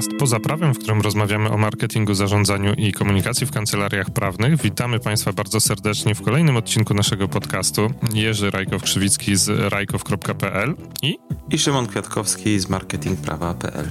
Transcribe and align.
podcast 0.00 0.18
Poza 0.18 0.40
Prawem, 0.40 0.74
w 0.74 0.78
którym 0.78 1.00
rozmawiamy 1.00 1.50
o 1.50 1.58
marketingu, 1.58 2.14
zarządzaniu 2.14 2.74
i 2.74 2.92
komunikacji 2.92 3.46
w 3.46 3.50
kancelariach 3.50 4.10
prawnych. 4.10 4.62
Witamy 4.62 5.00
Państwa 5.00 5.32
bardzo 5.32 5.60
serdecznie 5.60 6.14
w 6.14 6.22
kolejnym 6.22 6.56
odcinku 6.56 6.94
naszego 6.94 7.28
podcastu. 7.28 7.90
Jerzy 8.14 8.50
Rajkow-Krzywicki 8.50 9.36
z 9.36 9.72
rajkow.pl 9.72 10.74
i... 11.02 11.18
I 11.50 11.58
Szymon 11.58 11.86
Kwiatkowski 11.86 12.60
z 12.60 12.68
marketingprawa.pl. 12.68 13.88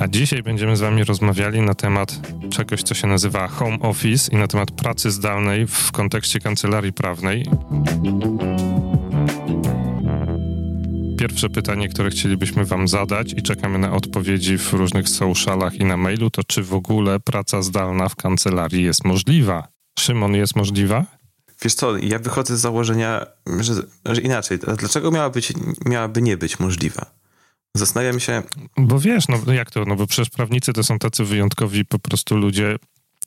A 0.00 0.08
dzisiaj 0.08 0.42
będziemy 0.42 0.76
z 0.76 0.80
Wami 0.80 1.04
rozmawiali 1.04 1.60
na 1.60 1.74
temat 1.74 2.20
czegoś, 2.50 2.82
co 2.82 2.94
się 2.94 3.06
nazywa 3.06 3.48
home 3.48 3.78
office 3.80 4.32
i 4.32 4.36
na 4.36 4.46
temat 4.46 4.70
pracy 4.70 5.10
zdalnej 5.10 5.66
w 5.66 5.92
kontekście 5.92 6.40
kancelarii 6.40 6.92
prawnej. 6.92 7.44
Pierwsze 11.28 11.50
pytanie, 11.50 11.88
które 11.88 12.10
chcielibyśmy 12.10 12.64
Wam 12.64 12.88
zadać 12.88 13.32
i 13.32 13.42
czekamy 13.42 13.78
na 13.78 13.92
odpowiedzi 13.92 14.58
w 14.58 14.72
różnych 14.72 15.08
socialach 15.08 15.74
i 15.74 15.84
na 15.84 15.96
mailu, 15.96 16.30
to 16.30 16.44
czy 16.44 16.62
w 16.62 16.74
ogóle 16.74 17.20
praca 17.20 17.62
zdalna 17.62 18.08
w 18.08 18.16
kancelarii 18.16 18.84
jest 18.84 19.04
możliwa? 19.04 19.68
Szymon, 19.98 20.34
jest 20.34 20.56
możliwa? 20.56 21.06
Wiesz 21.62 21.74
co, 21.74 21.96
ja 21.96 22.18
wychodzę 22.18 22.56
z 22.56 22.60
założenia, 22.60 23.26
że, 23.60 23.74
że 24.06 24.20
inaczej. 24.20 24.58
Dlaczego 24.78 25.10
miałaby, 25.10 25.34
być, 25.34 25.52
miałaby 25.86 26.22
nie 26.22 26.36
być 26.36 26.60
możliwa? 26.60 27.06
Zastanawiam 27.74 28.20
się. 28.20 28.42
Bo 28.76 29.00
wiesz, 29.00 29.24
no 29.28 29.52
jak 29.52 29.70
to? 29.70 29.84
No 29.84 29.96
bo 29.96 30.06
przecież 30.06 30.30
prawnicy 30.30 30.72
to 30.72 30.84
są 30.84 30.98
tacy 30.98 31.24
wyjątkowi 31.24 31.84
po 31.84 31.98
prostu 31.98 32.36
ludzie. 32.36 32.76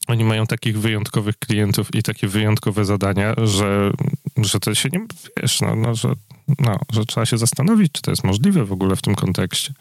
Oni 0.07 0.23
mają 0.23 0.47
takich 0.47 0.79
wyjątkowych 0.79 1.37
klientów 1.37 1.95
i 1.95 2.03
takie 2.03 2.27
wyjątkowe 2.27 2.85
zadania, 2.85 3.35
że, 3.43 3.91
że 4.37 4.59
to 4.59 4.75
się 4.75 4.89
nie, 4.93 5.05
wiesz, 5.41 5.61
no, 5.61 5.75
no, 5.75 5.95
że, 5.95 6.13
no, 6.59 6.79
że 6.91 7.05
trzeba 7.05 7.25
się 7.25 7.37
zastanowić, 7.37 7.91
czy 7.91 8.01
to 8.01 8.11
jest 8.11 8.23
możliwe 8.23 8.65
w 8.65 8.71
ogóle 8.71 8.95
w 8.95 9.01
tym 9.01 9.15
kontekście. 9.15 9.73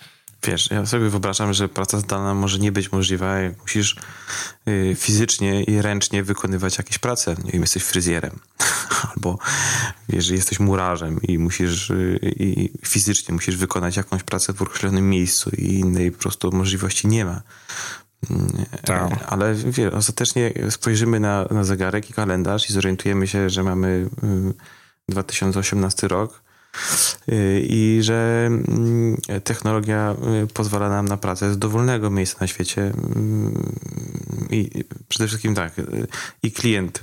Wiesz, 0.45 0.71
ja 0.71 0.87
sobie 0.87 1.09
wyobrażam, 1.09 1.55
że 1.55 1.69
praca 1.69 2.01
zdalna 2.01 2.35
może 2.35 2.59
nie 2.59 2.73
być 2.73 2.93
możliwa, 2.93 3.39
jak 3.39 3.61
musisz 3.61 3.97
y, 4.69 4.97
fizycznie 4.99 5.63
i 5.63 5.83
ręcznie 5.83 6.23
wykonywać 6.23 6.79
jakieś 6.79 6.99
prace. 6.99 7.37
Nie 7.45 7.53
wiem, 7.53 7.61
jesteś 7.61 7.83
fryzjerem, 7.83 8.39
albo 9.15 9.39
wiesz, 10.09 10.29
jesteś 10.29 10.61
murarzem 10.61 11.23
i 11.23 11.39
musisz 11.39 11.91
y, 11.91 12.19
i 12.23 12.73
fizycznie 12.87 13.35
musisz 13.35 13.57
wykonać 13.57 13.97
jakąś 13.97 14.23
pracę 14.23 14.53
w 14.53 14.63
określonym 14.63 15.11
miejscu 15.11 15.51
i 15.51 15.65
innej 15.65 16.13
po 16.13 16.19
prostu 16.19 16.53
możliwości 16.53 17.09
nie 17.09 17.25
ma. 17.25 17.43
Tak. 18.85 19.25
Ale 19.27 19.55
wie, 19.55 19.93
ostatecznie 19.93 20.53
spojrzymy 20.71 21.21
na, 21.21 21.47
na 21.51 21.65
zegarek 21.65 22.11
i 22.11 22.13
kalendarz 22.13 22.71
i 22.71 22.73
zorientujemy 22.73 23.27
się, 23.27 23.51
że 23.51 23.63
mamy 23.63 24.09
2018 25.09 26.09
rok 26.09 26.46
i 27.63 27.99
że 28.03 28.47
mm, 28.47 29.17
technologia 29.45 30.17
y, 30.45 30.47
pozwala 30.47 30.89
nam 30.89 31.09
na 31.09 31.17
pracę 31.17 31.53
z 31.53 31.59
dowolnego 31.59 32.11
miejsca 32.11 32.39
na 32.41 32.47
świecie 32.47 32.83
mm, 32.83 33.73
i 34.51 34.85
przede 35.09 35.29
wszystkim 35.29 35.55
tak, 35.55 35.79
y, 35.79 36.07
i 36.43 36.53
klient 36.53 37.01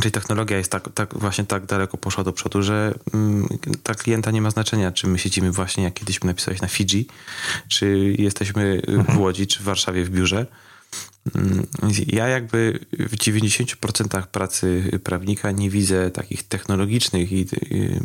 Czyli 0.00 0.12
technologia 0.12 0.58
jest 0.58 0.72
tak, 0.72 0.88
tak, 0.94 1.18
właśnie 1.18 1.44
tak 1.44 1.66
daleko 1.66 1.96
poszła 1.98 2.24
do 2.24 2.32
przodu, 2.32 2.62
że 2.62 2.94
mm, 3.14 3.48
ta 3.82 3.94
klienta 3.94 4.30
nie 4.30 4.42
ma 4.42 4.50
znaczenia, 4.50 4.92
czy 4.92 5.06
my 5.06 5.18
siedzimy 5.18 5.52
właśnie, 5.52 5.84
jak 5.84 5.94
kiedyś 5.94 6.20
napisałeś, 6.20 6.60
na 6.60 6.68
Fidżi, 6.68 7.06
czy 7.68 8.14
jesteśmy 8.18 8.82
w 8.88 8.90
mhm. 8.90 9.20
Łodzi, 9.20 9.46
czy 9.46 9.58
w 9.58 9.62
Warszawie 9.62 10.04
w 10.04 10.10
biurze. 10.10 10.46
Mm, 11.34 11.66
ja 12.06 12.28
jakby 12.28 12.78
w 12.92 13.16
90% 13.16 14.26
pracy 14.26 14.90
prawnika 15.04 15.50
nie 15.50 15.70
widzę 15.70 16.10
takich 16.10 16.42
technologicznych 16.42 17.32
i 17.32 17.46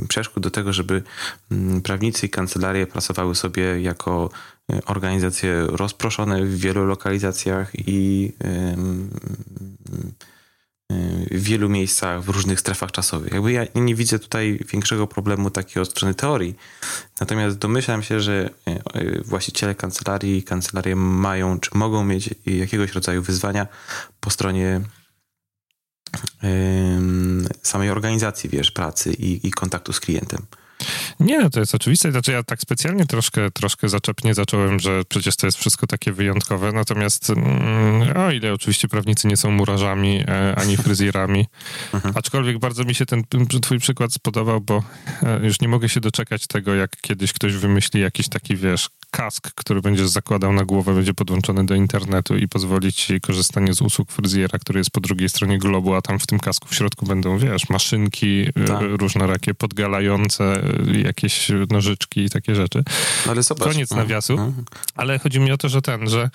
przeszkód 0.07 0.43
do 0.43 0.51
tego, 0.51 0.73
żeby 0.73 1.03
mm, 1.51 1.81
prawnicy 1.81 2.25
i 2.25 2.29
kancelarie 2.29 2.87
pracowały 2.87 3.35
sobie 3.35 3.81
jako 3.81 4.29
e, 4.71 4.85
organizacje 4.85 5.67
rozproszone 5.67 6.45
w 6.45 6.59
wielu 6.59 6.85
lokalizacjach 6.85 7.71
i 7.75 8.31
w 11.31 11.43
wielu 11.43 11.69
miejscach, 11.69 12.23
w 12.23 12.29
różnych 12.29 12.59
strefach 12.59 12.91
czasowych. 12.91 13.33
Jakby 13.33 13.51
ja 13.51 13.65
nie 13.75 13.95
widzę 13.95 14.19
tutaj 14.19 14.59
większego 14.71 15.07
problemu 15.07 15.49
takiego 15.49 15.81
od 15.81 15.89
strony 15.89 16.13
teorii. 16.13 16.55
Natomiast 17.19 17.57
domyślam 17.57 18.03
się, 18.03 18.21
że 18.21 18.49
e, 18.65 19.23
właściciele 19.23 19.75
kancelarii 19.75 20.37
i 20.37 20.43
kancelarie 20.43 20.95
mają, 20.95 21.59
czy 21.59 21.69
mogą 21.73 22.03
mieć 22.03 22.29
jakiegoś 22.45 22.91
rodzaju 22.91 23.21
wyzwania 23.21 23.67
po 24.19 24.29
stronie 24.29 24.81
samej 27.63 27.89
organizacji, 27.89 28.49
wiesz, 28.49 28.71
pracy 28.71 29.13
i, 29.13 29.47
i 29.47 29.51
kontaktu 29.51 29.93
z 29.93 29.99
klientem. 29.99 30.45
Nie, 31.19 31.49
to 31.49 31.59
jest 31.59 31.75
oczywiste. 31.75 32.11
Znaczy 32.11 32.31
ja 32.31 32.43
tak 32.43 32.61
specjalnie 32.61 33.05
troszkę, 33.05 33.51
troszkę 33.51 33.89
zaczepnie 33.89 34.33
zacząłem, 34.33 34.79
że 34.79 35.01
przecież 35.09 35.35
to 35.35 35.47
jest 35.47 35.57
wszystko 35.57 35.87
takie 35.87 36.11
wyjątkowe. 36.11 36.71
Natomiast 36.71 37.29
mm, 37.29 38.17
o 38.17 38.31
ile 38.31 38.53
oczywiście 38.53 38.87
prawnicy 38.87 39.27
nie 39.27 39.37
są 39.37 39.51
murarzami 39.51 40.23
e, 40.27 40.55
ani 40.55 40.77
fryzjerami, 40.87 41.45
mhm. 41.93 42.13
aczkolwiek 42.17 42.59
bardzo 42.59 42.83
mi 42.83 42.95
się 42.95 43.05
ten 43.05 43.23
twój 43.61 43.79
przykład 43.79 44.13
spodobał, 44.13 44.61
bo 44.61 44.83
e, 45.23 45.45
już 45.45 45.61
nie 45.61 45.67
mogę 45.67 45.89
się 45.89 45.99
doczekać 45.99 46.47
tego, 46.47 46.75
jak 46.75 47.01
kiedyś 47.01 47.33
ktoś 47.33 47.53
wymyśli 47.53 48.01
jakiś 48.01 48.29
taki, 48.29 48.55
wiesz, 48.55 48.89
kask, 49.11 49.51
który 49.55 49.81
będziesz 49.81 50.07
zakładał 50.07 50.53
na 50.53 50.65
głowę, 50.65 50.93
będzie 50.93 51.13
podłączony 51.13 51.65
do 51.65 51.75
internetu 51.75 52.37
i 52.37 52.47
pozwolić 52.47 52.95
ci 52.95 53.21
korzystanie 53.21 53.73
z 53.73 53.81
usług 53.81 54.11
fryzjera, 54.11 54.59
który 54.59 54.79
jest 54.79 54.91
po 54.91 54.99
drugiej 54.99 55.29
stronie 55.29 55.57
globu, 55.57 55.93
a 55.93 56.01
tam 56.01 56.19
w 56.19 56.27
tym 56.27 56.39
kasku 56.39 56.67
w 56.67 56.75
środku 56.75 57.05
będą, 57.05 57.37
wiesz, 57.37 57.69
maszynki 57.69 58.47
e, 58.55 58.65
tak. 58.65 58.81
różnorakie, 58.81 59.53
podgalające, 59.53 60.63
jakieś 61.03 61.51
nożyczki 61.71 62.23
i 62.23 62.29
takie 62.29 62.55
rzeczy. 62.55 62.83
Ale 63.29 63.43
zobacz. 63.43 63.67
Koniec 63.67 63.91
no. 63.91 63.97
nawiasu. 63.97 64.35
No. 64.35 64.53
Ale 64.95 65.19
chodzi 65.19 65.39
mi 65.39 65.51
o 65.51 65.57
to, 65.57 65.69
że 65.69 65.81
ten, 65.81 66.09
że 66.09 66.29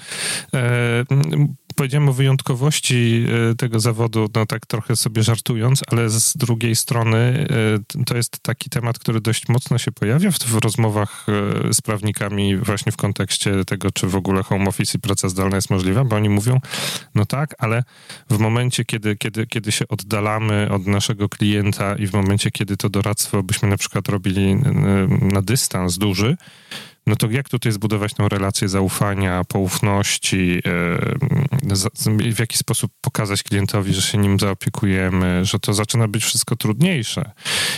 e, 0.54 1.04
powiedziałem 1.72 2.08
o 2.08 2.12
wyjątkowości 2.12 3.26
e, 3.50 3.54
tego 3.54 3.80
zawodu, 3.80 4.28
no 4.34 4.46
tak 4.46 4.66
trochę 4.66 4.96
sobie 4.96 5.22
żartując, 5.22 5.80
ale 5.86 6.10
z 6.10 6.36
drugiej 6.36 6.76
strony 6.76 7.46
e, 7.98 8.04
to 8.04 8.16
jest 8.16 8.40
taki 8.42 8.70
temat, 8.70 8.98
który 8.98 9.20
dość 9.20 9.48
mocno 9.48 9.78
się 9.78 9.92
pojawia 9.92 10.30
w, 10.30 10.38
w 10.38 10.54
rozmowach 10.54 11.26
e, 11.68 11.74
z 11.74 11.80
prawnikami 11.80 12.56
właśnie 12.56 12.92
w 12.92 12.96
kontekście 12.96 13.64
tego, 13.64 13.90
czy 13.90 14.06
w 14.06 14.16
ogóle 14.16 14.42
home 14.42 14.68
office 14.68 14.98
i 14.98 15.00
praca 15.00 15.28
zdalna 15.28 15.56
jest 15.56 15.70
możliwa, 15.70 16.04
bo 16.04 16.16
oni 16.16 16.28
mówią, 16.28 16.60
no 17.14 17.26
tak, 17.26 17.54
ale 17.58 17.84
w 18.30 18.38
momencie, 18.38 18.84
kiedy, 18.84 19.16
kiedy, 19.16 19.46
kiedy 19.46 19.72
się 19.72 19.88
oddalamy 19.88 20.68
od 20.70 20.86
naszego 20.86 21.28
klienta 21.28 21.96
i 21.96 22.06
w 22.06 22.12
momencie, 22.12 22.50
kiedy 22.50 22.76
to 22.76 22.90
doradztwo 22.90 23.42
byśmy 23.42 23.68
na 23.68 23.76
przykład 23.76 24.08
robili 24.08 24.56
na 25.20 25.42
dystans 25.42 25.98
duży, 25.98 26.36
no 27.06 27.16
to 27.16 27.30
jak 27.30 27.48
tutaj 27.48 27.72
zbudować 27.72 28.14
tą 28.14 28.28
relację 28.28 28.68
zaufania, 28.68 29.44
poufności, 29.44 30.60
w 32.34 32.38
jaki 32.38 32.58
sposób 32.58 32.92
pokazać 33.00 33.42
klientowi, 33.42 33.94
że 33.94 34.02
się 34.02 34.18
nim 34.18 34.40
zaopiekujemy, 34.40 35.44
że 35.44 35.58
to 35.58 35.74
zaczyna 35.74 36.08
być 36.08 36.24
wszystko 36.24 36.56
trudniejsze. 36.56 37.30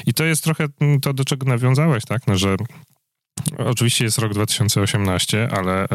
I 0.07 0.15
to 0.15 0.25
jest 0.25 0.45
trochę 0.45 0.67
to, 1.03 1.13
do 1.13 1.25
czego 1.25 1.47
nawiązałeś, 1.47 2.05
tak, 2.05 2.27
no, 2.27 2.37
że 2.37 2.57
Oczywiście 3.59 4.05
jest 4.05 4.19
rok 4.19 4.35
2018, 4.35 5.49
ale 5.53 5.85
e, 5.85 5.89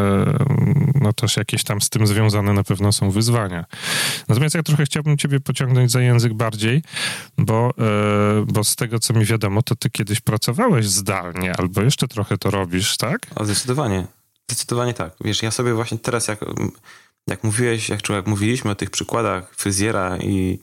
no 1.01 1.13
też 1.13 1.37
jakieś 1.37 1.63
tam 1.63 1.81
z 1.81 1.89
tym 1.89 2.07
związane 2.07 2.53
na 2.53 2.63
pewno 2.63 2.91
są 2.91 3.11
wyzwania. 3.11 3.65
Natomiast 4.27 4.55
ja 4.55 4.63
trochę 4.63 4.85
chciałbym 4.85 5.17
ciebie 5.17 5.39
pociągnąć 5.39 5.91
za 5.91 6.01
język 6.01 6.33
bardziej, 6.33 6.83
bo, 7.37 7.73
e, 7.77 8.45
bo 8.47 8.63
z 8.63 8.75
tego, 8.75 8.99
co 8.99 9.13
mi 9.13 9.25
wiadomo, 9.25 9.63
to 9.63 9.75
ty 9.75 9.89
kiedyś 9.89 10.21
pracowałeś 10.21 10.87
zdalnie, 10.87 11.55
albo 11.57 11.81
jeszcze 11.81 12.07
trochę 12.07 12.37
to 12.37 12.51
robisz, 12.51 12.97
tak? 12.97 13.19
O, 13.35 13.45
zdecydowanie. 13.45 14.07
Zdecydowanie 14.49 14.93
tak. 14.93 15.13
Wiesz, 15.21 15.43
ja 15.43 15.51
sobie 15.51 15.73
właśnie 15.73 15.97
teraz, 15.97 16.27
jak, 16.27 16.39
jak 17.27 17.43
mówiłeś, 17.43 17.89
jak, 17.89 18.09
jak 18.09 18.27
mówiliśmy 18.27 18.71
o 18.71 18.75
tych 18.75 18.89
przykładach 18.89 19.55
fryzjera 19.55 20.17
i 20.17 20.59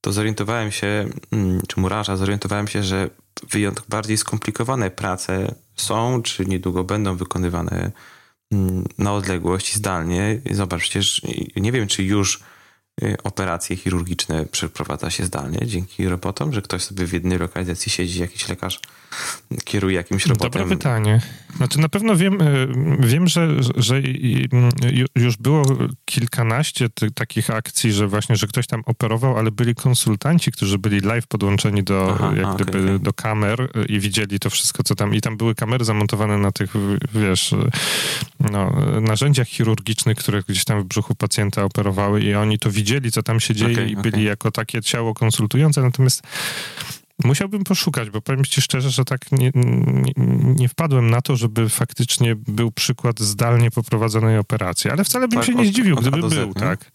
to 0.00 0.12
zorientowałem 0.12 0.72
się, 0.72 1.08
mm, 1.32 1.60
czy 1.68 1.80
murarza, 1.80 2.16
zorientowałem 2.16 2.68
się, 2.68 2.82
że 2.82 3.10
wyjątkowo 3.50 3.88
bardziej 3.88 4.16
skomplikowane 4.16 4.90
prace 4.90 5.54
są, 5.76 6.22
czy 6.22 6.46
niedługo 6.46 6.84
będą 6.84 7.16
wykonywane 7.16 7.92
na 8.98 9.12
odległość 9.12 9.74
zdalnie. 9.74 10.40
Zobacz, 10.50 10.80
przecież 10.80 11.22
nie 11.56 11.72
wiem, 11.72 11.86
czy 11.86 12.02
już 12.02 12.40
Y, 13.02 13.16
operacje 13.22 13.76
chirurgiczne 13.76 14.46
przeprowadza 14.46 15.10
się 15.10 15.24
zdalnie 15.24 15.66
dzięki 15.66 16.08
robotom, 16.08 16.52
że 16.52 16.62
ktoś 16.62 16.82
sobie 16.82 17.06
w 17.06 17.12
jednej 17.12 17.38
lokalizacji 17.38 17.92
siedzi, 17.92 18.20
jakiś 18.20 18.48
lekarz 18.48 18.80
kieruje 19.64 19.96
jakimś 19.96 20.26
robotem. 20.26 20.62
Dobre 20.62 20.76
pytanie. 20.76 21.20
Znaczy 21.56 21.80
na 21.80 21.88
pewno 21.88 22.16
wiem, 22.16 22.40
y, 22.40 22.68
wiem 22.98 23.28
że, 23.28 23.48
że 23.76 24.02
już 25.16 25.36
było 25.36 25.62
kilkanaście 26.04 26.88
takich 27.14 27.50
akcji, 27.50 27.92
że 27.92 28.08
właśnie, 28.08 28.36
że 28.36 28.46
ktoś 28.46 28.66
tam 28.66 28.82
operował, 28.86 29.38
ale 29.38 29.50
byli 29.50 29.74
konsultanci, 29.74 30.52
którzy 30.52 30.78
byli 30.78 31.00
live 31.00 31.26
podłączeni 31.26 31.82
do, 31.82 32.14
Aha, 32.14 32.32
jak 32.36 32.54
gdyby, 32.54 32.84
okay. 32.84 32.98
do 32.98 33.12
kamer 33.12 33.60
y, 33.60 33.84
i 33.84 34.00
widzieli 34.00 34.40
to 34.40 34.50
wszystko, 34.50 34.82
co 34.82 34.94
tam. 34.94 35.14
I 35.14 35.20
tam 35.20 35.36
były 35.36 35.54
kamery 35.54 35.84
zamontowane 35.84 36.38
na 36.38 36.52
tych, 36.52 36.74
wiesz, 37.14 37.54
no, 38.40 38.70
narzędziach 39.00 39.48
chirurgicznych, 39.48 40.18
które 40.18 40.42
gdzieś 40.48 40.64
tam 40.64 40.82
w 40.82 40.84
brzuchu 40.84 41.14
pacjenta 41.14 41.64
operowały 41.64 42.20
i 42.20 42.34
oni 42.34 42.58
to 42.58 42.70
widzieli 42.70 42.88
widzieli, 42.88 43.12
co 43.12 43.22
tam 43.22 43.40
się 43.40 43.54
dzieje 43.54 43.72
okay, 43.72 43.88
i 43.88 43.96
byli 43.96 44.24
jako 44.24 44.50
takie 44.50 44.82
ciało 44.82 45.14
konsultujące, 45.14 45.82
natomiast 45.82 46.22
Musiałbym 47.24 47.64
poszukać, 47.64 48.10
bo 48.10 48.20
powiem 48.20 48.44
ci 48.44 48.62
szczerze, 48.62 48.90
że 48.90 49.04
tak 49.04 49.32
nie, 49.32 49.50
nie, 49.54 50.12
nie, 50.56 50.68
wpadłem 50.68 51.10
na 51.10 51.20
to, 51.20 51.36
żeby 51.36 51.68
faktycznie 51.68 52.36
był 52.36 52.72
przykład 52.72 53.20
zdalnie 53.20 53.70
poprowadzonej 53.70 54.38
operacji, 54.38 54.90
ale 54.90 55.04
wcale 55.04 55.28
bym 55.28 55.38
tak, 55.38 55.46
się 55.46 55.54
nie 55.54 55.62
od, 55.62 55.68
zdziwił, 55.68 55.96
gdyby 55.96 56.20
był, 56.20 56.52
Z, 56.52 56.54
tak. 56.54 56.90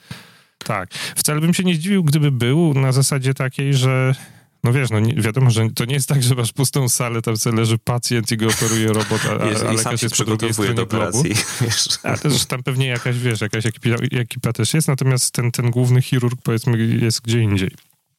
Tak. 0.57 0.93
Wcale 1.15 1.41
bym 1.41 1.53
się 1.53 1.63
nie 1.63 1.75
zdziwił, 1.75 2.03
gdyby 2.03 2.31
był 2.31 2.73
na 2.73 2.91
zasadzie 2.91 3.33
takiej, 3.33 3.73
że 3.73 4.15
no 4.63 4.73
wiesz, 4.73 4.89
no 4.89 4.99
nie, 4.99 5.13
wiadomo, 5.13 5.51
że 5.51 5.69
to 5.69 5.85
nie 5.85 5.93
jest 5.93 6.09
tak, 6.09 6.23
że 6.23 6.35
masz 6.35 6.51
pustą 6.51 6.89
salę, 6.89 7.21
tam 7.21 7.37
sobie 7.37 7.57
leży 7.57 7.77
pacjent 7.77 8.31
i 8.31 8.37
go 8.37 8.47
operuje 8.47 8.87
robot, 8.87 9.21
a, 9.25 9.29
a, 9.29 9.69
a 9.69 9.71
lekarz 9.71 10.01
jest 10.01 10.17
po 10.17 10.25
drugiej 10.25 10.53
stronie 10.53 10.73
do 10.73 10.85
globu. 10.85 11.23
Wiesz. 11.61 11.87
A 12.03 12.17
też 12.17 12.45
tam 12.45 12.63
pewnie 12.63 12.87
jakaś, 12.87 13.17
wiesz, 13.17 13.41
jakaś 13.41 13.65
ekipa, 13.65 13.89
ekipa 14.11 14.53
też 14.53 14.73
jest, 14.73 14.87
natomiast 14.87 15.31
ten, 15.31 15.51
ten 15.51 15.71
główny 15.71 16.01
chirurg, 16.01 16.41
powiedzmy, 16.43 16.77
jest 16.77 17.21
gdzie 17.21 17.39
indziej. 17.39 17.71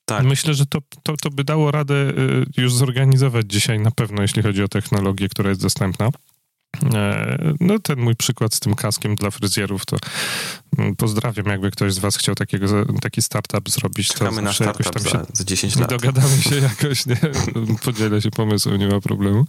Tak. 0.05 0.25
Myślę, 0.25 0.55
że 0.55 0.67
to, 0.67 0.79
to, 1.03 1.17
to 1.17 1.31
by 1.31 1.45
dało 1.45 1.71
radę 1.71 1.95
y, 1.95 2.45
już 2.57 2.75
zorganizować 2.75 3.47
dzisiaj 3.49 3.81
na 3.81 3.91
pewno, 3.91 4.23
jeśli 4.23 4.43
chodzi 4.43 4.63
o 4.63 4.69
technologię, 4.69 5.29
która 5.29 5.49
jest 5.49 5.63
dostępna. 5.63 6.09
E, 6.95 7.55
no 7.61 7.79
ten 7.79 8.01
mój 8.01 8.17
przykład 8.17 8.55
z 8.55 8.61
tym 8.61 8.75
kaskiem 8.75 9.15
dla 9.15 9.31
fryzjerów, 9.31 9.87
to 9.87 9.97
mm, 10.79 10.97
pozdrawiam, 10.97 11.47
jakby 11.47 11.71
ktoś 11.71 11.95
z 11.95 11.99
was 11.99 12.17
chciał 12.17 12.35
takiego, 12.35 12.67
taki 13.01 13.23
startup 13.23 13.71
zrobić. 13.71 14.09
Czekamy 14.09 14.37
to 14.37 14.43
na 14.43 14.53
startup 14.53 14.87
jakoś 14.87 15.03
tam 15.03 15.13
się, 15.13 15.19
za, 15.19 15.27
za 15.33 15.45
10 15.45 15.77
lat. 15.77 15.91
Dogadamy 15.91 16.43
się 16.43 16.57
jakoś, 16.71 17.07
nie? 17.07 17.17
podzielę 17.85 18.23
się 18.23 18.31
pomysłem, 18.31 18.77
nie 18.77 18.89
ma 18.89 19.01
problemu. 19.01 19.45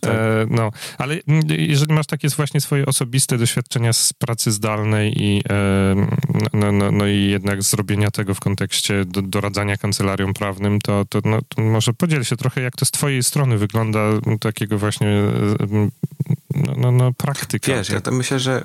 Tak. 0.00 0.10
E, 0.10 0.46
no, 0.50 0.70
ale 0.98 1.18
jeżeli 1.58 1.94
masz 1.94 2.06
takie 2.06 2.28
właśnie 2.28 2.60
swoje 2.60 2.86
osobiste 2.86 3.38
doświadczenia 3.38 3.92
z 3.92 4.12
pracy 4.12 4.52
zdalnej 4.52 5.22
i 5.22 5.42
e, 5.50 6.06
no, 6.52 6.72
no, 6.72 6.92
no, 6.92 7.06
i 7.06 7.24
jednak 7.30 7.62
zrobienia 7.62 8.10
tego 8.10 8.34
w 8.34 8.40
kontekście 8.40 9.04
do, 9.04 9.22
doradzania 9.22 9.76
kancelariom 9.76 10.34
prawnym, 10.34 10.78
to, 10.80 11.04
to, 11.08 11.20
no, 11.24 11.38
to 11.48 11.62
może 11.62 11.92
podziel 11.92 12.24
się 12.24 12.36
trochę, 12.36 12.60
jak 12.60 12.76
to 12.76 12.84
z 12.84 12.90
twojej 12.90 13.22
strony 13.22 13.58
wygląda 13.58 14.00
takiego 14.40 14.78
właśnie 14.78 15.08
e, 15.08 15.88
no, 16.76 16.92
no, 16.92 17.12
praktyka. 17.12 17.72
Wiesz, 17.72 17.88
ja 17.88 18.00
to 18.00 18.12
myślę, 18.12 18.40
że 18.40 18.64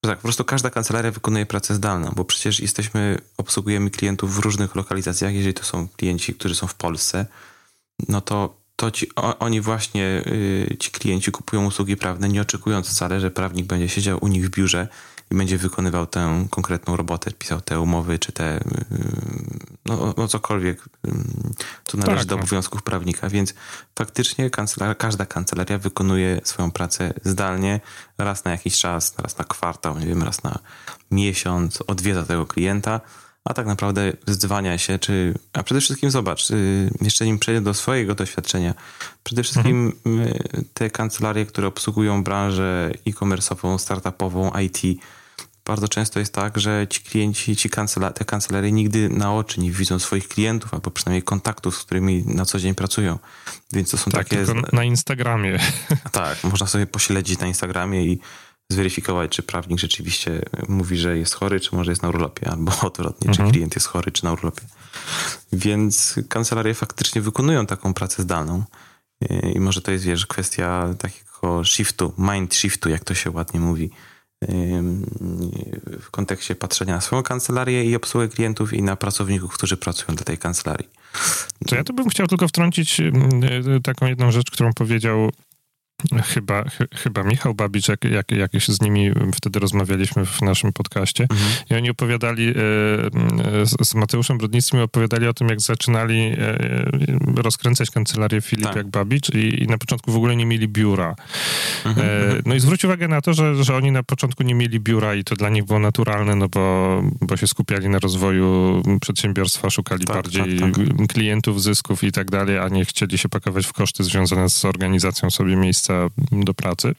tak, 0.00 0.18
po 0.18 0.22
prostu 0.22 0.44
każda 0.44 0.70
kancelaria 0.70 1.10
wykonuje 1.10 1.46
pracę 1.46 1.74
zdalną, 1.74 2.12
bo 2.16 2.24
przecież 2.24 2.60
jesteśmy, 2.60 3.18
obsługujemy 3.36 3.90
klientów 3.90 4.34
w 4.34 4.38
różnych 4.38 4.74
lokalizacjach. 4.74 5.34
Jeżeli 5.34 5.54
to 5.54 5.64
są 5.64 5.88
klienci, 5.88 6.34
którzy 6.34 6.54
są 6.54 6.66
w 6.66 6.74
Polsce, 6.74 7.26
no 8.08 8.20
to, 8.20 8.56
to 8.76 8.90
ci, 8.90 9.14
o, 9.16 9.38
oni 9.38 9.60
właśnie, 9.60 10.22
yy, 10.70 10.76
ci 10.76 10.90
klienci 10.90 11.32
kupują 11.32 11.66
usługi 11.66 11.96
prawne, 11.96 12.28
nie 12.28 12.40
oczekując 12.40 12.88
wcale, 12.88 13.20
że 13.20 13.30
prawnik 13.30 13.66
będzie 13.66 13.88
siedział 13.88 14.18
u 14.20 14.28
nich 14.28 14.46
w 14.46 14.50
biurze 14.50 14.88
i 15.30 15.34
będzie 15.34 15.58
wykonywał 15.58 16.06
tę 16.06 16.46
konkretną 16.50 16.96
robotę, 16.96 17.30
pisał 17.30 17.60
te 17.60 17.80
umowy, 17.80 18.18
czy 18.18 18.32
te, 18.32 18.60
no, 19.86 20.14
no 20.16 20.28
cokolwiek, 20.28 20.88
co 21.84 21.98
należy 21.98 22.18
tak, 22.18 22.26
do 22.26 22.36
no. 22.36 22.42
obowiązków 22.42 22.82
prawnika. 22.82 23.28
Więc 23.28 23.54
faktycznie 23.98 24.50
kancelaria, 24.50 24.94
każda 24.94 25.26
kancelaria 25.26 25.78
wykonuje 25.78 26.40
swoją 26.44 26.70
pracę 26.70 27.14
zdalnie, 27.24 27.80
raz 28.18 28.44
na 28.44 28.50
jakiś 28.50 28.78
czas, 28.78 29.14
raz 29.18 29.38
na 29.38 29.44
kwartał, 29.44 29.98
nie 29.98 30.06
wiem, 30.06 30.22
raz 30.22 30.42
na 30.42 30.58
miesiąc, 31.10 31.82
odwiedza 31.86 32.22
tego 32.22 32.46
klienta, 32.46 33.00
a 33.46 33.54
tak 33.54 33.66
naprawdę 33.66 34.12
zdzwania 34.26 34.78
się, 34.78 34.98
czy. 34.98 35.34
A 35.52 35.62
przede 35.62 35.80
wszystkim 35.80 36.10
zobacz, 36.10 36.50
y, 36.50 36.90
jeszcze 37.00 37.24
nim 37.26 37.38
przejdę 37.38 37.60
do 37.60 37.74
swojego 37.74 38.14
doświadczenia. 38.14 38.74
Przede 39.24 39.42
wszystkim 39.42 39.92
mhm. 40.06 40.38
Te 40.74 40.90
kancelarie, 40.90 41.46
które 41.46 41.68
obsługują 41.68 42.24
branżę 42.24 42.90
e-commerce'ową, 43.06 43.78
startupową, 43.78 44.50
IT, 44.60 45.00
bardzo 45.66 45.88
często 45.88 46.18
jest 46.18 46.34
tak, 46.34 46.58
że 46.58 46.86
ci 46.90 47.00
klienci, 47.00 47.56
ci 47.56 47.70
kancela 47.70 48.10
te 48.10 48.24
kancelarie 48.24 48.72
nigdy 48.72 49.08
na 49.08 49.34
oczy 49.34 49.60
nie 49.60 49.70
widzą 49.70 49.98
swoich 49.98 50.28
klientów, 50.28 50.74
albo 50.74 50.90
przynajmniej 50.90 51.22
kontaktów, 51.22 51.76
z 51.76 51.84
którymi 51.84 52.24
na 52.26 52.44
co 52.44 52.58
dzień 52.58 52.74
pracują. 52.74 53.18
Więc 53.72 53.90
to 53.90 53.96
są 53.96 54.10
tak, 54.10 54.28
takie. 54.28 54.44
na 54.72 54.84
Instagramie. 54.84 55.58
Tak, 56.12 56.44
można 56.44 56.66
sobie 56.66 56.86
pośledzić 56.86 57.38
na 57.38 57.46
Instagramie 57.46 58.06
i 58.06 58.20
zweryfikować, 58.72 59.30
czy 59.30 59.42
prawnik 59.42 59.78
rzeczywiście 59.78 60.42
mówi, 60.68 60.96
że 60.96 61.18
jest 61.18 61.34
chory, 61.34 61.60
czy 61.60 61.76
może 61.76 61.92
jest 61.92 62.02
na 62.02 62.08
urlopie, 62.08 62.50
albo 62.50 62.72
odwrotnie, 62.88 63.28
mhm. 63.28 63.48
czy 63.48 63.52
klient 63.52 63.74
jest 63.74 63.86
chory, 63.86 64.12
czy 64.12 64.24
na 64.24 64.32
urlopie. 64.32 64.62
Więc 65.52 66.14
kancelarie 66.28 66.74
faktycznie 66.74 67.20
wykonują 67.20 67.66
taką 67.66 67.94
pracę 67.94 68.22
zdalną. 68.22 68.64
I 69.54 69.60
może 69.60 69.80
to 69.80 69.90
jest, 69.90 70.04
wiesz, 70.04 70.26
kwestia 70.26 70.94
takiego 70.98 71.64
shiftu, 71.64 72.12
mind 72.18 72.54
shiftu, 72.54 72.88
jak 72.88 73.04
to 73.04 73.14
się 73.14 73.30
ładnie 73.30 73.60
mówi 73.60 73.90
w 76.00 76.10
kontekście 76.10 76.54
patrzenia 76.54 76.94
na 76.94 77.00
swoją 77.00 77.22
kancelarię 77.22 77.84
i 77.84 77.96
obsługę 77.96 78.28
klientów 78.28 78.72
i 78.72 78.82
na 78.82 78.96
pracowników, 78.96 79.54
którzy 79.54 79.76
pracują 79.76 80.16
dla 80.16 80.24
tej 80.24 80.38
kancelarii. 80.38 80.88
To 81.66 81.76
ja 81.76 81.84
tu 81.84 81.92
bym 81.92 82.08
chciał 82.08 82.26
tylko 82.26 82.48
wtrącić 82.48 83.00
e, 83.00 83.12
taką 83.82 84.06
jedną 84.06 84.30
rzecz, 84.30 84.50
którą 84.50 84.72
powiedział 84.72 85.30
Chyba, 86.24 86.64
ch 86.64 86.78
chyba 86.94 87.22
Michał 87.22 87.54
Babicz, 87.54 87.88
jak, 87.88 88.04
jak, 88.04 88.30
jak 88.30 88.50
z 88.68 88.80
nimi 88.80 89.10
wtedy 89.34 89.58
rozmawialiśmy 89.58 90.26
w 90.26 90.42
naszym 90.42 90.72
podcaście 90.72 91.26
mhm. 91.30 91.50
i 91.70 91.74
oni 91.74 91.90
opowiadali, 91.90 92.48
e, 92.48 92.52
e, 93.62 93.66
z 93.84 93.94
Mateuszem 93.94 94.38
Brodnickim 94.38 94.80
opowiadali 94.80 95.26
o 95.26 95.34
tym, 95.34 95.48
jak 95.48 95.60
zaczynali 95.60 96.18
e, 96.18 96.58
rozkręcać 97.36 97.90
kancelarię 97.90 98.40
Filip 98.40 98.64
tak. 98.64 98.76
jak 98.76 98.86
Babicz 98.86 99.30
i, 99.34 99.62
i, 99.62 99.66
na 99.66 99.78
początku 99.78 100.12
w 100.12 100.16
ogóle 100.16 100.36
nie 100.36 100.46
mieli 100.46 100.68
biura. 100.68 101.14
Mhm, 101.84 102.08
mhm. 102.08 102.42
no 102.46 102.54
i 102.54 102.60
zwróć 102.60 102.84
uwagę 102.84 103.08
na 103.08 103.20
to, 103.20 103.34
że, 103.34 103.64
że 103.64 103.76
oni 103.76 103.92
na 103.92 104.02
początku 104.02 104.42
nie 104.42 104.54
mieli 104.54 104.80
biura 104.80 105.14
i 105.14 105.24
to 105.24 105.36
dla 105.36 105.48
nich 105.48 105.64
było 105.64 105.78
naturalne, 105.78 106.34
no 106.34 106.48
bo, 106.48 107.02
bo 107.20 107.36
się 107.36 107.46
skupiali 107.46 107.88
na 107.88 107.98
rozwoju 107.98 108.82
przedsiębiorstwa, 109.00 109.70
szukali 109.70 110.04
tak, 110.04 110.16
bardziej 110.16 110.58
tak, 110.58 110.74
tak. 110.74 111.06
klientów, 111.08 111.62
zysków 111.62 112.04
i 112.04 112.12
tak 112.12 112.30
dalej, 112.30 112.58
a 112.58 112.68
nie 112.68 112.84
chcieli 112.84 113.18
się 113.18 113.28
pakować 113.28 113.66
w 113.66 113.72
koszty 113.72 114.04
związane 114.04 114.50
z 114.50 114.64
organizacją 114.64 115.30
sobie 115.30 115.56
miejsca 115.56 115.85
miejsca 115.88 116.10
do 116.32 116.54
pracy. 116.54 116.94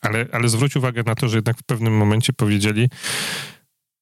Ale, 0.00 0.26
ale 0.32 0.48
zwróć 0.48 0.76
uwagę 0.76 1.02
na 1.06 1.14
to, 1.14 1.28
że 1.28 1.36
jednak 1.36 1.58
w 1.58 1.62
pewnym 1.62 1.96
momencie 1.96 2.32
powiedzieli, 2.32 2.88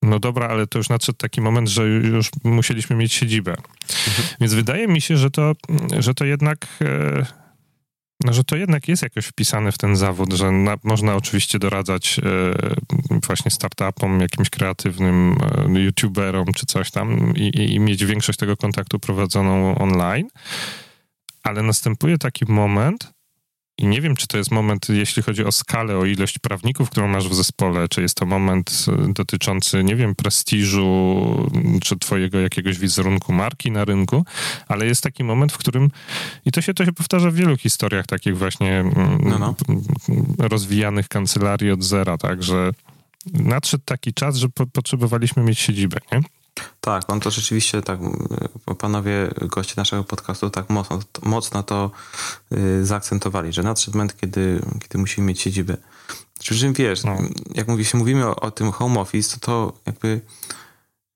no 0.02 0.18
dobra, 0.18 0.48
ale 0.48 0.66
to 0.66 0.78
już 0.78 0.88
nadszedł 0.88 1.18
taki 1.18 1.40
moment, 1.40 1.68
że 1.68 1.86
już 1.88 2.30
musieliśmy 2.44 2.96
mieć 2.96 3.12
siedzibę. 3.12 3.50
Mhm. 3.50 4.28
Więc 4.40 4.54
wydaje 4.54 4.88
mi 4.88 5.00
się, 5.00 5.16
że 5.16 5.30
to, 5.30 5.52
że 5.98 6.14
to 6.14 6.24
jednak. 6.24 6.66
E, 6.80 7.26
no, 8.24 8.32
że 8.32 8.44
to 8.44 8.56
jednak 8.56 8.88
jest 8.88 9.02
jakoś 9.02 9.26
wpisane 9.26 9.72
w 9.72 9.78
ten 9.78 9.96
zawód, 9.96 10.32
że 10.32 10.52
na, 10.52 10.76
można 10.82 11.14
oczywiście 11.14 11.58
doradzać 11.58 12.18
e, 12.18 13.20
właśnie 13.26 13.50
startupom, 13.50 14.20
jakimś 14.20 14.50
kreatywnym 14.50 15.36
e, 15.76 15.80
youtuberom 15.80 16.46
czy 16.52 16.66
coś 16.66 16.90
tam 16.90 17.36
i, 17.36 17.74
i 17.74 17.80
mieć 17.80 18.04
większość 18.04 18.38
tego 18.38 18.56
kontaktu 18.56 18.98
prowadzoną 18.98 19.78
online, 19.78 20.28
ale 21.42 21.62
następuje 21.62 22.18
taki 22.18 22.52
moment, 22.52 23.12
i 23.78 23.86
nie 23.86 24.00
wiem, 24.00 24.16
czy 24.16 24.26
to 24.26 24.38
jest 24.38 24.50
moment, 24.50 24.88
jeśli 24.88 25.22
chodzi 25.22 25.44
o 25.44 25.52
skalę, 25.52 25.98
o 25.98 26.04
ilość 26.04 26.38
prawników, 26.38 26.90
którą 26.90 27.08
masz 27.08 27.28
w 27.28 27.34
zespole, 27.34 27.88
czy 27.88 28.02
jest 28.02 28.14
to 28.14 28.26
moment 28.26 28.86
e, 28.88 29.12
dotyczący, 29.12 29.84
nie 29.84 29.96
wiem, 29.96 30.14
prestiżu, 30.14 31.50
czy 31.82 31.98
twojego 31.98 32.40
jakiegoś 32.40 32.78
wizerunku 32.78 33.32
marki 33.32 33.70
na 33.70 33.84
rynku, 33.84 34.24
ale 34.68 34.86
jest 34.86 35.02
taki 35.02 35.24
moment, 35.24 35.52
w 35.52 35.58
którym, 35.58 35.90
i 36.44 36.52
to 36.52 36.60
się, 36.60 36.74
to 36.74 36.84
się 36.84 36.92
powtarza 36.92 37.30
w 37.30 37.34
wielu 37.34 37.56
historiach 37.56 38.06
takich 38.06 38.38
właśnie 38.38 38.80
mm, 38.80 39.18
no, 39.24 39.38
no. 39.38 39.54
rozwijanych 40.38 41.08
kancelarii 41.08 41.70
od 41.70 41.82
zera, 41.82 42.18
tak, 42.18 42.42
że 42.42 42.70
nadszedł 43.32 43.82
taki 43.86 44.14
czas, 44.14 44.36
że 44.36 44.48
po, 44.48 44.66
potrzebowaliśmy 44.66 45.42
mieć 45.42 45.58
siedzibę, 45.58 45.98
nie? 46.12 46.20
Tak, 46.80 47.10
on 47.10 47.20
to 47.20 47.30
rzeczywiście 47.30 47.82
tak, 47.82 47.98
panowie 48.78 49.30
goście 49.40 49.74
naszego 49.76 50.04
podcastu 50.04 50.50
tak 50.50 50.70
mocno, 50.70 51.00
mocno 51.22 51.62
to 51.62 51.90
y, 52.52 52.86
zaakcentowali, 52.86 53.52
że 53.52 53.62
nadszedł 53.62 53.96
moment, 53.96 54.16
kiedy, 54.16 54.62
kiedy 54.80 54.98
musimy 54.98 55.26
mieć 55.26 55.40
siedzibę. 55.40 55.76
Przy 56.38 56.58
czym 56.58 56.72
wiesz, 56.72 57.04
no. 57.04 57.18
jak 57.54 57.68
mówi, 57.68 57.84
się 57.84 57.98
mówimy 57.98 58.26
o, 58.26 58.36
o, 58.36 58.50
tym 58.50 58.72
home 58.72 59.00
office, 59.00 59.38
to 59.38 59.46
to 59.46 59.72
jakby 59.86 60.20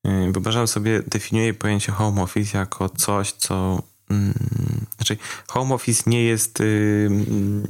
y, 0.07 0.31
wyobrażam 0.31 0.67
sobie, 0.67 1.03
definiuję 1.07 1.53
pojęcie 1.53 1.91
home 1.91 2.21
office 2.21 2.57
jako 2.57 2.89
coś, 2.89 3.31
co 3.31 3.83
znaczy, 4.95 5.17
home 5.47 5.75
office 5.75 6.03
nie 6.07 6.23
jest, 6.23 6.61
y, 6.61 7.07
mm, 7.07 7.67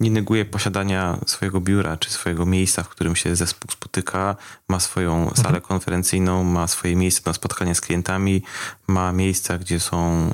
nie 0.00 0.10
neguje 0.10 0.44
posiadania 0.44 1.18
swojego 1.26 1.60
biura 1.60 1.96
czy 1.96 2.10
swojego 2.10 2.46
miejsca, 2.46 2.82
w 2.82 2.88
którym 2.88 3.16
się 3.16 3.36
zespół 3.36 3.70
spotyka, 3.70 4.36
ma 4.68 4.80
swoją 4.80 5.30
salę 5.30 5.48
mhm. 5.48 5.62
konferencyjną, 5.62 6.44
ma 6.44 6.66
swoje 6.66 6.96
miejsce 6.96 7.22
na 7.26 7.32
spotkanie 7.32 7.74
z 7.74 7.80
klientami, 7.80 8.42
ma 8.86 9.12
miejsca, 9.12 9.58
gdzie 9.58 9.80
są, 9.80 10.30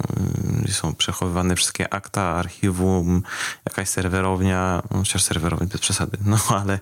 y, 0.59 0.63
gdzie 0.63 0.73
są 0.73 0.95
przechowywane 0.95 1.57
wszystkie 1.57 1.95
akta, 1.95 2.23
archiwum, 2.23 3.23
jakaś 3.67 3.89
serwerownia, 3.89 4.83
chociaż 4.93 5.23
serwerownia 5.23 5.67
bez 5.67 5.81
przesady, 5.81 6.19
no 6.25 6.39
ale 6.61 6.79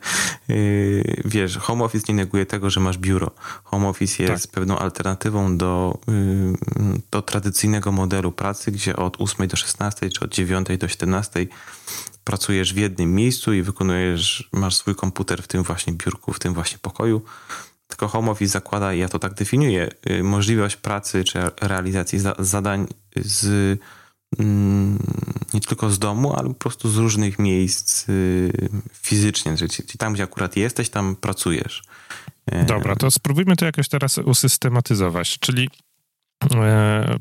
yy, 0.49 1.23
wiesz, 1.25 1.59
home 1.59 1.85
office 1.85 2.05
nie 2.09 2.14
neguje 2.14 2.47
tego, 2.47 2.71
że 2.71 2.81
masz 2.81 2.99
biuro. 2.99 3.31
Home 3.64 3.88
office 3.88 4.23
jest 4.23 4.47
tak. 4.47 4.53
pewną 4.53 4.79
alternatywą 4.79 5.57
do, 5.57 5.99
do 7.11 7.23
tradycyjnego 7.23 7.93
modelu 7.93 8.33
pracy, 8.35 8.73
gdzie 8.73 8.97
od 8.97 9.21
8 9.21 9.49
do 9.49 9.57
16 9.57 10.11
czy 10.11 10.25
od 10.25 10.35
9 10.35 10.69
do 10.79 10.88
17 10.88 11.47
pracujesz 12.25 12.75
w 12.75 12.76
jednym 12.76 13.14
miejscu 13.14 13.53
i 13.53 13.62
wykonujesz, 13.62 14.49
masz 14.53 14.76
swój 14.76 14.95
komputer 14.95 15.43
w 15.43 15.47
tym 15.47 15.62
właśnie 15.62 15.93
biurku, 15.93 16.33
w 16.33 16.38
tym 16.38 16.55
właśnie 16.55 16.79
pokoju, 16.79 17.23
tylko 17.88 18.09
home 18.09 18.31
office 18.31 18.53
zakłada, 18.53 18.95
ja 18.95 19.09
to 19.09 19.19
tak 19.19 19.35
definiuję, 19.35 19.91
y, 20.11 20.23
możliwość 20.23 20.76
pracy 20.76 21.25
czy 21.25 21.38
realizacji 21.61 22.19
zadań 22.38 22.87
z 23.17 23.79
mm, 24.38 24.99
nie 25.55 25.61
tylko 25.61 25.91
z 25.91 25.99
domu, 25.99 26.37
ale 26.37 26.49
po 26.49 26.55
prostu 26.55 26.88
z 26.88 26.97
różnych 26.97 27.38
miejsc 27.38 28.09
y, 28.09 28.69
fizycznie, 28.93 29.57
czyli 29.57 29.99
tam, 29.99 30.12
gdzie 30.12 30.23
akurat 30.23 30.57
jesteś, 30.57 30.88
tam 30.88 31.17
pracujesz. 31.17 31.83
Dobra, 32.67 32.97
to 32.97 33.11
spróbujmy 33.11 33.57
to 33.57 33.64
jakoś 33.64 33.88
teraz 33.88 34.19
usystematyzować, 34.19 35.38
czyli 35.38 35.69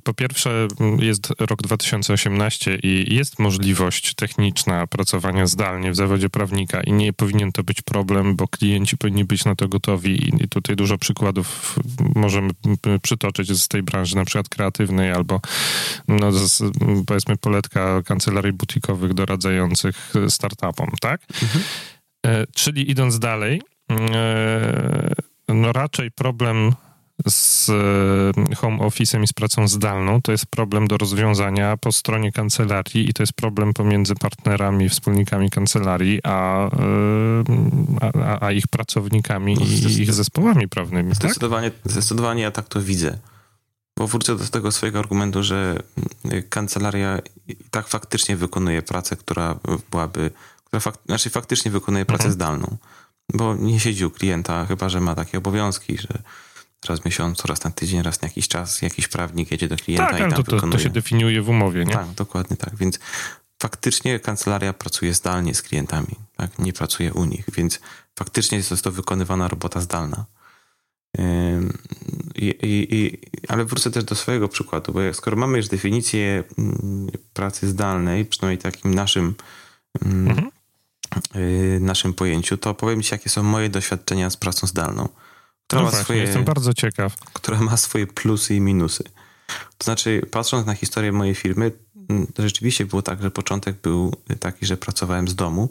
po 0.03 0.13
pierwsze, 0.13 0.67
jest 0.99 1.33
rok 1.39 1.61
2018 1.61 2.79
i 2.83 3.15
jest 3.15 3.39
możliwość 3.39 4.15
techniczna 4.15 4.87
pracowania 4.87 5.47
zdalnie 5.47 5.91
w 5.91 5.95
zawodzie 5.95 6.29
prawnika 6.29 6.81
i 6.81 6.93
nie 6.93 7.13
powinien 7.13 7.51
to 7.51 7.63
być 7.63 7.81
problem, 7.81 8.35
bo 8.35 8.47
klienci 8.47 8.97
powinni 8.97 9.25
być 9.25 9.45
na 9.45 9.55
to 9.55 9.67
gotowi 9.67 10.43
i 10.43 10.49
tutaj 10.49 10.75
dużo 10.75 10.97
przykładów 10.97 11.79
możemy 12.15 12.49
przytoczyć 13.01 13.51
z 13.51 13.67
tej 13.67 13.83
branży, 13.83 14.15
na 14.15 14.25
przykład 14.25 14.49
kreatywnej 14.49 15.11
albo 15.11 15.41
no, 16.07 16.31
z, 16.31 16.63
powiedzmy 17.07 17.37
poletka 17.37 18.01
kancelarii 18.05 18.53
butikowych 18.53 19.13
doradzających 19.13 20.13
startupom, 20.29 20.89
tak? 21.01 21.21
Mhm. 21.43 21.63
E, 22.25 22.45
czyli 22.55 22.91
idąc 22.91 23.19
dalej, 23.19 23.61
e, 23.91 25.13
no 25.47 25.71
raczej 25.71 26.11
problem 26.11 26.73
z 27.29 27.69
e, 27.69 28.55
home 28.55 28.77
office'em 28.77 29.23
i 29.23 29.27
z 29.27 29.33
pracą 29.33 29.67
zdalną, 29.67 30.21
to 30.21 30.31
jest 30.31 30.45
problem 30.45 30.87
do 30.87 30.97
rozwiązania 30.97 31.77
po 31.77 31.91
stronie 31.91 32.31
kancelarii 32.31 33.09
i 33.09 33.13
to 33.13 33.23
jest 33.23 33.33
problem 33.33 33.73
pomiędzy 33.73 34.15
partnerami, 34.15 34.89
wspólnikami 34.89 35.49
kancelarii, 35.49 36.19
a, 36.23 36.67
e, 36.67 36.73
a, 38.25 38.45
a 38.45 38.51
ich 38.51 38.67
pracownikami 38.67 39.55
no, 39.55 39.65
i 39.65 40.01
ich 40.01 40.13
zespołami 40.13 40.67
prawnymi. 40.67 41.09
Tak? 41.09 41.17
Zdecydowanie, 41.17 41.71
tak? 41.71 41.91
zdecydowanie 41.91 42.43
ja 42.43 42.51
tak 42.51 42.67
to 42.67 42.81
widzę. 42.81 43.17
Bo 43.97 44.07
wrócę 44.07 44.35
do 44.35 44.45
tego 44.45 44.71
swojego 44.71 44.99
argumentu, 44.99 45.43
że 45.43 45.83
mm, 46.25 46.43
kancelaria 46.49 47.19
i 47.47 47.55
tak 47.71 47.87
faktycznie 47.87 48.35
wykonuje 48.35 48.81
pracę, 48.81 49.15
która 49.15 49.59
byłaby, 49.91 50.31
która 50.65 50.79
fak, 50.79 50.95
znaczy 51.05 51.29
faktycznie 51.29 51.71
wykonuje 51.71 52.05
pracę 52.05 52.23
mhm. 52.23 52.33
zdalną. 52.33 52.77
Bo 53.33 53.55
nie 53.55 53.79
siedzi 53.79 54.05
u 54.05 54.11
klienta, 54.11 54.65
chyba 54.65 54.89
że 54.89 54.99
ma 54.99 55.15
takie 55.15 55.37
obowiązki, 55.37 55.97
że 55.97 56.23
raz 56.85 56.99
w 56.99 57.05
miesiącu, 57.05 57.47
raz 57.47 57.63
na 57.63 57.71
tydzień, 57.71 58.03
raz 58.03 58.21
na 58.21 58.27
jakiś 58.27 58.47
czas 58.47 58.81
jakiś 58.81 59.07
prawnik 59.07 59.51
jedzie 59.51 59.67
do 59.67 59.75
klienta 59.75 60.09
tak, 60.09 60.19
i 60.19 60.21
tam 60.21 60.43
to, 60.43 60.43
to, 60.43 60.67
to 60.67 60.79
się 60.79 60.89
definiuje 60.89 61.41
w 61.41 61.49
umowie, 61.49 61.85
nie? 61.85 61.93
Tak, 61.93 62.07
dokładnie 62.07 62.57
tak. 62.57 62.75
Więc 62.75 62.99
faktycznie 63.61 64.19
kancelaria 64.19 64.73
pracuje 64.73 65.13
zdalnie 65.13 65.55
z 65.55 65.61
klientami, 65.61 66.15
tak? 66.37 66.59
nie 66.59 66.73
pracuje 66.73 67.13
u 67.13 67.25
nich, 67.25 67.45
więc 67.55 67.79
faktycznie 68.19 68.57
jest 68.57 68.83
to 68.83 68.91
wykonywana 68.91 69.47
robota 69.47 69.81
zdalna. 69.81 70.25
I, 72.35 72.45
i, 72.45 72.95
i, 72.95 73.19
ale 73.47 73.65
wrócę 73.65 73.91
też 73.91 74.03
do 74.03 74.15
swojego 74.15 74.47
przykładu, 74.47 74.93
bo 74.93 75.13
skoro 75.13 75.37
mamy 75.37 75.57
już 75.57 75.67
definicję 75.67 76.43
mm, 76.57 77.07
pracy 77.33 77.69
zdalnej, 77.69 78.25
przynajmniej 78.25 78.57
takim 78.57 78.93
naszym, 78.93 79.35
mm, 80.05 80.27
mhm. 80.27 80.51
Y, 81.35 81.79
naszym 81.81 82.13
pojęciu, 82.13 82.57
to 82.57 82.73
powiem 82.73 83.01
Ci, 83.01 83.13
jakie 83.13 83.29
są 83.29 83.43
moje 83.43 83.69
doświadczenia 83.69 84.29
z 84.29 84.37
pracą 84.37 84.67
zdalną 84.67 85.09
która 85.67 85.81
no 85.81 85.85
ma 85.85 85.91
właśnie, 85.91 86.03
swoje, 86.03 86.21
jestem 86.21 86.43
bardzo 86.43 86.73
ciekaw. 86.73 87.15
Która 87.33 87.59
ma 87.61 87.77
swoje 87.77 88.07
plusy 88.07 88.55
i 88.55 88.61
minusy. 88.61 89.03
To 89.77 89.83
znaczy, 89.83 90.21
patrząc 90.31 90.67
na 90.67 90.75
historię 90.75 91.11
mojej 91.11 91.35
firmy, 91.35 91.71
mm, 92.09 92.27
rzeczywiście 92.39 92.85
było 92.85 93.01
tak, 93.01 93.21
że 93.21 93.31
początek 93.31 93.81
był 93.81 94.15
taki, 94.39 94.65
że 94.65 94.77
pracowałem 94.77 95.27
z 95.27 95.35
domu. 95.35 95.69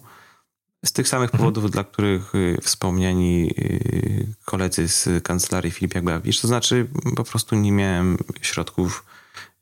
Z 0.85 0.93
tych 0.93 1.09
samych 1.09 1.31
mhm. 1.35 1.39
powodów, 1.39 1.71
dla 1.71 1.85
których 1.85 2.35
y, 2.35 2.59
wspomniani 2.63 3.55
y, 3.59 4.35
koledzy 4.45 4.89
z 4.89 5.25
kancelarii 5.25 5.71
Filip 5.71 5.95
Jagławicz. 5.95 6.41
To 6.41 6.49
znaczy, 6.49 6.89
po 7.17 7.25
prostu 7.25 7.57
nie 7.57 7.73
miałem 7.73 8.19
środków 8.41 9.05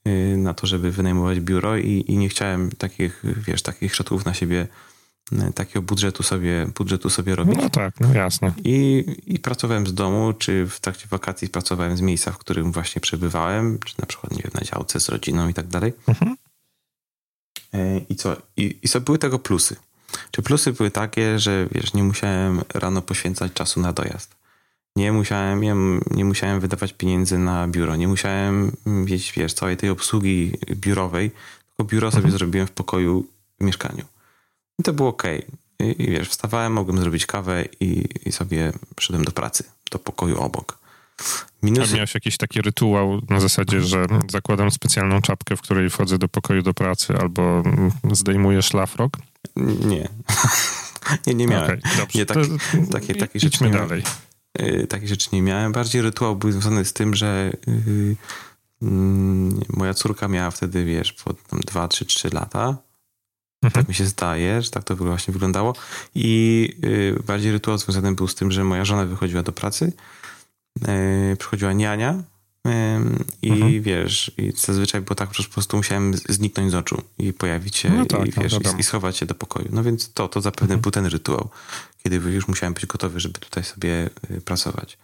y, 0.07 0.37
na 0.37 0.55
to, 0.55 0.67
żeby 0.67 0.91
wynajmować 0.91 1.41
biuro 1.41 1.77
i, 1.77 2.05
i 2.09 2.17
nie 2.17 2.29
chciałem 2.29 2.71
takich, 2.71 3.23
wiesz, 3.25 3.63
takich 3.63 3.95
środków 3.95 4.25
na 4.25 4.35
siebie 4.35 4.69
takiego 5.55 5.83
budżetu 5.83 6.23
sobie, 6.23 6.67
budżetu 6.75 7.11
sobie 7.11 7.37
robić. 7.37 7.59
No 7.63 7.71
tak, 7.71 8.01
no 8.01 8.15
jasne. 8.15 8.53
I, 8.65 9.05
I 9.27 9.39
pracowałem 9.39 9.87
z 9.87 9.95
domu, 9.95 10.33
czy 10.33 10.67
w 10.67 10.81
trakcie 10.81 11.07
wakacji 11.11 11.49
pracowałem 11.49 11.97
z 11.97 12.01
miejsca, 12.01 12.33
w 12.33 12.39
którym 12.39 12.73
właśnie 12.73 13.01
przebywałem, 13.01 13.79
czy 13.79 13.95
na 13.99 14.07
przykład, 14.07 14.33
nie 14.33 14.43
wiem, 14.43 14.53
na 14.55 14.61
działce 14.61 15.01
z 15.01 15.09
rodziną 15.09 15.49
i 15.49 15.55
tak 15.55 15.67
dalej. 15.67 15.93
Mhm. 16.09 16.37
E, 17.75 17.99
I 17.99 18.17
co? 18.17 18.37
I, 18.57 18.79
I 18.83 18.89
co 18.89 19.01
były 19.01 19.19
tego 19.19 19.39
plusy? 19.39 19.77
Czy 20.31 20.43
plusy 20.43 20.73
były 20.73 20.91
takie, 20.91 21.39
że 21.39 21.69
wiesz, 21.73 21.95
nie 21.95 22.03
musiałem 22.03 22.61
rano 22.75 23.03
poświęcać 23.03 23.53
czasu 23.53 23.81
na 23.81 23.93
dojazd. 23.93 24.41
Nie 24.97 25.13
musiałem, 25.13 25.61
nie, 25.61 25.75
nie 26.11 26.25
musiałem 26.25 26.61
wydawać 26.61 26.93
pieniędzy 26.93 27.39
na 27.39 27.69
biuro. 27.69 27.97
Nie 27.97 28.09
musiałem 28.09 28.73
mieć, 28.87 29.33
wiesz, 29.33 29.55
całej 29.55 29.77
tej 29.77 29.91
obsługi 29.91 30.53
biurowej, 30.71 31.31
tylko 31.69 31.85
biuro 31.85 32.11
sobie 32.11 32.25
mhm. 32.25 32.39
zrobiłem 32.39 32.67
w 32.67 32.71
pokoju 32.71 33.27
w 33.61 33.65
mieszkaniu. 33.65 34.05
I 34.81 34.83
to 34.83 34.93
było 34.93 35.09
ok. 35.09 35.23
I, 35.81 36.03
I, 36.03 36.11
wiesz, 36.11 36.29
wstawałem, 36.29 36.73
mogłem 36.73 36.99
zrobić 36.99 37.27
kawę 37.27 37.65
i, 37.81 38.05
i 38.27 38.33
sobie 38.33 38.73
szedłem 39.01 39.25
do 39.25 39.33
pracy, 39.33 39.65
do 39.91 39.99
pokoju 39.99 40.41
obok. 40.41 40.79
Minus... 41.63 41.93
A 41.93 41.95
miałeś 41.95 42.15
jakiś 42.15 42.37
taki 42.37 42.63
rytuał 42.63 43.21
na 43.31 43.41
zasadzie, 43.41 43.81
że 43.81 44.07
zakładam 44.31 44.71
specjalną 44.71 45.21
czapkę, 45.21 45.57
w 45.57 45.61
której 45.61 45.91
wchodzę 45.91 46.19
do 46.19 46.29
pokoju 46.29 46.63
do 46.63 46.75
pracy 46.75 47.15
albo 47.17 47.63
zdejmuję 48.13 48.63
szlafrok? 48.63 49.17
Nie. 49.57 50.09
nie, 51.27 51.35
nie 51.35 51.47
miałem. 51.47 51.79
Okay. 51.79 52.09
Nie, 52.15 52.27
taki, 52.27 52.41
to, 52.41 52.57
takie, 52.93 53.15
takie 53.15 53.41
rzeczy 53.41 53.65
nie 53.65 53.71
dalej. 53.71 54.03
Miałem. 54.59 54.87
Takie 54.87 55.09
rzeczy 55.09 55.29
nie 55.33 55.43
miałem. 55.43 55.73
Bardziej 55.73 56.03
rytuał 56.03 56.37
był 56.37 56.53
związany 56.53 56.85
z 56.85 56.93
tym, 56.93 57.15
że 57.15 57.53
yy, 57.67 58.17
yy, 58.83 58.89
moja 59.69 59.95
córka 59.95 60.29
miała 60.29 60.51
wtedy, 60.51 60.85
wiesz, 60.85 61.13
po 61.13 61.35
2, 61.53 61.89
3, 61.89 62.05
3 62.05 62.31
lata 62.31 62.89
Mhm. 63.62 63.73
Tak 63.73 63.88
mi 63.88 63.95
się 63.95 64.07
zdaje, 64.07 64.62
że 64.62 64.71
tak 64.71 64.85
to 64.85 64.97
właśnie 64.97 65.33
wyglądało. 65.33 65.75
I 66.14 66.69
y, 66.85 67.23
bardziej 67.26 67.52
rytuał 67.52 67.79
związany 67.79 68.14
był 68.14 68.29
z 68.29 68.35
tym, 68.35 68.52
że 68.52 68.64
moja 68.64 68.85
żona 68.85 69.05
wychodziła 69.05 69.43
do 69.43 69.52
pracy, 69.52 69.93
y, 71.33 71.37
przychodziła 71.37 71.73
niania 71.73 72.23
y, 72.67 72.71
i 73.43 73.50
mhm. 73.50 73.83
wiesz, 73.83 74.31
i 74.38 74.52
zazwyczaj 74.57 75.00
było 75.00 75.14
tak, 75.14 75.35
że 75.35 75.43
po 75.43 75.50
prostu 75.50 75.76
musiałem 75.76 76.14
zniknąć 76.14 76.71
z 76.71 76.75
oczu 76.75 77.02
i 77.19 77.33
pojawić 77.33 77.76
się 77.76 77.90
no 77.90 78.07
tak, 78.07 78.26
i, 78.26 78.33
no 78.37 78.43
wiesz, 78.43 78.61
no 78.64 78.79
i, 78.79 78.83
schować 78.83 79.17
się 79.17 79.26
do 79.26 79.35
pokoju. 79.35 79.69
No 79.73 79.83
więc 79.83 80.12
to, 80.12 80.29
to 80.29 80.40
zapewne 80.40 80.75
mhm. 80.75 80.81
był 80.81 80.90
ten 80.90 81.07
rytuał, 81.07 81.49
kiedy 82.02 82.17
już 82.17 82.49
musiałem 82.49 82.75
być 82.75 82.87
gotowy, 82.87 83.21
żeby 83.21 83.38
tutaj 83.38 83.64
sobie 83.64 84.11
pracować. 84.45 84.99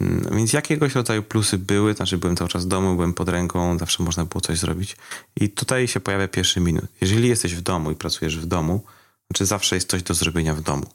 Mm, 0.00 0.36
więc 0.36 0.52
jakiegoś 0.52 0.94
rodzaju 0.94 1.22
plusy 1.22 1.58
były, 1.58 1.94
znaczy 1.94 2.18
byłem 2.18 2.36
cały 2.36 2.50
czas 2.50 2.64
w 2.64 2.68
domu, 2.68 2.94
byłem 2.94 3.14
pod 3.14 3.28
ręką, 3.28 3.78
zawsze 3.78 4.02
można 4.02 4.24
było 4.24 4.40
coś 4.40 4.58
zrobić. 4.58 4.96
I 5.40 5.48
tutaj 5.48 5.88
się 5.88 6.00
pojawia 6.00 6.28
pierwszy 6.28 6.60
minut. 6.60 6.84
Jeżeli 7.00 7.28
jesteś 7.28 7.54
w 7.54 7.60
domu 7.60 7.90
i 7.90 7.94
pracujesz 7.94 8.38
w 8.38 8.46
domu, 8.46 8.84
znaczy 9.30 9.46
zawsze 9.46 9.76
jest 9.76 9.90
coś 9.90 10.02
do 10.02 10.14
zrobienia 10.14 10.54
w 10.54 10.60
domu. 10.60 10.86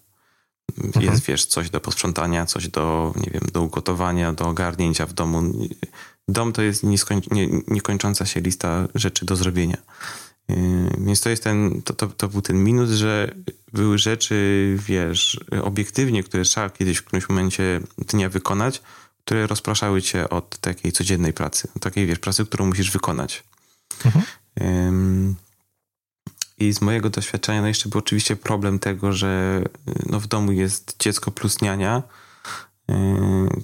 Mhm. 0.78 1.06
Jest, 1.06 1.26
wiesz, 1.26 1.46
coś 1.46 1.70
do 1.70 1.80
posprzątania, 1.80 2.46
coś 2.46 2.68
do, 2.68 3.14
nie 3.16 3.32
wiem, 3.34 3.50
do 3.54 3.62
ugotowania, 3.62 4.34
do 4.34 4.48
ogarnięcia 4.48 5.06
w 5.06 5.14
domu. 5.14 5.68
Dom 6.28 6.54
to 6.54 6.62
jest 6.62 6.84
nieskoń, 6.84 7.22
nie, 7.32 7.48
niekończąca 7.68 8.26
się 8.26 8.42
lista 8.42 8.88
rzeczy 8.96 9.26
do 9.26 9.36
zrobienia. 9.36 9.78
Yy, 10.50 10.56
więc 10.98 11.22
to 11.22 11.30
jest 11.30 11.44
ten, 11.44 11.82
to, 11.82 11.94
to, 11.94 12.08
to 12.08 12.28
był 12.28 12.42
ten 12.42 12.64
minus, 12.64 12.90
że 12.90 13.36
były 13.74 13.98
rzeczy, 13.98 14.78
wiesz, 14.88 15.40
obiektywnie, 15.64 16.24
które 16.24 16.44
trzeba 16.44 16.70
kiedyś 16.70 16.98
w 16.98 17.04
którymś 17.04 17.30
momencie 17.30 17.82
dnia 17.98 18.30
wykonać, 18.30 18.82
które 19.26 19.48
rozpraszały 19.48 20.02
cię 20.02 20.30
od 20.30 20.58
takiej 20.58 20.92
codziennej 20.92 21.34
pracy, 21.34 21.68
takiej, 21.82 22.08
wiesz, 22.08 22.20
pracy, 22.20 22.46
którą 22.46 22.66
musisz 22.66 22.92
wykonać. 22.92 23.44
Mhm. 24.06 24.26
I 26.58 26.74
z 26.74 26.82
mojego 26.82 27.10
doświadczenia 27.10 27.62
no 27.62 27.68
jeszcze 27.68 27.90
był 27.90 28.00
oczywiście 28.00 28.36
problem 28.36 28.80
tego, 28.80 29.14
że 29.14 29.64
no 30.06 30.20
w 30.20 30.28
domu 30.28 30.52
jest 30.52 30.96
dziecko 31.00 31.32
plus 31.32 31.62
niania, 31.62 32.04
Y, 32.04 32.29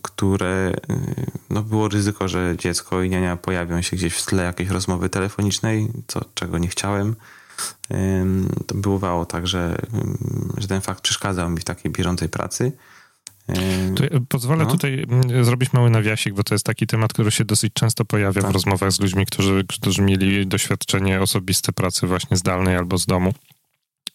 które 0.02 0.74
y, 0.90 1.26
no 1.50 1.62
było 1.62 1.88
ryzyko, 1.88 2.28
że 2.28 2.56
dziecko 2.58 3.04
i 3.04 3.10
niania 3.10 3.38
pojawią 3.38 3.82
się 3.82 3.98
gdzieś 3.98 4.14
w 4.14 4.26
tle 4.26 4.44
jakiejś 4.44 4.70
rozmowy 4.70 5.10
telefonicznej, 5.10 5.88
co, 6.08 6.22
czego 6.34 6.58
nie 6.58 6.68
chciałem. 6.68 7.16
To 8.68 8.76
bywało 8.76 9.26
tak, 9.26 9.48
że, 9.48 9.78
że 10.58 10.68
ten 10.68 10.82
fakt 10.82 11.02
przeszkadzał 11.02 11.50
mi 11.50 11.60
w 11.60 11.64
takiej 11.64 11.92
bieżącej 11.92 12.30
pracy. 12.30 12.72
pozwolę 14.30 14.64
no. 14.64 14.72
tutaj 14.72 15.06
mm, 15.10 15.46
zrobić 15.46 15.74
mały 15.74 15.90
nawiasik, 15.90 16.34
bo 16.34 16.44
to 16.44 16.56
jest 16.56 16.66
taki 16.66 16.88
temat, 16.88 17.14
który 17.14 17.32
się 17.32 17.46
dosyć 17.46 17.74
często 17.74 18.06
pojawia 18.06 18.42
tak. 18.42 18.52
w 18.52 18.54
rozmowach 18.54 18.92
z 18.92 19.00
ludźmi, 19.00 19.26
którzy, 19.26 19.66
którzy 19.70 20.02
mieli 20.02 20.48
doświadczenie 20.48 21.22
osobiste 21.22 21.74
pracy 21.74 22.08
właśnie 22.08 22.38
zdalnej 22.38 22.76
albo 22.76 22.98
z 22.98 23.06
domu. 23.06 23.34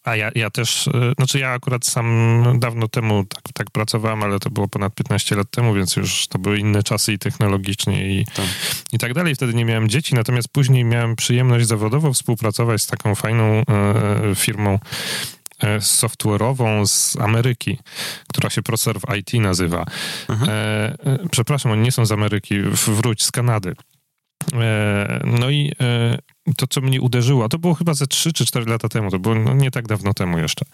A 0.04 0.16
ja, 0.16 0.30
ja 0.34 0.50
też, 0.50 0.88
e, 0.88 1.12
znaczy 1.16 1.38
ja 1.38 1.50
akurat 1.50 1.86
sam 1.86 2.42
dawno 2.58 2.88
temu 2.88 3.24
tak, 3.24 3.42
tak 3.54 3.70
pracowałem, 3.70 4.22
ale 4.22 4.38
to 4.38 4.50
było 4.50 4.68
ponad 4.68 4.94
15 4.94 5.36
lat 5.36 5.50
temu, 5.50 5.74
więc 5.74 5.96
już 5.96 6.26
to 6.26 6.38
były 6.38 6.58
inne 6.58 6.82
czasy 6.82 7.12
i 7.12 7.18
technologicznie 7.18 8.20
i 8.20 8.24
tak, 8.24 8.46
i 8.92 8.98
tak 8.98 9.14
dalej. 9.14 9.34
Wtedy 9.34 9.54
nie 9.54 9.64
miałem 9.64 9.88
dzieci, 9.88 10.14
natomiast 10.14 10.48
później 10.48 10.84
miałem 10.84 11.16
przyjemność 11.16 11.66
zawodowo 11.66 12.12
współpracować 12.12 12.82
z 12.82 12.86
taką 12.86 13.14
fajną 13.14 13.44
e, 13.44 13.64
firmą 14.34 14.78
e, 15.60 15.78
software'ową 15.78 16.86
z 16.86 17.16
Ameryki, 17.16 17.78
która 18.28 18.50
się 18.50 18.62
ProServe 18.62 19.04
IT 19.18 19.34
nazywa. 19.34 19.84
Mhm. 20.28 20.50
E, 20.50 21.28
przepraszam, 21.30 21.72
oni 21.72 21.82
nie 21.82 21.92
są 21.92 22.06
z 22.06 22.12
Ameryki, 22.12 22.60
wróć 22.86 23.22
z 23.22 23.30
Kanady. 23.30 23.74
No 25.24 25.50
i 25.50 25.72
to, 26.56 26.66
co 26.66 26.80
mnie 26.80 27.00
uderzyło, 27.00 27.44
a 27.44 27.48
to 27.48 27.58
było 27.58 27.74
chyba 27.74 27.94
ze 27.94 28.06
3 28.06 28.32
czy 28.32 28.46
4 28.46 28.66
lata 28.66 28.88
temu, 28.88 29.10
to 29.10 29.18
było 29.18 29.34
no, 29.34 29.54
nie 29.54 29.70
tak 29.70 29.88
dawno 29.88 30.14
temu 30.14 30.38
jeszcze. 30.38 30.64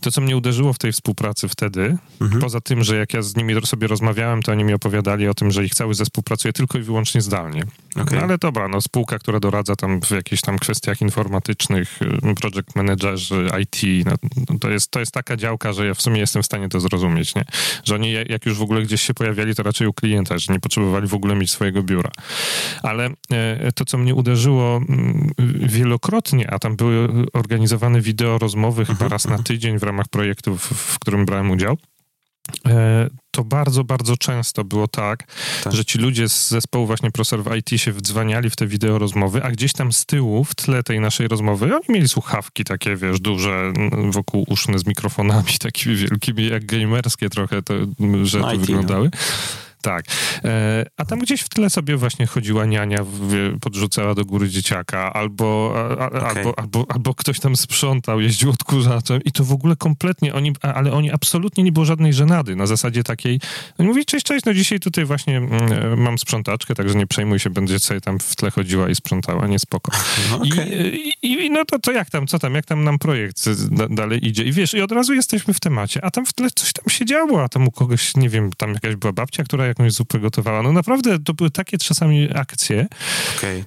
To, 0.00 0.10
co 0.10 0.20
mnie 0.20 0.36
uderzyło 0.36 0.72
w 0.72 0.78
tej 0.78 0.92
współpracy 0.92 1.48
wtedy, 1.48 1.96
mhm. 2.20 2.40
poza 2.40 2.60
tym, 2.60 2.84
że 2.84 2.96
jak 2.96 3.14
ja 3.14 3.22
z 3.22 3.36
nimi 3.36 3.54
sobie 3.66 3.86
rozmawiałem, 3.86 4.42
to 4.42 4.52
oni 4.52 4.64
mi 4.64 4.74
opowiadali 4.74 5.28
o 5.28 5.34
tym, 5.34 5.50
że 5.50 5.64
ich 5.64 5.74
cały 5.74 5.94
zespół 5.94 6.24
pracuje 6.24 6.52
tylko 6.52 6.78
i 6.78 6.82
wyłącznie 6.82 7.20
zdalnie. 7.20 7.62
Okay. 7.96 8.18
No, 8.18 8.24
ale 8.24 8.38
dobra, 8.38 8.68
no 8.68 8.80
spółka, 8.80 9.18
która 9.18 9.40
doradza 9.40 9.76
tam 9.76 10.00
w 10.00 10.10
jakichś 10.10 10.42
tam 10.42 10.58
kwestiach 10.58 11.00
informatycznych, 11.00 12.02
y, 12.02 12.34
project 12.34 12.76
managerzy, 12.76 13.48
IT, 13.62 14.06
no, 14.06 14.58
to, 14.58 14.70
jest, 14.70 14.90
to 14.90 15.00
jest 15.00 15.12
taka 15.12 15.36
działka, 15.36 15.72
że 15.72 15.86
ja 15.86 15.94
w 15.94 16.02
sumie 16.02 16.20
jestem 16.20 16.42
w 16.42 16.46
stanie 16.46 16.68
to 16.68 16.80
zrozumieć, 16.80 17.34
nie? 17.34 17.44
Że 17.84 17.94
oni 17.94 18.12
jak 18.12 18.46
już 18.46 18.58
w 18.58 18.62
ogóle 18.62 18.82
gdzieś 18.82 19.02
się 19.02 19.14
pojawiali, 19.14 19.54
to 19.54 19.62
raczej 19.62 19.86
u 19.86 19.92
klienta, 19.92 20.38
że 20.38 20.52
nie 20.52 20.60
potrzebowali 20.60 21.06
w 21.06 21.14
ogóle 21.14 21.34
mieć 21.34 21.50
swojego 21.50 21.82
biura. 21.82 22.10
Ale 22.82 23.10
e, 23.30 23.72
to, 23.72 23.84
co 23.84 23.98
mnie 23.98 24.14
uderzyło 24.14 24.80
wielokrotnie, 25.60 26.50
a 26.50 26.58
tam 26.58 26.76
były 26.76 27.08
organizowane 27.32 28.00
wideo 28.00 28.38
rozmowy 28.38 28.84
chyba 28.84 28.92
mhm, 28.92 29.10
raz 29.10 29.24
na 29.24 29.30
mhm. 29.30 29.44
tydzień 29.44 29.78
w 29.78 29.82
ramach 29.82 30.08
projektu, 30.08 30.56
w, 30.58 30.98
którym 30.98 31.26
brałem 31.26 31.50
udział 31.50 31.76
to 33.30 33.44
bardzo, 33.44 33.84
bardzo 33.84 34.16
często 34.16 34.64
było 34.64 34.88
tak, 34.88 35.26
tak, 35.64 35.72
że 35.72 35.84
ci 35.84 35.98
ludzie 35.98 36.28
z 36.28 36.48
zespołu 36.48 36.86
właśnie 36.86 37.10
ProServe 37.10 37.56
IT 37.56 37.80
się 37.80 37.92
wdzwaniali 37.92 38.50
w 38.50 38.56
te 38.56 38.66
wideo 38.66 38.98
rozmowy, 38.98 39.44
a 39.44 39.50
gdzieś 39.50 39.72
tam 39.72 39.92
z 39.92 40.06
tyłu, 40.06 40.44
w 40.44 40.54
tle 40.54 40.82
tej 40.82 41.00
naszej 41.00 41.28
rozmowy, 41.28 41.74
oni 41.74 41.84
mieli 41.88 42.08
słuchawki 42.08 42.64
takie, 42.64 42.96
wiesz, 42.96 43.20
duże, 43.20 43.72
wokół 44.10 44.44
uszne 44.48 44.78
z 44.78 44.86
mikrofonami 44.86 45.52
takimi 45.60 45.96
wielkimi, 45.96 46.46
jak 46.46 46.66
gamerskie 46.66 47.30
trochę 47.30 47.62
te 47.62 47.86
rzeczy 48.22 48.46
no, 48.52 48.58
wyglądały. 48.58 49.10
No. 49.12 49.20
Tak. 49.82 50.04
E, 50.44 50.86
a 50.96 51.04
tam 51.04 51.18
gdzieś 51.18 51.40
w 51.40 51.48
tle 51.48 51.70
sobie 51.70 51.96
właśnie 51.96 52.26
chodziła 52.26 52.64
niania, 52.64 52.98
podrzucała 53.60 54.14
do 54.14 54.24
góry 54.24 54.48
dzieciaka, 54.48 55.12
albo, 55.12 55.74
okay. 55.92 56.20
albo, 56.20 56.58
albo, 56.58 56.86
albo 56.88 57.14
ktoś 57.14 57.40
tam 57.40 57.56
sprzątał, 57.56 58.20
jeździł 58.20 58.50
odkurzaczem 58.50 59.20
i 59.24 59.32
to 59.32 59.44
w 59.44 59.52
ogóle 59.52 59.76
kompletnie, 59.76 60.34
oni, 60.34 60.52
ale 60.62 60.92
oni 60.92 61.10
absolutnie 61.10 61.64
nie 61.64 61.72
było 61.72 61.84
żadnej 61.84 62.12
żenady. 62.12 62.56
Na 62.56 62.66
zasadzie 62.66 63.02
takiej, 63.02 63.40
oni 63.78 63.88
mówi, 63.88 64.04
cześć, 64.04 64.26
cześć, 64.26 64.44
no 64.44 64.54
dzisiaj 64.54 64.80
tutaj 64.80 65.04
właśnie 65.04 65.36
mm, 65.36 66.00
mam 66.00 66.18
sprzątaczkę, 66.18 66.74
także 66.74 66.94
nie 66.94 67.06
przejmuj 67.06 67.38
się, 67.38 67.50
będzie 67.50 67.78
sobie 67.78 68.00
tam 68.00 68.18
w 68.18 68.36
tle 68.36 68.50
chodziła 68.50 68.88
i 68.88 68.94
sprzątała, 68.94 69.46
nie 69.46 69.58
spoko. 69.58 69.92
No, 70.30 70.36
okay. 70.36 70.90
I, 71.22 71.32
I, 71.32 71.50
no 71.50 71.64
to, 71.64 71.78
to 71.78 71.92
jak 71.92 72.10
tam, 72.10 72.26
co 72.26 72.38
tam, 72.38 72.54
jak 72.54 72.66
tam 72.66 72.84
nam 72.84 72.98
projekt 72.98 73.44
dalej 73.90 74.26
idzie? 74.28 74.44
I 74.44 74.52
wiesz, 74.52 74.74
i 74.74 74.82
od 74.82 74.92
razu 74.92 75.14
jesteśmy 75.14 75.54
w 75.54 75.60
temacie, 75.60 76.04
a 76.04 76.10
tam 76.10 76.26
w 76.26 76.32
tle 76.32 76.50
coś 76.50 76.72
tam 76.72 76.84
się 76.88 77.04
działo, 77.04 77.42
a 77.42 77.48
tam 77.48 77.68
u 77.68 77.70
kogoś, 77.70 78.16
nie 78.16 78.28
wiem, 78.28 78.50
tam 78.56 78.74
jakaś 78.74 78.96
była 78.96 79.12
babcia, 79.12 79.44
która 79.44 79.66
jakąś 79.70 79.92
zupę 79.92 80.18
gotowała. 80.18 80.62
No 80.62 80.72
naprawdę 80.72 81.18
to 81.18 81.34
były 81.34 81.50
takie 81.50 81.78
czasami 81.78 82.28
akcje. 82.34 82.88
Okay 83.36 83.64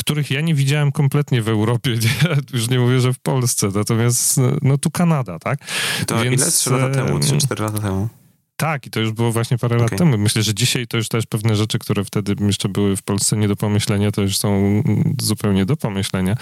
których 0.00 0.30
ja 0.30 0.40
nie 0.40 0.54
widziałem 0.54 0.92
kompletnie 0.92 1.42
w 1.42 1.48
Europie, 1.48 1.90
już 2.54 2.68
nie 2.68 2.78
mówię, 2.78 3.00
że 3.00 3.12
w 3.12 3.18
Polsce, 3.18 3.68
natomiast 3.74 4.40
no 4.62 4.78
tu 4.78 4.90
Kanada, 4.90 5.38
tak? 5.38 5.58
To 6.06 6.22
Więc, 6.22 6.42
ile? 6.42 6.50
Trzy 6.50 6.70
lata 6.70 6.94
temu? 6.94 7.20
Trzy, 7.20 7.38
cztery 7.38 7.64
lata 7.64 7.78
temu? 7.78 8.08
Tak, 8.56 8.86
i 8.86 8.90
to 8.90 9.00
już 9.00 9.12
było 9.12 9.32
właśnie 9.32 9.58
parę 9.58 9.76
okay. 9.76 9.88
lat 9.90 9.98
temu. 9.98 10.18
Myślę, 10.18 10.42
że 10.42 10.54
dzisiaj 10.54 10.86
to 10.86 10.96
już 10.96 11.08
też 11.08 11.26
pewne 11.26 11.56
rzeczy, 11.56 11.78
które 11.78 12.04
wtedy 12.04 12.34
jeszcze 12.46 12.68
były 12.68 12.96
w 12.96 13.02
Polsce 13.02 13.36
nie 13.36 13.48
do 13.48 13.56
pomyślenia, 13.56 14.10
to 14.10 14.22
już 14.22 14.38
są 14.38 14.82
zupełnie 15.20 15.66
do 15.66 15.76
pomyślenia. 15.76 16.36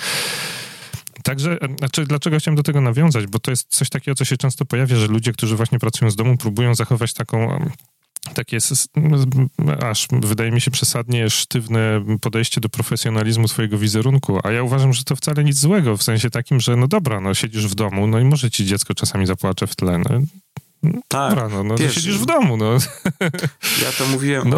Także, 1.22 1.58
znaczy, 1.78 2.06
dlaczego 2.06 2.38
chciałem 2.38 2.56
do 2.56 2.62
tego 2.62 2.80
nawiązać? 2.80 3.26
Bo 3.26 3.38
to 3.38 3.50
jest 3.50 3.68
coś 3.68 3.88
takiego, 3.88 4.14
co 4.14 4.24
się 4.24 4.36
często 4.36 4.64
pojawia, 4.64 4.96
że 4.96 5.06
ludzie, 5.06 5.32
którzy 5.32 5.56
właśnie 5.56 5.78
pracują 5.78 6.10
z 6.10 6.16
domu, 6.16 6.36
próbują 6.36 6.74
zachować 6.74 7.12
taką 7.12 7.70
takie 8.34 8.58
aż 9.82 10.08
wydaje 10.10 10.50
mi 10.50 10.60
się 10.60 10.70
przesadnie 10.70 11.30
sztywne 11.30 12.04
podejście 12.20 12.60
do 12.60 12.68
profesjonalizmu 12.68 13.48
swojego 13.48 13.78
wizerunku, 13.78 14.38
a 14.44 14.52
ja 14.52 14.62
uważam, 14.62 14.92
że 14.92 15.04
to 15.04 15.16
wcale 15.16 15.44
nic 15.44 15.56
złego, 15.56 15.96
w 15.96 16.02
sensie 16.02 16.30
takim, 16.30 16.60
że 16.60 16.76
no 16.76 16.88
dobra, 16.88 17.20
no 17.20 17.34
siedzisz 17.34 17.66
w 17.66 17.74
domu, 17.74 18.06
no 18.06 18.18
i 18.18 18.24
może 18.24 18.50
ci 18.50 18.66
dziecko 18.66 18.94
czasami 18.94 19.26
zapłacze 19.26 19.66
w 19.66 19.76
tle, 19.76 19.98
no, 19.98 20.20
tak, 21.08 21.30
Dobra, 21.30 21.48
no, 21.48 21.64
no 21.64 21.76
wiesz, 21.76 21.94
siedzisz 21.94 22.18
w 22.18 22.26
domu, 22.26 22.56
no. 22.56 22.78
Ja 23.84 23.92
to 23.98 24.06
mówiłem 24.06 24.50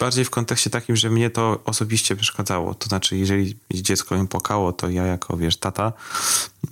bardziej 0.00 0.24
w 0.24 0.30
kontekście 0.30 0.70
takim, 0.70 0.96
że 0.96 1.10
mnie 1.10 1.30
to 1.30 1.60
osobiście 1.64 2.16
przeszkadzało. 2.16 2.74
To 2.74 2.88
znaczy, 2.88 3.16
jeżeli 3.16 3.56
dziecko 3.74 4.16
im 4.16 4.28
płakało, 4.28 4.72
to 4.72 4.88
ja 4.88 5.06
jako, 5.06 5.36
wiesz, 5.36 5.56
tata 5.56 5.92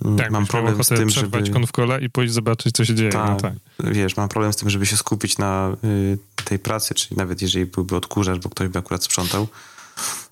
mm, 0.05 0.17
tak, 0.17 0.31
mam 0.31 0.47
problem 0.47 0.83
z 0.83 0.87
tym, 0.87 1.09
żeby... 1.09 1.49
konwkola 1.49 1.99
i 1.99 2.09
pójść 2.09 2.33
zobaczyć, 2.33 2.75
co 2.75 2.85
się 2.85 2.95
dzieje. 2.95 3.11
Ta, 3.11 3.25
no, 3.25 3.35
tak. 3.35 3.53
Wiesz, 3.79 4.17
mam 4.17 4.29
problem 4.29 4.53
z 4.53 4.55
tym, 4.55 4.69
żeby 4.69 4.85
się 4.85 4.97
skupić 4.97 5.37
na 5.37 5.75
y, 5.83 6.17
tej 6.45 6.59
pracy, 6.59 6.93
czyli 6.93 7.17
nawet 7.17 7.41
jeżeli 7.41 7.65
byłby 7.65 7.95
odkurzacz, 7.95 8.39
bo 8.39 8.49
ktoś 8.49 8.67
by 8.67 8.79
akurat 8.79 9.03
sprzątał, 9.03 9.47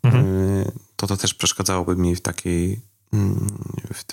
mhm. 0.04 0.26
y, 0.26 0.72
to 0.96 1.08
to 1.08 1.18
też 1.18 1.34
przeszkadzałoby 1.34 1.96
mi 1.96 2.16
w 2.16 2.22
takiej 2.22 2.80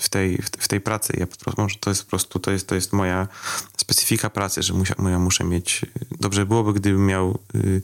w 0.01 0.09
tej, 0.09 0.43
w 0.59 0.69
tej 0.69 0.81
pracy. 0.81 1.13
Ja 1.17 1.27
po 1.27 1.37
prostu, 1.37 1.63
może 1.63 1.77
to 1.81 1.91
jest 1.91 2.05
po 2.05 2.11
prostu, 2.11 2.39
to 2.39 2.51
jest, 2.51 2.69
to 2.69 2.75
jest 2.75 2.93
moja 2.93 3.29
specyfika 3.77 4.31
pracy, 4.31 4.63
że 4.63 4.75
musia, 4.75 4.95
ja 5.11 5.19
muszę 5.19 5.45
mieć, 5.45 5.87
dobrze 6.21 6.47
byłoby, 6.47 6.73
gdybym 6.73 7.07
miał 7.07 7.39
y, 7.55 7.83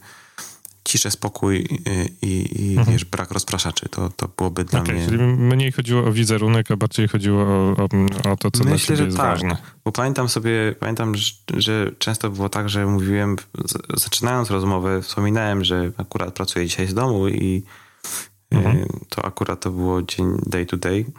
ciszę, 0.85 1.11
spokój 1.11 1.57
y, 1.57 2.09
i, 2.22 2.62
i 2.62 2.77
mhm. 2.79 2.92
wiesz, 2.92 3.05
brak 3.05 3.31
rozpraszaczy. 3.31 3.88
To, 3.88 4.11
to 4.16 4.29
byłoby 4.37 4.64
dla 4.64 4.81
okay, 4.81 4.94
mnie... 4.94 5.07
Czyli 5.07 5.18
mniej 5.22 5.72
chodziło 5.72 6.05
o 6.05 6.12
wizerunek, 6.12 6.70
a 6.70 6.77
bardziej 6.77 7.09
chodziło 7.09 7.42
o, 7.42 7.77
o, 7.77 8.33
o 8.33 8.37
to, 8.37 8.50
co 8.50 8.64
Myślę, 8.64 8.66
dla 8.66 8.79
ciebie 8.79 9.05
jest 9.05 9.16
tak, 9.16 9.27
ważne. 9.27 9.57
Bo 9.85 9.92
pamiętam 9.92 10.29
sobie, 10.29 10.74
pamiętam, 10.81 11.14
że, 11.14 11.33
że 11.57 11.90
często 11.98 12.31
było 12.31 12.48
tak, 12.48 12.68
że 12.68 12.87
mówiłem, 12.87 13.37
zaczynając 13.94 14.50
rozmowę, 14.50 15.03
wspominałem, 15.03 15.64
że 15.64 15.92
akurat 15.96 16.35
pracuję 16.35 16.66
dzisiaj 16.66 16.87
z 16.87 16.94
domu 16.94 17.29
i 17.29 17.62
Mhm. 18.57 18.77
Y, 18.77 18.87
to 19.09 19.25
akurat 19.25 19.61
to 19.61 19.71
było 19.71 20.03
dzień 20.03 20.38
day 20.47 20.67
to 20.67 20.77
day. 20.77 21.05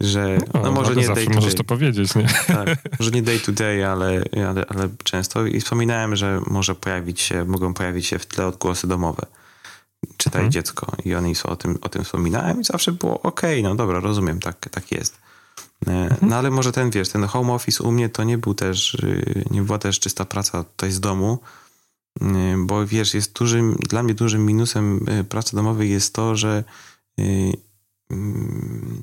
że 0.00 0.38
no, 0.54 0.60
no 0.62 0.72
może 0.72 0.96
nie 0.96 1.06
day 1.06 1.26
to 1.26 1.32
możesz 1.32 1.54
day. 1.54 1.58
to 1.58 1.64
powiedzieć, 1.64 2.14
nie? 2.14 2.26
Tak, 2.46 2.68
może 2.98 3.10
nie 3.10 3.22
day 3.22 3.40
to 3.40 3.52
day, 3.52 3.86
ale, 3.86 4.22
ale, 4.48 4.64
ale 4.68 4.88
często. 5.04 5.46
I 5.46 5.60
wspominałem, 5.60 6.16
że 6.16 6.40
może 6.46 6.74
pojawić 6.74 7.20
się, 7.20 7.44
mogą 7.44 7.74
pojawić 7.74 8.06
się 8.06 8.18
w 8.18 8.26
tle 8.26 8.46
odgłosy 8.46 8.86
domowe. 8.86 9.26
Czytaj 10.16 10.40
mhm. 10.40 10.52
dziecko. 10.52 10.92
I 11.04 11.14
oni 11.14 11.34
o 11.44 11.56
tym, 11.56 11.78
o 11.80 11.88
tym 11.88 12.04
wspominałem 12.04 12.60
i 12.60 12.64
zawsze 12.64 12.92
było 12.92 13.22
ok, 13.22 13.42
no 13.62 13.74
dobra, 13.74 14.00
rozumiem, 14.00 14.40
tak, 14.40 14.68
tak 14.70 14.92
jest. 14.92 15.18
Y, 15.88 15.90
mhm. 15.90 16.30
No 16.30 16.36
ale 16.36 16.50
może 16.50 16.72
ten, 16.72 16.90
wiesz, 16.90 17.08
ten 17.08 17.24
home 17.24 17.52
office 17.52 17.84
u 17.84 17.92
mnie 17.92 18.08
to 18.08 18.24
nie 18.24 18.38
był 18.38 18.54
też, 18.54 18.94
y, 18.94 19.44
nie 19.50 19.62
była 19.62 19.78
też 19.78 20.00
czysta 20.00 20.24
praca 20.24 20.64
tutaj 20.64 20.90
z 20.90 21.00
domu, 21.00 21.38
bo 22.66 22.86
wiesz, 22.86 23.14
jest 23.14 23.38
dużym, 23.38 23.76
dla 23.88 24.02
mnie 24.02 24.14
dużym 24.14 24.46
minusem 24.46 25.08
y, 25.20 25.24
pracy 25.24 25.56
domowej 25.56 25.90
jest 25.90 26.14
to, 26.14 26.36
że 26.36 26.64
y, 27.20 27.52
mm, 28.10 29.02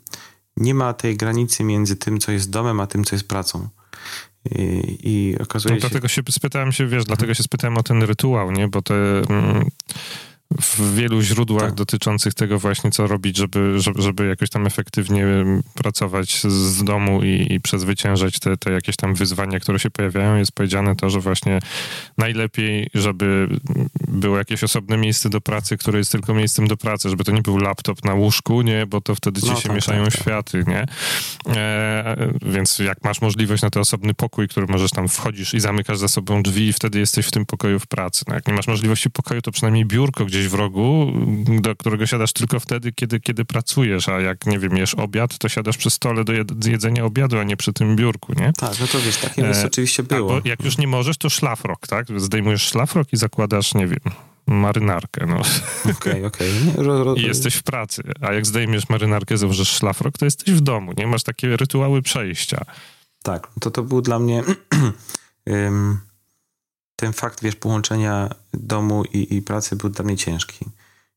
nie 0.58 0.74
ma 0.74 0.94
tej 0.94 1.18
granicy 1.18 1.64
między 1.64 1.96
tym, 1.96 2.20
co 2.20 2.32
jest 2.32 2.50
domem, 2.50 2.80
a 2.80 2.88
tym, 2.88 3.04
co 3.04 3.16
jest 3.16 3.28
pracą. 3.28 3.70
I 5.04 5.36
okazuje 5.40 5.76
no, 5.76 5.82
się... 5.82 5.82
Dlatego 5.82 6.08
się 6.08 6.22
spytałem 6.30 6.72
się, 6.72 6.88
wiesz, 6.88 7.06
dlatego 7.06 7.34
się 7.34 7.44
spytałem 7.44 7.78
o 7.78 7.84
ten 7.84 8.04
rytuał, 8.04 8.52
nie? 8.52 8.68
Bo 8.68 8.82
te... 8.82 8.96
Mm, 9.30 9.70
w 10.62 10.96
wielu 10.96 11.22
źródłach 11.22 11.64
tak. 11.64 11.74
dotyczących 11.74 12.34
tego 12.34 12.60
właśnie, 12.60 12.92
co 12.92 13.08
robić, 13.08 13.38
żeby, 13.38 13.80
żeby, 13.80 14.02
żeby 14.02 14.28
jakoś 14.28 14.50
tam 14.50 14.68
efektywnie 14.68 15.26
pracować 15.74 16.42
z 16.44 16.84
domu 16.84 17.24
i, 17.24 17.54
i 17.54 17.62
przezwyciężać 17.62 18.40
te, 18.40 18.58
te 18.58 18.72
jakieś 18.72 18.96
tam 18.96 19.16
wyzwania, 19.16 19.60
które 19.60 19.80
się 19.80 19.90
pojawiają, 19.90 20.36
jest 20.36 20.52
powiedziane 20.52 20.96
to, 20.96 21.10
że 21.10 21.20
właśnie 21.20 21.60
najlepiej, 22.18 22.90
żeby 22.94 23.48
było 24.08 24.38
jakieś 24.38 24.64
osobne 24.64 24.98
miejsce 24.98 25.30
do 25.30 25.42
pracy, 25.42 25.78
które 25.78 26.00
jest 26.00 26.12
tylko 26.12 26.34
miejscem 26.34 26.68
do 26.68 26.78
pracy, 26.78 27.10
żeby 27.10 27.24
to 27.24 27.32
nie 27.32 27.42
był 27.42 27.58
laptop 27.58 28.06
na 28.06 28.14
łóżku, 28.14 28.62
nie, 28.62 28.86
bo 28.86 29.02
to 29.02 29.16
wtedy 29.16 29.42
ci 29.42 29.50
no, 29.50 29.56
się 29.56 29.68
tak, 29.68 29.76
mieszają 29.76 30.04
tak, 30.04 30.14
tak. 30.14 30.22
światy, 30.22 30.64
nie? 30.68 30.86
E, 31.56 32.30
więc 32.46 32.80
jak 32.80 33.04
masz 33.04 33.22
możliwość 33.22 33.64
na 33.64 33.70
ten 33.70 33.82
osobny 33.82 34.14
pokój, 34.14 34.48
który 34.48 34.68
możesz 34.68 34.92
tam 34.92 35.08
wchodzisz 35.08 35.54
i 35.54 35.60
zamykasz 35.60 35.98
za 35.98 36.08
sobą 36.08 36.44
drzwi 36.44 36.68
i 36.68 36.74
wtedy 36.74 37.00
jesteś 37.00 37.26
w 37.26 37.32
tym 37.32 37.46
pokoju 37.46 37.80
w 37.80 37.88
pracy. 37.88 38.26
No, 38.28 38.36
jak 38.36 38.48
nie 38.48 38.54
masz 38.54 38.68
możliwości 38.68 39.10
pokoju, 39.10 39.42
to 39.42 39.52
przynajmniej 39.52 39.86
biurko, 39.86 40.26
gdzie 40.26 40.37
gdzieś 40.38 40.52
w 40.52 40.54
rogu, 40.54 41.14
do 41.62 41.76
którego 41.76 42.08
siadasz 42.08 42.34
tylko 42.34 42.60
wtedy, 42.60 42.92
kiedy, 42.92 43.20
kiedy 43.20 43.46
pracujesz, 43.46 44.10
a 44.10 44.22
jak, 44.22 44.46
nie 44.46 44.60
wiem, 44.60 44.78
jesz 44.78 44.94
obiad, 44.94 45.38
to 45.38 45.50
siadasz 45.50 45.78
przy 45.78 45.90
stole 45.90 46.24
do 46.24 46.34
jedzenia 46.70 47.06
obiadu, 47.06 47.40
a 47.40 47.44
nie 47.44 47.58
przy 47.58 47.74
tym 47.74 47.96
biurku, 47.96 48.34
nie? 48.34 48.54
Tak, 48.54 48.80
no 48.80 48.88
to 48.88 49.00
wiesz, 49.00 49.18
takie 49.18 49.42
miejsce 49.42 49.64
e, 49.64 49.68
oczywiście 49.68 50.04
było. 50.04 50.36
Albo 50.36 50.50
jak 50.50 50.64
już 50.64 50.78
nie 50.78 50.88
możesz, 50.88 51.18
to 51.18 51.30
szlafrok, 51.30 51.88
tak? 51.88 52.08
Zdejmujesz 52.20 52.62
szlafrok 52.62 53.14
i 53.14 53.18
zakładasz, 53.18 53.74
nie 53.74 53.88
wiem, 53.88 54.00
marynarkę, 54.48 55.26
no. 55.26 55.36
Okej, 55.36 55.94
okay, 55.94 56.26
okej. 56.26 56.52
Okay. 56.78 57.20
I 57.20 57.22
jesteś 57.22 57.56
w 57.56 57.64
pracy, 57.64 58.04
a 58.22 58.34
jak 58.34 58.46
zdejmiesz 58.46 58.90
marynarkę, 58.90 59.38
założysz 59.38 59.70
szlafrok, 59.70 60.18
to 60.18 60.26
jesteś 60.26 60.54
w 60.54 60.62
domu, 60.62 60.94
nie? 60.98 61.08
Masz 61.08 61.24
takie 61.24 61.58
rytuały 61.58 62.02
przejścia. 62.02 62.66
Tak, 63.24 63.48
to 63.60 63.72
to 63.72 63.84
był 63.84 64.02
dla 64.02 64.20
mnie... 64.20 64.44
ten 66.98 67.14
fakt, 67.14 67.44
wiesz, 67.44 67.56
połączenia 67.56 68.30
domu 68.54 69.04
i, 69.14 69.36
i 69.36 69.42
pracy 69.42 69.76
był 69.76 69.90
dla 69.90 70.06
mnie 70.06 70.18
ciężki. 70.18 70.66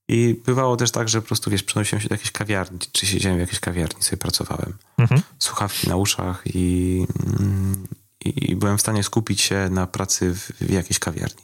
I 0.08 0.40
bywało 0.46 0.76
też 0.76 0.90
tak, 0.90 1.08
że 1.08 1.20
po 1.20 1.26
prostu, 1.26 1.50
wiesz, 1.50 1.62
przenosiłem 1.62 2.02
się 2.02 2.08
do 2.08 2.14
jakiejś 2.14 2.30
kawiarni, 2.30 2.78
czy 2.92 3.06
siedziałem 3.06 3.38
w 3.38 3.40
jakiejś 3.40 3.60
kawiarni, 3.60 4.02
sobie 4.02 4.16
pracowałem. 4.16 4.72
Mhm. 4.98 5.22
Słuchawki 5.38 5.88
na 5.88 5.96
uszach 5.96 6.42
i, 6.46 7.06
mm, 7.26 7.86
i, 8.24 8.50
i, 8.50 8.56
byłem 8.56 8.78
w 8.78 8.80
stanie 8.80 9.02
skupić 9.02 9.40
się 9.40 9.68
na 9.70 9.86
pracy 9.86 10.34
w, 10.34 10.50
w 10.60 10.70
jakiejś 10.70 10.98
kawiarni. 10.98 11.42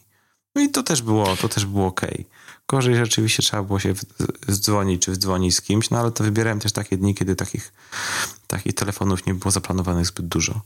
No 0.55 0.63
i 0.63 0.69
to 0.69 0.83
też 0.83 1.03
było, 1.03 1.37
to 1.37 1.49
też 1.49 1.67
było 1.67 1.87
okej. 1.87 2.11
Okay. 2.11 2.25
Gorzej 2.69 2.97
rzeczywiście 2.97 3.43
trzeba 3.43 3.63
było 3.63 3.81
się 3.81 3.95
zdzwonić, 4.49 5.03
czy 5.03 5.13
wdzwonić 5.13 5.57
z 5.57 5.63
kimś, 5.63 5.91
no 5.91 5.99
ale 5.99 6.11
to 6.11 6.25
wybierałem 6.25 6.61
też 6.61 6.73
takie 6.73 6.97
dni, 6.97 7.15
kiedy 7.15 7.37
takich, 7.37 7.73
takich 8.47 8.75
telefonów 8.75 9.27
nie 9.27 9.35
było 9.35 9.51
zaplanowanych 9.51 10.07
zbyt 10.07 10.29
dużo. 10.29 10.61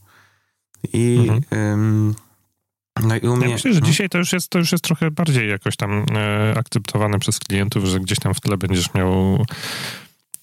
I 0.92 1.28
mhm. 1.28 2.14
No 3.02 3.16
i 3.16 3.20
ja 3.40 3.48
myślę, 3.48 3.74
że 3.74 3.80
no. 3.80 3.86
dzisiaj 3.86 4.08
to 4.08 4.18
już, 4.18 4.32
jest, 4.32 4.48
to 4.48 4.58
już 4.58 4.72
jest 4.72 4.84
trochę 4.84 5.10
bardziej 5.10 5.48
jakoś 5.48 5.76
tam 5.76 6.06
e, 6.14 6.54
akceptowane 6.58 7.18
przez 7.18 7.38
klientów, 7.38 7.84
że 7.84 8.00
gdzieś 8.00 8.18
tam 8.18 8.34
w 8.34 8.40
tle 8.40 8.56
będziesz 8.56 8.94
miał 8.94 9.44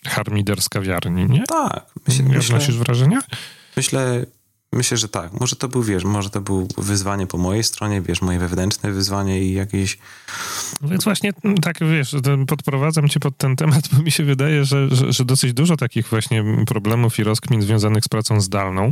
harmider 0.05 0.61
z 0.61 0.69
kawiarni, 0.69 1.25
nie? 1.25 1.43
Tak. 1.43 1.85
Myślę, 2.07 2.25
Odnosisz 2.39 2.77
wrażenia? 2.77 3.19
Myślę, 3.77 4.25
Myślę, 4.73 4.97
że 4.97 5.07
tak. 5.07 5.33
Może 5.39 5.55
to 5.55 5.67
był, 5.67 5.83
wiesz, 5.83 6.03
może 6.03 6.29
to 6.29 6.41
był 6.41 6.67
wyzwanie 6.77 7.27
po 7.27 7.37
mojej 7.37 7.63
stronie, 7.63 8.01
wiesz, 8.01 8.21
moje 8.21 8.39
wewnętrzne 8.39 8.91
wyzwanie 8.91 9.43
i 9.43 9.53
jakieś... 9.53 9.97
Więc 10.81 11.03
właśnie 11.03 11.33
tak, 11.61 11.77
wiesz, 11.79 12.15
podprowadzam 12.47 13.09
cię 13.09 13.19
pod 13.19 13.37
ten 13.37 13.55
temat, 13.55 13.83
bo 13.91 14.03
mi 14.03 14.11
się 14.11 14.23
wydaje, 14.23 14.65
że, 14.65 14.95
że, 14.95 15.13
że 15.13 15.25
dosyć 15.25 15.53
dużo 15.53 15.77
takich 15.77 16.07
właśnie 16.07 16.43
problemów 16.67 17.19
i 17.19 17.23
rozkmin 17.23 17.61
związanych 17.61 18.03
z 18.03 18.07
pracą 18.07 18.41
zdalną 18.41 18.91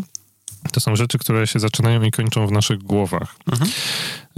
to 0.71 0.80
są 0.80 0.95
rzeczy, 0.95 1.17
które 1.17 1.47
się 1.47 1.60
zaczynają 1.60 2.01
i 2.01 2.12
kończą 2.12 2.47
w 2.47 2.51
naszych 2.51 2.78
głowach. 2.78 3.36
Mhm. 3.51 3.71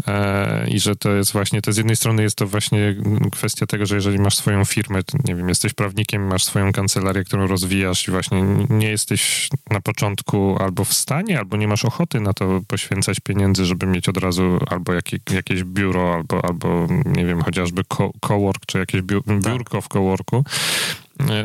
E, 0.07 0.67
I 0.69 0.79
że 0.79 0.95
to 0.95 1.11
jest 1.11 1.31
właśnie, 1.31 1.61
to 1.61 1.73
z 1.73 1.77
jednej 1.77 1.95
strony 1.95 2.23
jest 2.23 2.35
to 2.35 2.47
właśnie 2.47 2.95
kwestia 3.31 3.65
tego, 3.65 3.85
że 3.85 3.95
jeżeli 3.95 4.19
masz 4.19 4.35
swoją 4.35 4.65
firmę, 4.65 4.99
nie 5.25 5.35
wiem, 5.35 5.49
jesteś 5.49 5.73
prawnikiem, 5.73 6.27
masz 6.27 6.43
swoją 6.43 6.71
kancelarię, 6.71 7.23
którą 7.23 7.47
rozwijasz 7.47 8.07
i 8.07 8.11
właśnie 8.11 8.41
nie 8.69 8.89
jesteś 8.89 9.49
na 9.69 9.81
początku 9.81 10.57
albo 10.59 10.85
w 10.85 10.93
stanie, 10.93 11.37
albo 11.39 11.57
nie 11.57 11.67
masz 11.67 11.85
ochoty 11.85 12.19
na 12.19 12.33
to 12.33 12.61
poświęcać 12.67 13.19
pieniędzy, 13.19 13.65
żeby 13.65 13.85
mieć 13.85 14.09
od 14.09 14.17
razu 14.17 14.59
albo 14.67 14.93
jakie, 14.93 15.17
jakieś 15.31 15.63
biuro, 15.63 16.13
albo, 16.13 16.45
albo 16.45 16.87
nie 17.05 17.25
wiem, 17.25 17.41
chociażby 17.41 17.81
cowork, 18.21 18.65
czy 18.65 18.77
jakieś 18.77 19.01
tak. 19.01 19.39
biurko 19.41 19.77
tak. 19.77 19.85
w 19.85 19.87
coworku, 19.87 20.43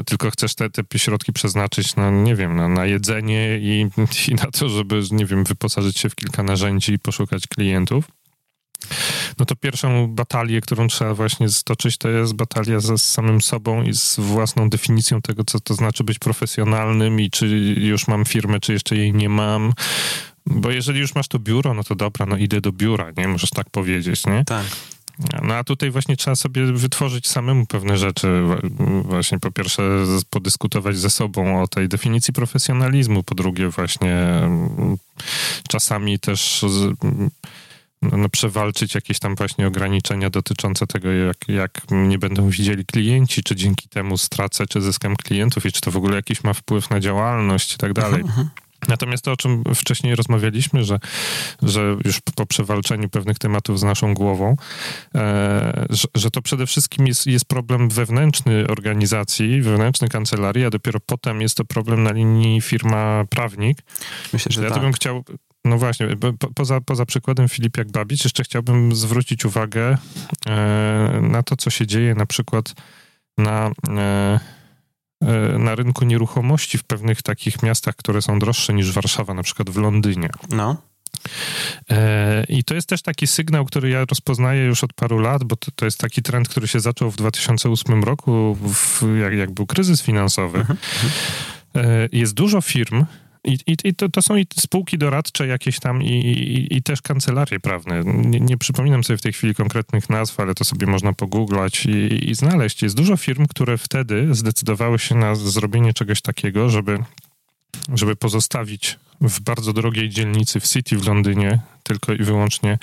tylko 0.07 0.31
chcesz 0.31 0.55
te, 0.55 0.71
te 0.71 0.99
środki 0.99 1.33
przeznaczyć 1.33 1.97
na, 1.97 2.11
nie 2.11 2.37
wiem, 2.37 2.57
na, 2.57 2.69
na 2.69 2.87
jedzenie 2.87 3.59
i, 3.59 3.89
i 4.29 4.35
na 4.35 4.51
to, 4.51 4.69
żeby, 4.69 5.03
nie 5.11 5.27
wiem, 5.27 5.45
wyposażyć 5.45 5.99
się 5.99 6.11
w 6.11 6.15
kilka 6.15 6.43
narzędzi 6.43 6.93
i 6.93 6.99
poszukać 6.99 7.47
klientów, 7.47 8.05
no 9.39 9.45
to 9.45 9.57
pierwszą 9.57 10.07
batalię, 10.09 10.61
którą 10.61 10.89
trzeba 10.89 11.15
właśnie 11.15 11.49
stoczyć, 11.49 11.99
to 11.99 12.09
jest 12.09 12.35
batalia 12.35 12.81
ze 12.81 12.99
samym 12.99 13.41
sobą 13.41 13.83
i 13.83 13.95
z 13.95 14.17
własną 14.19 14.71
definicją 14.71 15.23
tego, 15.23 15.45
co 15.45 15.61
to 15.61 15.75
znaczy 15.75 16.05
być 16.05 16.19
profesjonalnym 16.19 17.21
i 17.21 17.31
czy 17.31 17.47
już 17.79 18.09
mam 18.09 18.25
firmę, 18.25 18.61
czy 18.61 18.73
jeszcze 18.73 18.97
jej 18.97 19.13
nie 19.13 19.29
mam. 19.29 19.73
Bo 20.47 20.71
jeżeli 20.71 21.01
już 21.01 21.15
masz 21.15 21.29
to 21.29 21.39
biuro, 21.39 21.75
no 21.75 21.85
to 21.85 21.95
dobra, 21.95 22.27
no 22.27 22.37
idę 22.37 22.61
do 22.61 22.73
biura, 22.73 23.11
nie? 23.17 23.29
Możesz 23.29 23.51
tak 23.51 23.71
powiedzieć, 23.71 24.27
nie? 24.27 24.45
Tak. 24.45 24.67
No 25.43 25.55
a 25.55 25.65
tutaj 25.65 25.91
właśnie 25.91 26.17
trzeba 26.17 26.37
sobie 26.37 26.73
wytworzyć 26.73 27.29
samemu 27.29 27.67
pewne 27.67 27.97
rzeczy. 27.99 28.43
Właśnie 29.05 29.39
po 29.39 29.51
pierwsze 29.51 29.83
podyskutować 30.31 30.97
ze 30.97 31.11
sobą 31.11 31.63
o 31.63 31.69
tej 31.69 31.89
definicji 31.89 32.35
profesjonalizmu, 32.35 33.23
po 33.23 33.35
drugie 33.35 33.69
właśnie 33.69 34.15
mm, 34.15 34.97
czasami 35.69 36.19
też 36.19 36.65
no, 38.03 38.17
no, 38.17 38.29
przewalczyć 38.29 38.95
jakieś 38.95 39.19
tam 39.19 39.35
właśnie 39.35 39.67
ograniczenia 39.67 40.31
dotyczące 40.31 40.87
tego, 40.87 41.13
jak, 41.13 41.37
jak 41.49 41.81
nie 41.91 42.19
będą 42.19 42.49
widzieli 42.49 42.87
klienci, 42.87 43.43
czy 43.43 43.57
dzięki 43.57 43.89
temu 43.89 44.19
stracę, 44.19 44.67
czy 44.67 44.81
zyskam 44.81 45.17
klientów 45.17 45.67
i 45.67 45.73
czy 45.73 45.81
to 45.81 45.91
w 45.91 45.97
ogóle 45.97 46.17
jakiś 46.17 46.45
ma 46.45 46.53
wpływ 46.53 46.91
na 46.91 47.01
działalność 47.01 47.75
i 47.75 47.79
tak 47.79 47.93
dalej. 47.93 48.21
Mhm, 48.21 48.41
mhm. 48.41 48.62
Natomiast 48.89 49.25
to, 49.25 49.33
o 49.33 49.37
czym 49.37 49.63
wcześniej 49.75 50.15
rozmawialiśmy, 50.15 50.85
że, 50.85 50.99
że 51.63 51.97
już 52.05 52.21
po 52.35 52.47
przewalczeniu 52.47 53.09
pewnych 53.09 53.39
tematów 53.39 53.81
z 53.81 53.83
naszą 53.83 54.15
głową, 54.15 54.57
e, 55.15 55.87
że, 55.91 56.09
że, 56.15 56.31
to 56.31 56.43
przede 56.43 56.67
wszystkim 56.67 57.07
jest, 57.07 57.27
jest 57.27 57.45
problem 57.45 57.89
wewnętrzny 57.89 58.67
organizacji, 58.67 59.63
wewnętrzny 59.63 60.09
kancelarii, 60.09 60.65
a 60.65 60.71
dopiero 60.71 61.01
potem 61.07 61.41
jest 61.41 61.57
to 61.57 61.65
problem 61.65 62.03
na 62.03 62.13
linii 62.13 62.61
firma-prawnik. 62.61 63.79
Myślę, 64.33 64.53
że 64.53 64.63
ja 64.63 64.69
tak. 64.69 64.79
to 64.79 64.83
bym 64.83 64.93
chciał 64.93 65.25
no 65.65 65.79
właśnie, 65.79 66.17
po, 66.39 66.49
poza, 66.55 66.81
poza 66.81 67.07
przykładem 67.07 67.49
Filipiak 67.49 67.91
Babic, 67.91 68.25
jeszcze 68.25 68.45
chciałbym 68.45 68.95
zwrócić 68.95 69.45
uwagę 69.45 69.99
e, 70.47 71.21
na 71.23 71.43
to, 71.43 71.57
co 71.57 71.71
się 71.71 71.87
dzieje 71.87 72.15
na 72.15 72.27
przykład 72.27 72.75
na, 73.39 73.71
e, 73.89 74.41
na 75.59 75.75
rynku 75.75 76.05
nieruchomości 76.05 76.79
w 76.79 76.85
pewnych 76.85 77.23
takich 77.23 77.63
miastach, 77.63 77.97
które 77.97 78.23
są 78.23 78.39
droższe 78.39 78.75
niż 78.75 78.93
Warszawa, 78.93 79.35
na 79.35 79.43
przykład 79.43 79.71
w 79.71 79.77
Londynie. 79.77 80.29
No. 80.51 80.77
E, 81.91 82.45
I 82.49 82.65
to 82.65 82.75
jest 82.75 82.89
też 82.89 83.03
taki 83.03 83.27
sygnał, 83.27 83.65
który 83.65 83.91
ja 83.91 84.05
rozpoznaję 84.05 84.65
już 84.65 84.85
od 84.85 84.93
paru 84.93 85.19
lat, 85.19 85.45
bo 85.45 85.57
to, 85.57 85.71
to 85.71 85.85
jest 85.85 85.99
taki 85.99 86.23
trend, 86.23 86.49
który 86.49 86.69
się 86.69 86.81
zaczął 86.81 87.11
w 87.11 87.17
2008 87.17 88.05
roku, 88.05 88.57
w, 88.61 89.03
jak, 89.21 89.33
jak 89.33 89.51
był 89.51 89.67
kryzys 89.67 90.03
finansowy. 90.03 90.59
Mhm. 90.59 90.79
E, 91.75 92.09
jest 92.13 92.35
dużo 92.35 92.61
firm, 92.61 93.05
i, 93.45 93.59
i, 93.67 93.77
i 93.85 93.95
to, 93.95 94.09
to, 94.09 94.23
są 94.23 94.37
i 94.37 94.47
spółki 94.57 94.99
doradcze 94.99 95.47
jakieś 95.47 95.81
tam 95.81 96.03
i, 96.03 96.11
i, 96.11 96.77
i 96.77 96.83
też 96.83 97.03
kancelarie 97.03 97.61
prawne. 97.61 98.03
Nie, 98.05 98.41
nie, 98.41 98.59
przypominam 98.59 99.05
sobie 99.05 99.17
w 99.17 99.23
tej 99.23 99.33
chwili 99.33 99.55
konkretnych 99.55 100.11
nazw, 100.11 100.41
ale 100.41 100.55
to 100.55 100.65
sobie 100.65 100.87
można 100.87 101.13
pogooglać 101.13 101.87
i, 101.87 102.31
i 102.31 102.35
znaleźć. 102.35 102.83
Jest 102.83 102.97
dużo 102.97 103.17
firm, 103.17 103.47
które 103.47 103.79
wtedy 103.79 104.35
zdecydowały 104.35 104.99
się 104.99 105.15
na 105.15 105.35
zrobienie 105.35 105.93
czegoś 105.93 106.21
takiego, 106.21 106.71
żeby, 106.71 106.99
żeby 107.95 108.17
pozostawić 108.17 108.99
w 109.21 109.41
bardzo 109.41 109.73
drogiej 109.73 110.09
dzielnicy 110.09 110.61
w 110.61 110.69
City 110.69 110.97
w 110.97 111.07
Londynie 111.07 111.61
tylko 111.83 112.13
i 112.13 112.19
wyłącznie 112.19 112.79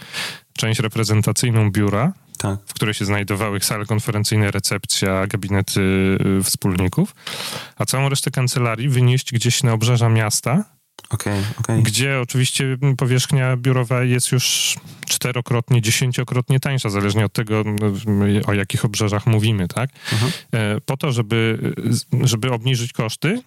część 0.54 0.80
reprezentacyjną 0.80 1.72
biura, 1.72 2.14
tak. 2.40 2.60
w 2.66 2.74
której 2.74 2.94
się 2.94 3.06
znajdowały 3.06 3.60
sale 3.60 3.86
konferencyjne, 3.86 4.52
recepcja, 4.52 5.28
gabinety 5.28 5.82
y, 6.40 6.44
wspólników, 6.44 7.16
a 7.78 7.86
całą 7.86 8.10
resztę 8.10 8.32
kancelarii 8.32 8.90
wynieść 8.90 9.34
gdzieś 9.34 9.64
na 9.64 9.74
obrzeża 9.74 10.10
miasta, 10.10 10.64
Okay, 11.10 11.44
okay. 11.60 11.82
Gdzie 11.82 12.20
oczywiście 12.20 12.78
powierzchnia 12.98 13.58
biurowa 13.58 14.04
jest 14.04 14.32
już 14.32 14.76
czterokrotnie, 15.08 15.82
dziesięciokrotnie 15.82 16.60
tańsza, 16.60 16.90
zależnie 16.90 17.26
od 17.26 17.34
tego, 17.34 17.64
o 18.48 18.54
jakich 18.54 18.86
obrzeżach 18.86 19.28
mówimy, 19.28 19.68
tak? 19.68 19.90
Uh 19.90 20.14
mhm. 20.14 20.32
-huh. 20.32 20.82
Po 20.86 20.98
to, 20.98 21.12
żeby, 21.12 21.74
żeby 22.22 22.52
obniżyć 22.52 22.94
koszty, 22.94 23.42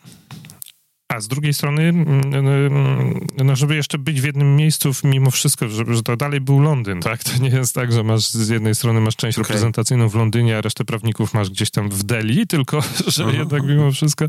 a 1.13 1.21
z 1.21 1.29
drugiej 1.29 1.55
strony, 1.55 1.83
mm, 1.83 2.35
mm, 2.35 3.27
no 3.45 3.57
żeby 3.57 3.77
jeszcze 3.77 3.99
być 3.99 4.21
w 4.21 4.25
jednym 4.25 4.57
miejscu 4.57 4.91
mimo 5.05 5.31
wszystko, 5.31 5.69
żeby, 5.69 5.95
że 5.95 6.03
to 6.03 6.17
dalej 6.17 6.41
był 6.41 6.61
Londyn, 6.61 7.01
tak? 7.01 7.25
To 7.25 7.39
nie 7.39 7.49
jest 7.49 7.75
tak, 7.75 7.93
że 7.93 8.03
masz 8.03 8.29
z 8.29 8.49
jednej 8.49 8.75
strony 8.75 9.01
masz 9.01 9.17
część 9.17 9.39
okay. 9.39 9.49
reprezentacyjną 9.49 10.09
w 10.09 10.15
Londynie, 10.15 10.59
a 10.59 10.61
resztę 10.61 10.85
prawników 10.85 11.35
masz 11.35 11.51
gdzieś 11.51 11.71
tam 11.71 11.89
w 11.89 12.03
Delhi, 12.03 12.47
tylko 12.55 12.81
że 13.07 13.25
-huh. 13.25 13.39
jednak 13.39 13.63
mimo 13.63 13.93
wszystko 13.93 14.27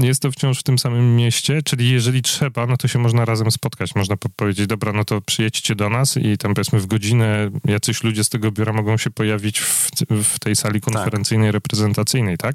jest 0.00 0.22
to 0.22 0.32
wciąż 0.32 0.60
w 0.60 0.62
tym 0.62 0.78
samym 0.78 1.16
mieście, 1.16 1.62
czyli 1.62 1.90
jeżeli 1.90 2.22
trzeba, 2.22 2.66
no 2.66 2.76
to 2.76 2.88
się 2.88 2.98
można 2.98 3.24
razem 3.24 3.50
spotkać. 3.50 3.94
Można 3.94 4.16
powiedzieć, 4.36 4.66
dobra, 4.66 4.92
no 4.92 5.04
to 5.04 5.20
przyjedźcie 5.20 5.74
do 5.74 5.90
nas 5.90 6.16
i 6.16 6.38
tam 6.38 6.54
powiedzmy 6.54 6.80
w 6.80 6.86
godzinę 6.86 7.50
jacyś 7.64 8.04
ludzie 8.04 8.24
z 8.24 8.28
tego 8.28 8.50
biura 8.50 8.72
mogą 8.72 8.96
się 8.96 9.10
pojawić 9.10 9.60
w, 9.60 9.90
w 10.24 10.38
tej 10.38 10.56
sali 10.56 10.80
tak. 10.80 10.94
konferencyjnej, 10.94 11.48
tak. 11.48 11.54
reprezentacyjnej, 11.54 12.38
tak? 12.38 12.54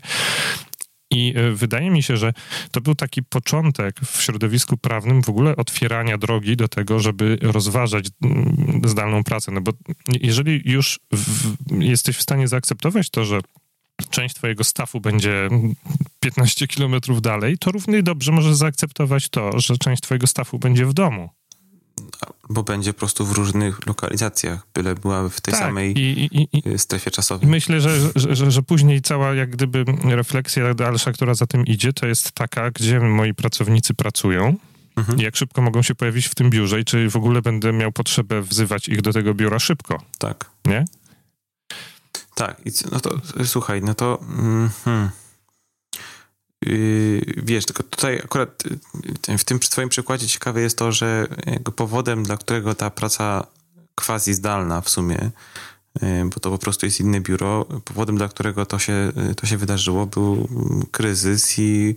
I 1.12 1.34
e, 1.36 1.52
wydaje 1.52 1.90
mi 1.90 2.04
się, 2.04 2.18
że 2.18 2.34
to 2.72 2.82
był 2.82 2.96
taki 2.96 3.24
początek 3.24 4.00
w 4.00 4.22
środowisku 4.22 4.78
prawnym 4.78 5.24
w 5.24 5.30
ogóle 5.30 5.56
otwierania 5.56 6.18
drogi 6.18 6.58
do 6.58 6.68
tego, 6.68 7.00
żeby 7.00 7.38
rozważać 7.42 8.06
mm, 8.24 8.82
zdalną 8.86 9.24
pracę. 9.24 9.52
No 9.52 9.62
bo 9.62 9.72
jeżeli 10.22 10.62
już 10.66 11.00
w, 11.14 11.56
jesteś 11.82 12.18
w 12.18 12.22
stanie 12.22 12.48
zaakceptować 12.48 13.10
to, 13.10 13.26
że 13.26 13.40
część 14.10 14.36
twojego 14.36 14.64
stafu 14.64 15.02
będzie 15.02 15.50
15 16.20 16.68
kilometrów 16.68 17.22
dalej, 17.22 17.58
to 17.58 17.72
równie 17.72 18.04
dobrze 18.04 18.32
możesz 18.32 18.56
zaakceptować 18.56 19.30
to, 19.30 19.60
że 19.60 19.78
część 19.78 20.02
twojego 20.02 20.28
stafu 20.28 20.60
będzie 20.60 20.86
w 20.86 20.94
domu 20.94 21.30
bo 22.50 22.64
będzie 22.64 22.94
po 22.94 23.00
prostu 23.00 23.26
w 23.26 23.32
różnych 23.32 23.86
lokalizacjach, 23.86 24.68
byle 24.74 24.96
była 24.96 25.30
w 25.30 25.42
tej 25.42 25.52
tak, 25.52 25.62
samej 25.62 25.98
i, 25.98 26.30
i, 26.54 26.80
strefie 26.80 27.12
czasowej. 27.12 27.50
Myślę, 27.50 27.82
że, 27.82 28.00
że, 28.16 28.36
że, 28.36 28.52
że, 28.52 28.64
później 28.64 29.02
cała 29.02 29.34
jak 29.34 29.50
gdyby 29.50 29.86
refleksja 30.04 30.74
dalsza, 30.74 31.12
która 31.12 31.34
za 31.34 31.48
tym 31.48 31.66
idzie, 31.66 31.94
to 31.94 32.08
jest 32.08 32.32
taka, 32.32 32.72
gdzie 32.72 33.00
moi 33.00 33.34
pracownicy 33.34 33.94
pracują, 33.94 34.56
mhm. 34.96 35.20
jak 35.20 35.36
szybko 35.36 35.62
mogą 35.62 35.82
się 35.82 35.96
pojawić 35.96 36.28
w 36.28 36.36
tym 36.36 36.50
biurze 36.50 36.80
i 36.80 36.86
czy 36.86 37.10
w 37.10 37.16
ogóle 37.16 37.42
będę 37.42 37.74
miał 37.74 37.92
potrzebę 37.92 38.42
wzywać 38.42 38.88
ich 38.88 39.02
do 39.02 39.14
tego 39.14 39.34
biura 39.34 39.60
szybko. 39.60 40.02
Tak. 40.18 40.46
Nie? 40.66 40.86
Tak. 42.36 42.62
I 42.66 42.72
no 42.92 43.00
to 43.00 43.22
słuchaj, 43.46 43.82
no 43.82 43.94
to... 43.94 44.20
Mm, 44.22 44.70
hmm. 44.86 45.10
Yy, 46.66 47.22
wiesz, 47.38 47.66
tylko 47.66 47.84
tutaj 47.84 48.22
akurat 48.24 48.64
yy, 49.28 49.38
w 49.38 49.44
tym 49.44 49.60
twoim 49.60 49.90
przykładzie 49.90 50.28
ciekawe 50.28 50.62
jest 50.62 50.78
to, 50.78 50.92
że 50.92 51.28
powodem, 51.76 52.24
dla 52.24 52.38
którego 52.38 52.76
ta 52.76 52.90
praca 52.90 53.48
quasi 53.96 54.34
zdalna 54.34 54.82
w 54.82 54.90
sumie 54.90 55.32
bo 56.26 56.40
to 56.40 56.52
po 56.52 56.58
prostu 56.58 56.86
jest 56.86 57.00
inne 57.00 57.22
biuro. 57.22 57.66
Powodem, 57.66 58.18
dla 58.18 58.28
którego 58.28 58.66
to 58.66 58.80
się, 58.80 59.12
to 59.36 59.48
się 59.48 59.58
wydarzyło, 59.58 60.06
był 60.06 60.48
kryzys 60.92 61.60
i, 61.60 61.96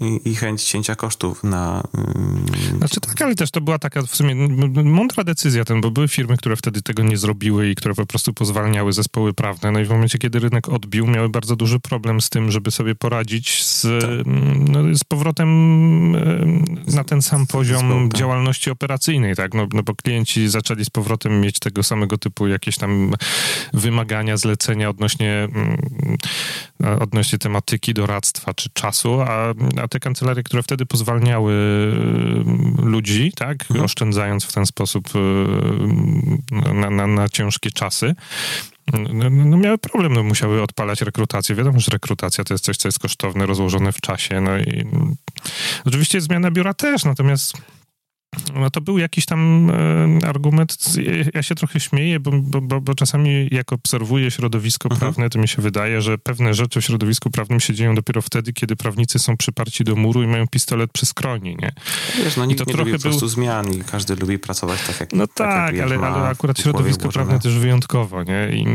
i, 0.00 0.30
i 0.30 0.34
chęć 0.34 0.64
cięcia 0.64 0.94
kosztów 0.94 1.44
na... 1.44 1.82
Znaczy 2.78 3.00
tak, 3.00 3.22
ale 3.22 3.34
też 3.34 3.50
to 3.50 3.60
była 3.60 3.78
taka 3.78 4.02
w 4.02 4.16
sumie 4.16 4.34
mądra 4.84 5.24
decyzja 5.24 5.64
ten, 5.64 5.80
bo 5.80 5.90
były 5.90 6.08
firmy, 6.08 6.36
które 6.36 6.56
wtedy 6.56 6.82
tego 6.82 7.02
nie 7.02 7.16
zrobiły 7.16 7.68
i 7.68 7.74
które 7.74 7.94
po 7.94 8.06
prostu 8.06 8.34
pozwalniały 8.34 8.92
zespoły 8.92 9.34
prawne. 9.34 9.72
No 9.72 9.80
i 9.80 9.84
w 9.84 9.90
momencie, 9.90 10.18
kiedy 10.18 10.38
rynek 10.38 10.68
odbił, 10.68 11.06
miały 11.06 11.28
bardzo 11.28 11.56
duży 11.56 11.80
problem 11.80 12.20
z 12.20 12.30
tym, 12.30 12.50
żeby 12.50 12.70
sobie 12.70 12.94
poradzić 12.94 13.64
z, 13.64 13.82
tak. 13.82 14.10
no, 14.68 14.94
z 14.94 15.04
powrotem 15.04 15.46
na 16.94 17.04
ten 17.04 17.22
sam 17.22 17.46
poziom 17.46 18.08
tak. 18.08 18.18
działalności 18.18 18.70
operacyjnej, 18.70 19.36
tak? 19.36 19.54
No, 19.54 19.66
no 19.72 19.82
bo 19.82 19.94
klienci 19.94 20.48
zaczęli 20.48 20.84
z 20.84 20.90
powrotem 20.90 21.40
mieć 21.40 21.58
tego 21.58 21.82
samego 21.82 22.18
typu 22.18 22.46
jakieś 22.46 22.78
tam 22.78 23.14
wymagania, 23.74 24.36
zlecenia 24.36 24.90
odnośnie, 24.90 25.48
mm, 25.52 25.76
odnośnie 27.00 27.38
tematyki 27.38 27.94
doradztwa 27.94 28.54
czy 28.54 28.70
czasu, 28.70 29.25
a, 29.26 29.54
a 29.82 29.88
te 29.88 30.00
kancelarie, 30.00 30.42
które 30.42 30.62
wtedy 30.62 30.86
pozwalniały 30.86 31.52
mm, 31.52 32.74
ludzi, 32.82 33.32
tak? 33.36 33.62
Mhm. 33.62 33.84
Oszczędzając 33.84 34.44
w 34.44 34.52
ten 34.52 34.66
sposób 34.66 35.08
y, 35.14 36.74
na, 36.74 36.90
na, 36.90 37.06
na 37.06 37.28
ciężkie 37.28 37.70
czasy, 37.70 38.14
no, 38.92 38.98
no, 39.12 39.30
no, 39.30 39.56
miały 39.56 39.78
problem, 39.78 40.12
no 40.12 40.22
musiały 40.22 40.62
odpalać 40.62 41.02
rekrutację. 41.02 41.54
Wiadomo, 41.54 41.80
że 41.80 41.90
rekrutacja 41.90 42.44
to 42.44 42.54
jest 42.54 42.64
coś, 42.64 42.76
co 42.76 42.88
jest 42.88 42.98
kosztowne, 42.98 43.46
rozłożone 43.46 43.92
w 43.92 44.00
czasie. 44.00 44.40
No 44.40 44.58
i 44.58 44.86
oczywiście 45.84 46.20
zmiana 46.20 46.50
biura 46.50 46.74
też, 46.74 47.04
natomiast 47.04 47.56
no 48.54 48.70
to 48.70 48.80
był 48.80 48.98
jakiś 48.98 49.26
tam 49.26 49.70
e, 49.70 50.26
argument. 50.28 50.76
Ja 51.34 51.42
się 51.42 51.54
trochę 51.54 51.80
śmieję, 51.80 52.20
bo, 52.20 52.30
bo, 52.62 52.80
bo 52.80 52.94
czasami 52.94 53.48
jak 53.50 53.72
obserwuję 53.72 54.30
środowisko 54.30 54.88
mhm. 54.88 55.00
prawne, 55.00 55.30
to 55.30 55.38
mi 55.38 55.48
się 55.48 55.62
wydaje, 55.62 56.02
że 56.02 56.18
pewne 56.18 56.54
rzeczy 56.54 56.80
w 56.80 56.84
środowisku 56.84 57.30
prawnym 57.30 57.60
się 57.60 57.74
dzieją 57.74 57.94
dopiero 57.94 58.22
wtedy, 58.22 58.52
kiedy 58.52 58.76
prawnicy 58.76 59.18
są 59.18 59.36
przyparci 59.36 59.84
do 59.84 59.96
muru 59.96 60.22
i 60.22 60.26
mają 60.26 60.46
pistolet 60.48 60.92
przy 60.92 61.06
skroni, 61.06 61.56
nie? 61.62 61.72
Wiesz, 62.24 62.36
no 62.36 62.44
nikt 62.44 62.60
I 62.60 62.64
to 62.64 62.70
nie 62.70 62.74
trochę 62.74 62.90
lubi 62.90 63.02
po 63.02 63.08
prostu 63.08 63.28
zmian 63.28 63.72
i 63.72 63.84
każdy 63.84 64.16
lubi 64.16 64.38
pracować 64.38 64.80
tak, 64.86 65.00
jak 65.00 65.12
No 65.12 65.26
tak, 65.26 65.36
tak 65.36 65.74
jak 65.74 65.86
ale, 65.86 65.98
ale 65.98 66.28
akurat 66.28 66.60
środowisko 66.60 67.08
prawne 67.08 67.40
też 67.40 67.58
wyjątkowo, 67.58 68.22
nie? 68.22 68.48
I, 68.52 68.66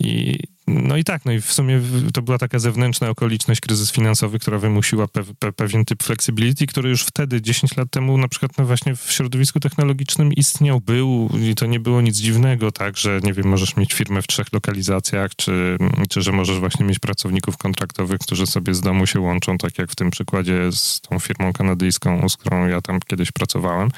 i 0.00 0.38
no 0.66 0.96
i 0.96 1.04
tak, 1.04 1.24
no 1.24 1.32
i 1.32 1.40
w 1.40 1.52
sumie 1.52 1.80
to 2.14 2.22
była 2.22 2.38
taka 2.38 2.58
zewnętrzna 2.58 3.08
okoliczność, 3.08 3.60
kryzys 3.60 3.92
finansowy, 3.92 4.38
która 4.38 4.58
wymusiła 4.58 5.08
pe, 5.08 5.24
pe, 5.38 5.52
pewien 5.52 5.84
typ 5.84 6.02
flexibility, 6.02 6.66
który 6.66 6.88
już 6.90 7.02
wtedy, 7.02 7.42
10 7.42 7.76
lat 7.76 7.90
temu, 7.90 8.18
na 8.18 8.28
przykład 8.28 8.58
no 8.58 8.66
właśnie 8.66 8.96
w 8.96 9.12
środowisku 9.12 9.60
technologicznym 9.60 10.32
istniał, 10.32 10.80
był 10.80 11.30
i 11.50 11.54
to 11.54 11.66
nie 11.66 11.80
było 11.80 12.00
nic 12.00 12.16
dziwnego, 12.16 12.72
tak, 12.72 12.96
że 12.96 13.20
nie 13.22 13.32
wiem, 13.32 13.46
możesz 13.46 13.76
mieć 13.76 13.94
firmę 13.94 14.22
w 14.22 14.26
trzech 14.26 14.52
lokalizacjach, 14.52 15.30
czy, 15.36 15.76
czy 16.08 16.22
że 16.22 16.32
możesz 16.32 16.58
właśnie 16.58 16.86
mieć 16.86 16.98
pracowników 16.98 17.56
kontraktowych, 17.56 18.18
którzy 18.18 18.46
sobie 18.46 18.74
z 18.74 18.80
domu 18.80 19.06
się 19.06 19.20
łączą, 19.20 19.58
tak 19.58 19.78
jak 19.78 19.90
w 19.90 19.96
tym 19.96 20.10
przykładzie 20.10 20.72
z 20.72 21.00
tą 21.00 21.18
firmą 21.18 21.52
kanadyjską, 21.52 22.28
z 22.28 22.36
którą 22.36 22.68
ja 22.68 22.80
tam 22.80 23.00
kiedyś 23.06 23.32
pracowałem. 23.32 23.90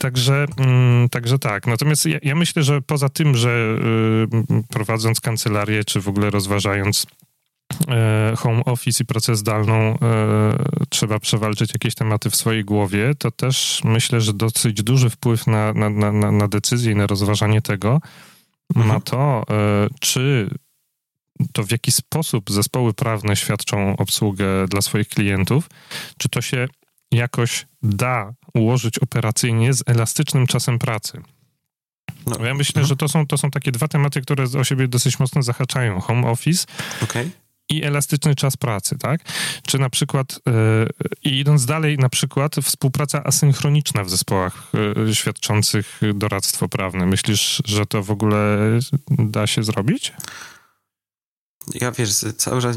Także, 0.00 0.46
mm, 0.56 1.08
także 1.08 1.38
tak. 1.38 1.66
Natomiast 1.66 2.06
ja, 2.06 2.18
ja, 2.22 2.34
myślę, 2.34 2.62
że 2.62 2.82
poza 2.82 3.08
tym, 3.08 3.36
że 3.36 3.76
y, 4.50 4.62
prowadząc 4.68 5.20
kancelarię, 5.20 5.84
czy 5.84 6.00
w 6.00 6.08
ogóle 6.08 6.30
rozważając 6.30 7.06
e, 7.88 8.34
home 8.36 8.64
office 8.64 9.02
i 9.02 9.06
pracę 9.06 9.36
zdalną, 9.36 9.74
e, 9.74 9.96
trzeba 10.88 11.18
przewalczyć 11.18 11.72
jakieś 11.74 11.94
tematy 11.94 12.30
w 12.30 12.36
swojej 12.36 12.64
głowie, 12.64 13.14
to 13.18 13.30
też 13.30 13.80
myślę, 13.84 14.20
że 14.20 14.32
dosyć 14.32 14.82
duży 14.82 15.10
wpływ 15.10 15.46
na, 15.46 15.72
na, 15.72 15.90
na, 15.90 16.32
na 16.32 16.48
decyzję 16.48 16.92
i 16.92 16.96
na 16.96 17.06
rozważanie 17.06 17.62
tego 17.62 18.00
mhm. 18.76 18.94
ma 18.94 19.00
to, 19.00 19.42
e, 19.50 19.88
czy 20.00 20.50
to 21.52 21.62
w 21.62 21.70
jaki 21.70 21.92
sposób 21.92 22.50
zespoły 22.50 22.94
prawne 22.94 23.36
świadczą 23.36 23.96
obsługę 23.96 24.46
dla 24.68 24.80
swoich 24.80 25.08
klientów, 25.08 25.70
czy 26.18 26.28
to 26.28 26.40
się 26.40 26.68
jakoś 27.12 27.66
da 27.82 28.32
ułożyć 28.54 28.98
operacyjnie 28.98 29.74
z 29.74 29.82
elastycznym 29.86 30.46
czasem 30.46 30.78
pracy. 30.78 31.22
No, 32.26 32.46
ja 32.46 32.54
myślę, 32.54 32.84
że 32.84 32.96
to 32.96 33.08
są, 33.08 33.26
to 33.26 33.38
są 33.38 33.50
takie 33.50 33.72
dwa 33.72 33.88
tematy, 33.88 34.22
które 34.22 34.44
o 34.58 34.64
siebie 34.64 34.88
dosyć 34.88 35.18
mocno 35.18 35.42
zahaczają. 35.42 36.00
Home 36.00 36.28
office 36.28 36.66
okay. 37.02 37.30
i 37.68 37.84
elastyczny 37.84 38.34
czas 38.34 38.56
pracy, 38.56 38.98
tak? 38.98 39.20
Czy 39.66 39.78
na 39.78 39.90
przykład, 39.90 40.40
yy, 40.46 40.88
i 41.24 41.38
idąc 41.38 41.66
dalej, 41.66 41.98
na 41.98 42.08
przykład 42.08 42.56
współpraca 42.62 43.24
asynchroniczna 43.24 44.04
w 44.04 44.10
zespołach 44.10 44.72
yy, 45.06 45.14
świadczących 45.14 46.00
doradztwo 46.14 46.68
prawne. 46.68 47.06
Myślisz, 47.06 47.62
że 47.64 47.86
to 47.86 48.02
w 48.02 48.10
ogóle 48.10 48.58
da 49.10 49.46
się 49.46 49.62
zrobić? 49.62 50.12
Ja 51.74 51.92
wiesz, 51.92 52.12
cały 52.36 52.62
czas 52.62 52.76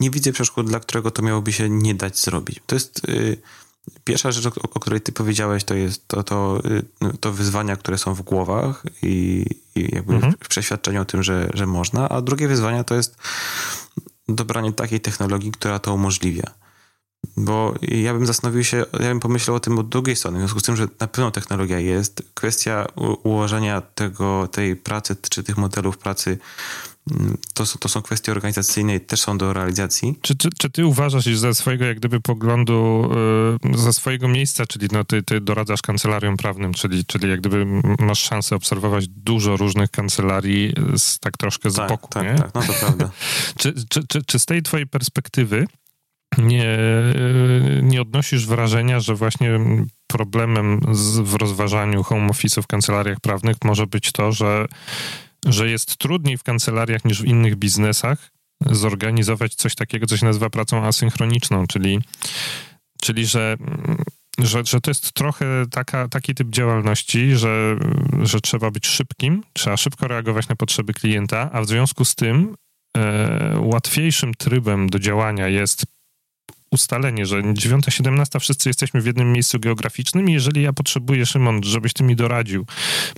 nie 0.00 0.10
widzę 0.10 0.32
przeszkód, 0.32 0.66
dla 0.66 0.80
którego 0.80 1.10
to 1.10 1.22
miałoby 1.22 1.52
się 1.52 1.70
nie 1.70 1.94
dać 1.94 2.18
zrobić. 2.18 2.60
To 2.66 2.76
jest 2.76 3.08
y, 3.08 3.36
pierwsza 4.04 4.32
rzecz, 4.32 4.46
o, 4.46 4.50
o, 4.74 4.80
której 4.80 5.00
ty 5.00 5.12
powiedziałeś, 5.12 5.64
to 5.64 5.74
jest 5.74 6.08
to, 6.08 6.22
to, 6.22 6.62
y, 7.14 7.18
to 7.20 7.32
wyzwania, 7.32 7.76
które 7.76 7.98
są 7.98 8.14
w 8.14 8.22
głowach 8.22 8.82
i, 9.02 9.46
i 9.74 9.94
jakby 9.94 10.14
mhm. 10.14 10.34
w 10.44 10.48
przeświadczeniu 10.48 11.02
o 11.02 11.04
tym, 11.04 11.22
że, 11.22 11.50
że 11.54 11.66
można, 11.66 12.08
a 12.08 12.20
drugie 12.20 12.48
wyzwanie 12.48 12.84
to 12.84 12.94
jest 12.94 13.16
dobranie 14.28 14.72
takiej 14.72 15.00
technologii, 15.00 15.52
która 15.52 15.78
to 15.78 15.94
umożliwia. 15.94 16.50
Bo 17.36 17.74
ja 17.82 18.14
bym 18.14 18.26
zastanowił 18.26 18.64
się, 18.64 18.76
ja 18.76 19.08
bym 19.08 19.20
pomyślał 19.20 19.56
o 19.56 19.60
tym 19.60 19.78
od 19.78 19.88
drugiej 19.88 20.16
strony, 20.16 20.38
w 20.38 20.40
związku 20.40 20.60
z 20.60 20.62
tym, 20.62 20.76
że 20.76 20.88
na 21.00 21.06
pewno 21.06 21.30
technologia 21.30 21.80
jest. 21.80 22.22
Kwestia 22.34 22.86
ułożenia 23.22 23.80
tego, 23.80 24.48
tej 24.52 24.76
pracy, 24.76 25.16
czy 25.30 25.42
tych 25.42 25.56
modelów 25.56 25.98
pracy 25.98 26.38
to, 27.54 27.64
to 27.80 27.88
są 27.88 28.02
kwestie 28.02 28.32
organizacyjne 28.32 28.94
i 28.94 29.00
też 29.00 29.20
są 29.20 29.38
do 29.38 29.52
realizacji. 29.52 30.18
Czy, 30.22 30.36
czy, 30.36 30.48
czy 30.58 30.70
ty 30.70 30.86
uważasz, 30.86 31.24
że 31.24 31.36
ze 31.36 31.54
swojego 31.54 31.84
jak 31.84 31.96
gdyby 31.96 32.20
poglądu, 32.20 33.10
yy, 33.64 33.78
ze 33.78 33.92
swojego 33.92 34.28
miejsca, 34.28 34.66
czyli 34.66 34.88
no, 34.92 35.04
ty, 35.04 35.22
ty 35.22 35.40
doradzasz 35.40 35.82
kancelariom 35.82 36.36
prawnym, 36.36 36.74
czyli, 36.74 37.04
czyli 37.04 37.30
jak 37.30 37.40
gdyby 37.40 37.66
masz 37.98 38.18
szansę 38.18 38.56
obserwować 38.56 39.08
dużo 39.08 39.56
różnych 39.56 39.90
kancelarii 39.90 40.74
z, 40.96 41.18
tak 41.18 41.36
troszkę 41.36 41.70
z 41.70 41.74
tak, 41.74 41.88
boku, 41.88 42.08
tak, 42.08 42.22
nie? 42.22 42.34
Tak, 42.34 42.54
no 42.54 42.62
to 42.62 42.72
prawda. 42.72 43.10
czy, 43.58 43.74
czy, 43.88 44.06
czy, 44.06 44.22
czy 44.26 44.38
z 44.38 44.46
tej 44.46 44.62
twojej 44.62 44.86
perspektywy 44.86 45.66
nie, 46.38 46.78
y, 46.78 47.80
nie 47.82 48.02
odnosisz 48.02 48.46
wrażenia, 48.46 49.00
że 49.00 49.14
właśnie 49.14 49.58
problemem 50.06 50.80
z, 50.92 51.18
w 51.18 51.34
rozważaniu 51.34 52.02
home 52.02 52.28
office'u 52.28 52.62
w 52.62 52.66
kancelariach 52.66 53.20
prawnych 53.20 53.56
może 53.64 53.86
być 53.86 54.12
to, 54.12 54.32
że 54.32 54.66
że 55.44 55.70
jest 55.70 55.96
trudniej 55.96 56.38
w 56.38 56.42
kancelariach 56.42 57.04
niż 57.04 57.22
w 57.22 57.24
innych 57.24 57.56
biznesach 57.56 58.30
zorganizować 58.60 59.54
coś 59.54 59.74
takiego, 59.74 60.06
co 60.06 60.16
się 60.16 60.26
nazywa 60.26 60.50
pracą 60.50 60.84
asynchroniczną, 60.84 61.66
czyli, 61.66 61.98
czyli 63.00 63.26
że, 63.26 63.56
że, 64.38 64.64
że 64.64 64.80
to 64.80 64.90
jest 64.90 65.12
trochę 65.12 65.46
taka, 65.70 66.08
taki 66.08 66.34
typ 66.34 66.48
działalności, 66.48 67.36
że, 67.36 67.76
że 68.22 68.40
trzeba 68.40 68.70
być 68.70 68.86
szybkim, 68.86 69.42
trzeba 69.52 69.76
szybko 69.76 70.08
reagować 70.08 70.48
na 70.48 70.56
potrzeby 70.56 70.94
klienta, 70.94 71.50
a 71.52 71.62
w 71.62 71.66
związku 71.66 72.04
z 72.04 72.14
tym 72.14 72.56
e, 72.96 73.58
łatwiejszym 73.60 74.34
trybem 74.34 74.90
do 74.90 74.98
działania 74.98 75.48
jest 75.48 75.95
ustalenie, 76.70 77.26
że 77.26 77.42
9-17 77.42 78.40
wszyscy 78.40 78.68
jesteśmy 78.68 79.00
w 79.00 79.06
jednym 79.06 79.32
miejscu 79.32 79.60
geograficznym 79.60 80.28
i 80.28 80.32
jeżeli 80.32 80.62
ja 80.62 80.72
potrzebuję, 80.72 81.26
Szymon, 81.26 81.60
żebyś 81.64 81.92
ty 81.92 82.04
mi 82.04 82.16
doradził, 82.16 82.66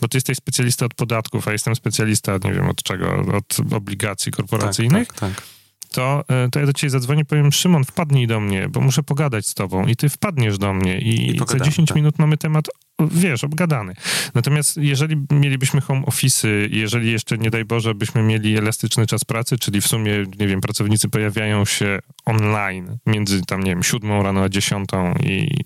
bo 0.00 0.08
ty 0.08 0.16
jesteś 0.16 0.36
specjalista 0.36 0.86
od 0.86 0.94
podatków, 0.94 1.48
a 1.48 1.52
jestem 1.52 1.76
specjalista, 1.76 2.38
nie 2.44 2.52
wiem 2.52 2.68
od 2.68 2.82
czego, 2.82 3.24
od 3.36 3.56
obligacji 3.72 4.32
korporacyjnych, 4.32 5.08
tak, 5.08 5.20
tak, 5.20 5.34
tak. 5.34 5.44
To, 5.90 6.24
e, 6.28 6.48
to 6.48 6.60
ja 6.60 6.66
do 6.66 6.72
ciebie 6.72 6.90
zadzwonię 6.90 7.24
powiem, 7.24 7.52
Szymon, 7.52 7.84
wpadnij 7.84 8.26
do 8.26 8.40
mnie, 8.40 8.68
bo 8.68 8.80
muszę 8.80 9.02
pogadać 9.02 9.46
z 9.46 9.54
tobą 9.54 9.86
i 9.86 9.96
ty 9.96 10.08
wpadniesz 10.08 10.58
do 10.58 10.74
mnie 10.74 10.98
i, 10.98 11.36
I 11.36 11.38
za 11.48 11.58
10 11.58 11.88
tak. 11.88 11.96
minut 11.96 12.18
mamy 12.18 12.36
temat 12.36 12.68
wiesz, 13.00 13.44
obgadany. 13.44 13.94
Natomiast 14.34 14.76
jeżeli 14.76 15.16
mielibyśmy 15.30 15.80
home 15.80 16.02
office'y, 16.02 16.48
jeżeli 16.70 17.12
jeszcze, 17.12 17.38
nie 17.38 17.50
daj 17.50 17.64
Boże, 17.64 17.94
byśmy 17.94 18.22
mieli 18.22 18.56
elastyczny 18.56 19.06
czas 19.06 19.24
pracy, 19.24 19.58
czyli 19.58 19.80
w 19.80 19.86
sumie, 19.86 20.24
nie 20.38 20.46
wiem, 20.46 20.60
pracownicy 20.60 21.08
pojawiają 21.08 21.64
się 21.64 21.98
online 22.24 22.98
między 23.06 23.42
tam, 23.42 23.62
nie 23.62 23.70
wiem, 23.70 23.82
siódmą 23.82 24.22
rano 24.22 24.42
a 24.42 24.48
dziesiątą 24.48 25.14
i, 25.22 25.60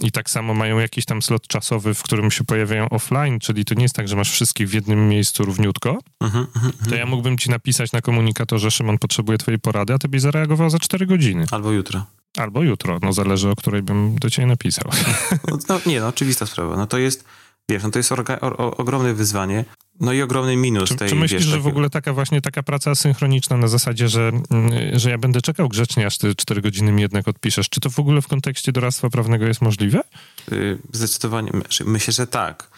i 0.00 0.12
tak 0.12 0.30
samo 0.30 0.54
mają 0.54 0.78
jakiś 0.78 1.04
tam 1.04 1.22
slot 1.22 1.46
czasowy, 1.46 1.94
w 1.94 2.02
którym 2.02 2.30
się 2.30 2.44
pojawiają 2.44 2.88
offline, 2.88 3.38
czyli 3.38 3.64
to 3.64 3.74
nie 3.74 3.82
jest 3.82 3.94
tak, 3.94 4.08
że 4.08 4.16
masz 4.16 4.30
wszystkich 4.30 4.68
w 4.68 4.72
jednym 4.72 5.08
miejscu 5.08 5.44
równiutko, 5.44 5.98
uh-huh, 6.20 6.46
uh-huh. 6.46 6.88
to 6.88 6.94
ja 6.94 7.06
mógłbym 7.06 7.38
ci 7.38 7.50
napisać 7.50 7.92
na 7.92 8.00
komunikatorze, 8.00 8.70
Szymon 8.70 8.98
potrzebuje 8.98 9.38
twojej 9.38 9.60
porady, 9.60 9.94
a 9.94 10.08
byś 10.08 10.20
zareagował 10.20 10.70
za 10.70 10.78
cztery 10.78 11.06
godziny. 11.06 11.46
Albo 11.50 11.72
jutro. 11.72 12.06
Albo 12.38 12.62
jutro, 12.62 12.98
no 13.02 13.12
zależy, 13.12 13.50
o 13.50 13.56
której 13.56 13.82
bym 13.82 14.18
do 14.18 14.30
ciebie 14.30 14.48
napisał. 14.48 14.90
No, 15.48 15.58
no, 15.68 15.80
nie, 15.86 16.00
no 16.00 16.08
oczywista 16.08 16.46
sprawa. 16.46 16.76
No 16.76 16.86
to 16.86 16.98
jest, 16.98 17.24
wiesz, 17.68 17.82
no 17.82 17.90
to 17.90 17.98
jest 17.98 18.12
orga, 18.12 18.40
o, 18.40 18.56
o, 18.56 18.76
ogromne 18.76 19.14
wyzwanie, 19.14 19.64
no 20.00 20.12
i 20.12 20.22
ogromny 20.22 20.56
minus 20.56 20.88
czy, 20.88 20.96
tej... 20.96 21.08
Czy 21.08 21.14
myślisz, 21.14 21.40
wiesz, 21.42 21.50
że 21.50 21.60
w 21.60 21.66
ogóle 21.66 21.90
taka 21.90 22.12
właśnie 22.12 22.40
taka 22.40 22.62
praca 22.62 22.94
synchroniczna 22.94 23.56
na 23.56 23.68
zasadzie, 23.68 24.08
że, 24.08 24.32
mm, 24.50 24.98
że 24.98 25.10
ja 25.10 25.18
będę 25.18 25.40
czekał 25.40 25.68
grzecznie, 25.68 26.06
aż 26.06 26.18
ty 26.18 26.34
cztery 26.34 26.60
godziny 26.60 26.92
mi 26.92 27.02
jednak 27.02 27.28
odpiszesz, 27.28 27.68
czy 27.68 27.80
to 27.80 27.90
w 27.90 27.98
ogóle 27.98 28.22
w 28.22 28.28
kontekście 28.28 28.72
doradztwa 28.72 29.10
prawnego 29.10 29.46
jest 29.46 29.62
możliwe? 29.62 30.00
Y, 30.52 30.78
zdecydowanie, 30.92 31.50
myślę, 31.84 32.12
że 32.12 32.26
tak. 32.26 32.71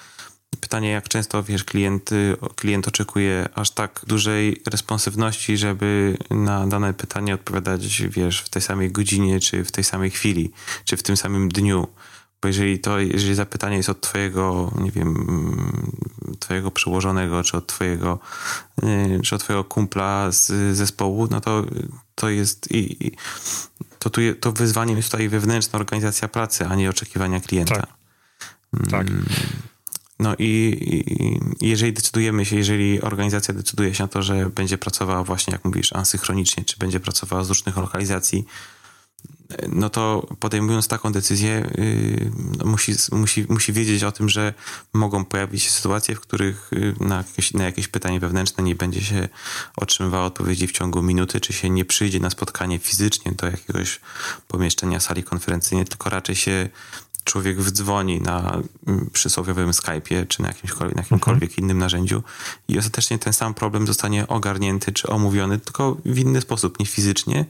Pytanie, 0.60 0.90
jak 0.90 1.08
często, 1.08 1.42
wiesz, 1.42 1.64
klient, 1.64 2.10
klient 2.56 2.88
oczekuje 2.88 3.48
aż 3.54 3.70
tak 3.70 4.00
dużej 4.06 4.62
responsywności, 4.70 5.56
żeby 5.56 6.16
na 6.30 6.66
dane 6.66 6.94
pytanie 6.94 7.34
odpowiadać, 7.34 8.02
wiesz, 8.02 8.40
w 8.40 8.48
tej 8.48 8.62
samej 8.62 8.92
godzinie, 8.92 9.40
czy 9.40 9.64
w 9.64 9.72
tej 9.72 9.84
samej 9.84 10.10
chwili, 10.10 10.52
czy 10.84 10.96
w 10.96 11.02
tym 11.02 11.16
samym 11.16 11.48
dniu. 11.48 11.86
Bo 12.42 12.48
jeżeli 12.48 12.78
to, 12.78 12.98
jeżeli 12.98 13.34
zapytanie 13.34 13.76
jest 13.76 13.88
od 13.88 14.00
twojego, 14.00 14.72
nie 14.80 14.90
wiem, 14.90 15.26
twojego 16.38 16.70
przełożonego, 16.70 17.42
czy 17.42 17.56
od 17.56 17.66
twojego, 17.66 18.18
y, 18.82 19.20
czy 19.22 19.34
od 19.34 19.40
twojego 19.40 19.64
kumpla 19.64 20.30
z 20.30 20.76
zespołu, 20.76 21.28
no 21.30 21.40
to 21.40 21.64
to 22.14 22.28
jest 22.28 22.68
i, 22.70 23.12
to, 23.98 24.10
tu, 24.10 24.20
to 24.40 24.52
wyzwaniem 24.52 24.96
jest 24.96 25.10
tutaj 25.10 25.28
wewnętrzna 25.28 25.78
organizacja 25.78 26.28
pracy, 26.28 26.66
a 26.66 26.74
nie 26.74 26.90
oczekiwania 26.90 27.40
klienta. 27.40 27.74
Tak. 27.74 27.86
tak. 28.90 29.06
No 30.18 30.34
i, 30.38 30.76
i, 31.60 31.68
jeżeli 31.68 31.92
decydujemy 31.92 32.44
się, 32.44 32.56
jeżeli 32.56 33.00
organizacja 33.00 33.54
decyduje 33.54 33.94
się 33.94 34.04
na 34.04 34.08
to, 34.08 34.22
że 34.22 34.50
będzie 34.50 34.78
pracowała 34.78 35.24
właśnie, 35.24 35.52
jak 35.52 35.64
mówisz, 35.64 35.92
asynchronicznie, 35.92 36.64
czy 36.64 36.76
będzie 36.78 37.00
pracowała 37.00 37.44
z 37.44 37.48
różnych 37.48 37.76
lokalizacji, 37.76 38.44
no 39.68 39.90
to 39.90 40.26
podejmując 40.40 40.88
taką 40.88 41.12
decyzję, 41.12 41.70
yy, 41.78 42.64
musi, 42.64 42.94
musi, 43.12 43.46
musi 43.48 43.72
wiedzieć 43.72 44.04
o 44.04 44.12
tym, 44.12 44.28
że 44.28 44.54
mogą 44.92 45.24
pojawić 45.24 45.62
się 45.62 45.70
sytuacje, 45.70 46.14
w 46.14 46.20
których 46.20 46.70
yy, 46.72 46.94
na, 47.00 47.16
jakieś, 47.16 47.54
na 47.54 47.64
jakieś 47.64 47.88
pytanie 47.88 48.20
wewnętrzne 48.20 48.64
nie 48.64 48.74
będzie 48.74 49.00
się 49.00 49.28
otrzymywało 49.76 50.26
odpowiedzi 50.26 50.66
w 50.66 50.72
ciągu 50.72 51.02
minuty, 51.02 51.40
czy 51.40 51.52
się 51.52 51.70
nie 51.70 51.84
przyjdzie 51.84 52.20
na 52.20 52.30
spotkanie 52.30 52.78
fizycznie 52.78 53.32
do 53.32 53.46
jakiegoś 53.46 54.00
pomieszczenia 54.48 55.00
sali 55.00 55.22
konferencyjnej, 55.22 55.86
tylko 55.86 56.10
raczej 56.10 56.36
się 56.36 56.68
człowiek 57.24 57.60
wdzwoni 57.60 58.20
na 58.20 58.62
mm, 58.86 59.10
przysłowiowym 59.12 59.70
Skype'ie 59.70 60.26
czy 60.28 60.42
na, 60.42 60.48
jakimś, 60.48 60.72
na 60.80 61.02
jakimkolwiek 61.02 61.50
mhm. 61.50 61.64
innym 61.64 61.78
narzędziu 61.78 62.22
i 62.68 62.78
ostatecznie 62.78 63.18
ten 63.18 63.32
sam 63.32 63.54
problem 63.54 63.86
zostanie 63.86 64.28
ogarnięty 64.28 64.92
czy 64.92 65.08
omówiony, 65.08 65.58
tylko 65.58 65.96
w 66.04 66.18
inny 66.18 66.40
sposób, 66.40 66.80
nie 66.80 66.86
fizycznie, 66.86 67.44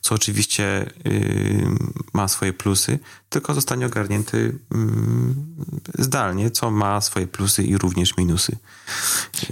co 0.00 0.14
oczywiście 0.14 0.90
yy, 1.04 1.66
ma 2.12 2.28
swoje 2.28 2.52
plusy, 2.52 2.98
tylko 3.30 3.54
zostanie 3.54 3.86
ogarnięty 3.86 4.58
yy, 4.70 6.04
zdalnie, 6.04 6.50
co 6.50 6.70
ma 6.70 7.00
swoje 7.00 7.26
plusy 7.26 7.64
i 7.64 7.78
również 7.78 8.16
minusy. 8.16 8.56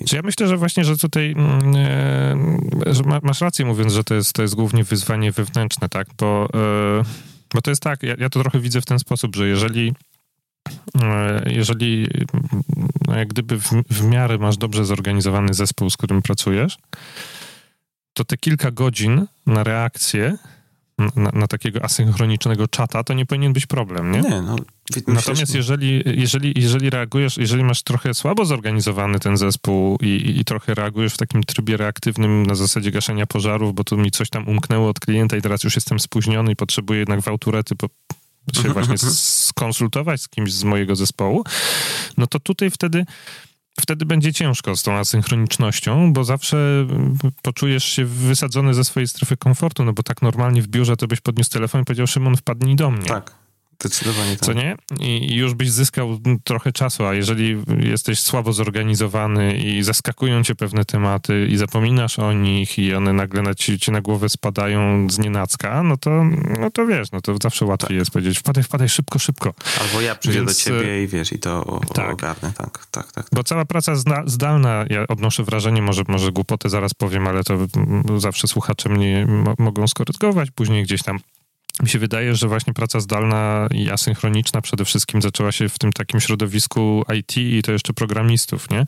Czy 0.07 0.17
ja 0.17 0.23
myślę, 0.23 0.49
że 0.49 0.57
właśnie, 0.57 0.85
że 0.85 0.97
tutaj 0.97 1.37
yy, 2.87 2.95
że 2.95 3.03
masz 3.23 3.41
rację 3.41 3.65
mówiąc, 3.65 3.93
że 3.93 4.05
to 4.05 4.15
jest, 4.15 4.33
to 4.33 4.43
jest 4.43 4.55
głównie 4.55 4.85
wyzwanie 4.85 5.33
wewnętrzne, 5.33 5.89
tak, 5.89 6.07
bo 6.19 6.49
yy, 6.55 7.05
bo 7.55 7.63
to 7.63 7.71
jest 7.71 7.83
tak, 7.83 8.03
ja, 8.03 8.15
ja 8.19 8.31
to 8.31 8.41
trochę 8.41 8.61
widzę 8.61 8.81
w 8.81 8.87
ten 8.87 8.99
sposób, 8.99 9.37
że 9.37 9.49
jeżeli 9.49 9.93
e, 11.03 11.43
jeżeli 11.47 12.09
no 13.07 13.19
jak 13.19 13.29
gdyby 13.29 13.61
w, 13.61 13.71
w 13.91 14.05
miarę 14.05 14.39
masz 14.39 14.57
dobrze 14.57 14.85
zorganizowany 14.85 15.55
zespół, 15.55 15.91
z 15.91 15.97
którym 15.97 16.23
pracujesz, 16.23 16.79
to 18.13 18.25
te 18.25 18.37
kilka 18.37 18.71
godzin 18.71 19.27
na 19.47 19.65
reakcję 19.65 20.39
na, 21.17 21.31
na, 21.35 21.47
takiego 21.47 21.85
asynchronicznego 21.85 22.69
czata, 22.69 23.05
to 23.05 23.15
nie 23.15 23.27
powinien 23.27 23.53
być 23.53 23.67
problem, 23.67 24.13
nie? 24.13 24.21
Nie, 24.21 24.43
no. 24.43 24.57
Natomiast 25.07 25.55
jeżeli, 25.55 26.03
jeżeli, 26.07 26.55
jeżeli 26.57 26.91
reagujesz, 26.91 27.37
jeżeli 27.37 27.65
masz 27.65 27.83
trochę 27.83 28.15
słabo 28.15 28.45
zorganizowany 28.45 29.21
ten 29.21 29.37
zespół 29.37 29.99
i, 30.01 30.37
i 30.41 30.45
trochę 30.45 30.75
reagujesz 30.75 31.15
w 31.15 31.17
takim 31.17 31.43
trybie 31.43 31.77
reaktywnym 31.77 32.47
na 32.47 32.55
zasadzie 32.55 32.91
gaszenia 32.91 33.27
pożarów, 33.27 33.75
bo 33.75 33.85
tu 33.85 33.97
mi 33.97 34.11
coś 34.11 34.31
tam 34.31 34.49
umknęło 34.49 34.89
od 34.89 35.01
klienta 35.01 35.37
i 35.37 35.43
teraz 35.43 35.65
już 35.65 35.75
jestem 35.75 36.01
spóźniony 36.01 36.53
i 36.53 36.57
potrzebuję 36.57 36.99
jednak 36.99 37.21
w 37.21 37.29
autorety 37.29 37.77
po, 37.77 37.87
się 38.53 38.59
mhm, 38.59 38.75
właśnie 38.75 38.93
mhm. 38.93 39.13
skonsultować 39.15 40.23
z 40.23 40.29
kimś 40.29 40.53
z 40.53 40.65
mojego 40.65 40.97
zespołu, 40.97 41.45
no 42.17 42.27
to 42.27 42.41
tutaj 42.41 42.71
wtedy 42.71 43.05
wtedy 43.81 44.07
będzie 44.07 44.33
ciężko 44.33 44.77
z 44.77 44.83
tą 44.83 44.93
asynchronicznością, 44.93 46.13
bo 46.13 46.25
zawsze 46.25 46.87
poczujesz 47.43 47.85
się 47.85 48.05
wysadzony 48.05 48.75
ze 48.75 48.85
swojej 48.85 49.09
strefy 49.09 49.37
komfortu, 49.37 49.85
no 49.85 49.93
bo 49.93 50.03
tak 50.03 50.23
normalnie 50.23 50.63
w 50.63 50.69
biurze 50.69 50.97
to 50.97 51.07
byś 51.07 51.21
podniósł 51.21 51.51
telefon 51.51 51.81
i 51.81 51.85
powiedział, 51.85 52.07
Szymon, 52.07 52.37
wpadnij 52.37 52.77
do 52.77 52.91
mnie. 52.91 53.07
Tak. 53.07 53.40
Zdecydowanie 53.81 54.37
tak. 54.37 54.47
Co 54.47 54.53
nie? 54.53 54.77
I 55.01 55.35
już 55.35 55.55
byś 55.55 55.71
zyskał 55.71 56.19
trochę 56.45 56.73
czasu, 56.73 57.07
a 57.07 57.15
jeżeli 57.15 57.63
jesteś 57.79 58.21
słabo 58.21 58.53
zorganizowany 58.53 59.59
i 59.59 59.83
zaskakują 59.83 60.45
cię 60.45 60.55
pewne 60.55 60.85
tematy 60.85 61.47
i 61.51 61.57
zapominasz 61.57 62.19
o 62.19 62.33
nich 62.33 62.79
i 62.79 62.95
one 62.95 63.13
nagle 63.13 63.43
na 63.43 63.55
ci, 63.55 63.79
ci 63.79 63.91
na 63.91 64.01
głowę 64.01 64.29
spadają 64.29 65.11
z 65.11 65.19
nienacka, 65.19 65.83
no 65.83 65.97
to, 65.97 66.25
no 66.61 66.71
to 66.71 66.87
wiesz, 66.87 67.13
no 67.13 67.21
to 67.21 67.37
zawsze 67.43 67.67
łatwiej 67.67 67.89
tak. 67.89 67.97
jest 67.97 68.11
powiedzieć 68.11 68.39
wpadaj, 68.39 68.65
wpadaj 68.65 68.89
szybko, 68.89 69.19
szybko. 69.19 69.55
Albo 69.81 70.01
ja 70.01 70.15
przyjdę 70.15 70.39
Więc, 70.39 70.51
do 70.51 70.65
ciebie 70.65 71.05
i 71.05 71.07
wiesz, 71.07 71.33
i 71.33 71.39
to 71.39 71.81
tak. 71.95 72.13
ogarnę, 72.13 72.53
tak, 72.57 72.87
tak, 72.91 73.13
tak. 73.13 73.27
Bo 73.33 73.45
cała 73.45 73.65
praca 73.65 73.93
zdalna, 74.27 74.85
ja 74.91 75.07
odnoszę 75.09 75.45
wrażenie, 75.45 75.83
może, 75.83 76.03
może 76.09 76.33
głupotę 76.33 76.69
zaraz 76.69 76.95
powiem, 76.95 77.27
ale 77.27 77.45
to 77.45 77.59
zawsze 78.17 78.49
słuchacze 78.49 78.89
mnie 78.89 79.27
mogą 79.59 79.89
skorygować 79.89 80.51
później 80.51 80.83
gdzieś 80.83 81.03
tam 81.03 81.19
mi 81.83 81.89
się 81.89 81.99
wydaje, 81.99 82.35
że 82.35 82.49
właśnie 82.49 82.75
praca 82.75 83.01
zdalna 83.01 83.69
i 83.75 83.91
asynchroniczna 83.91 84.61
przede 84.61 84.85
wszystkim 84.85 85.23
zaczęła 85.23 85.53
się 85.53 85.69
w 85.69 85.79
tym 85.79 85.93
takim 85.93 86.21
środowisku 86.21 87.05
IT 87.19 87.37
i 87.37 87.63
to 87.63 87.73
jeszcze 87.73 87.93
programistów, 87.93 88.71
nie? 88.71 88.85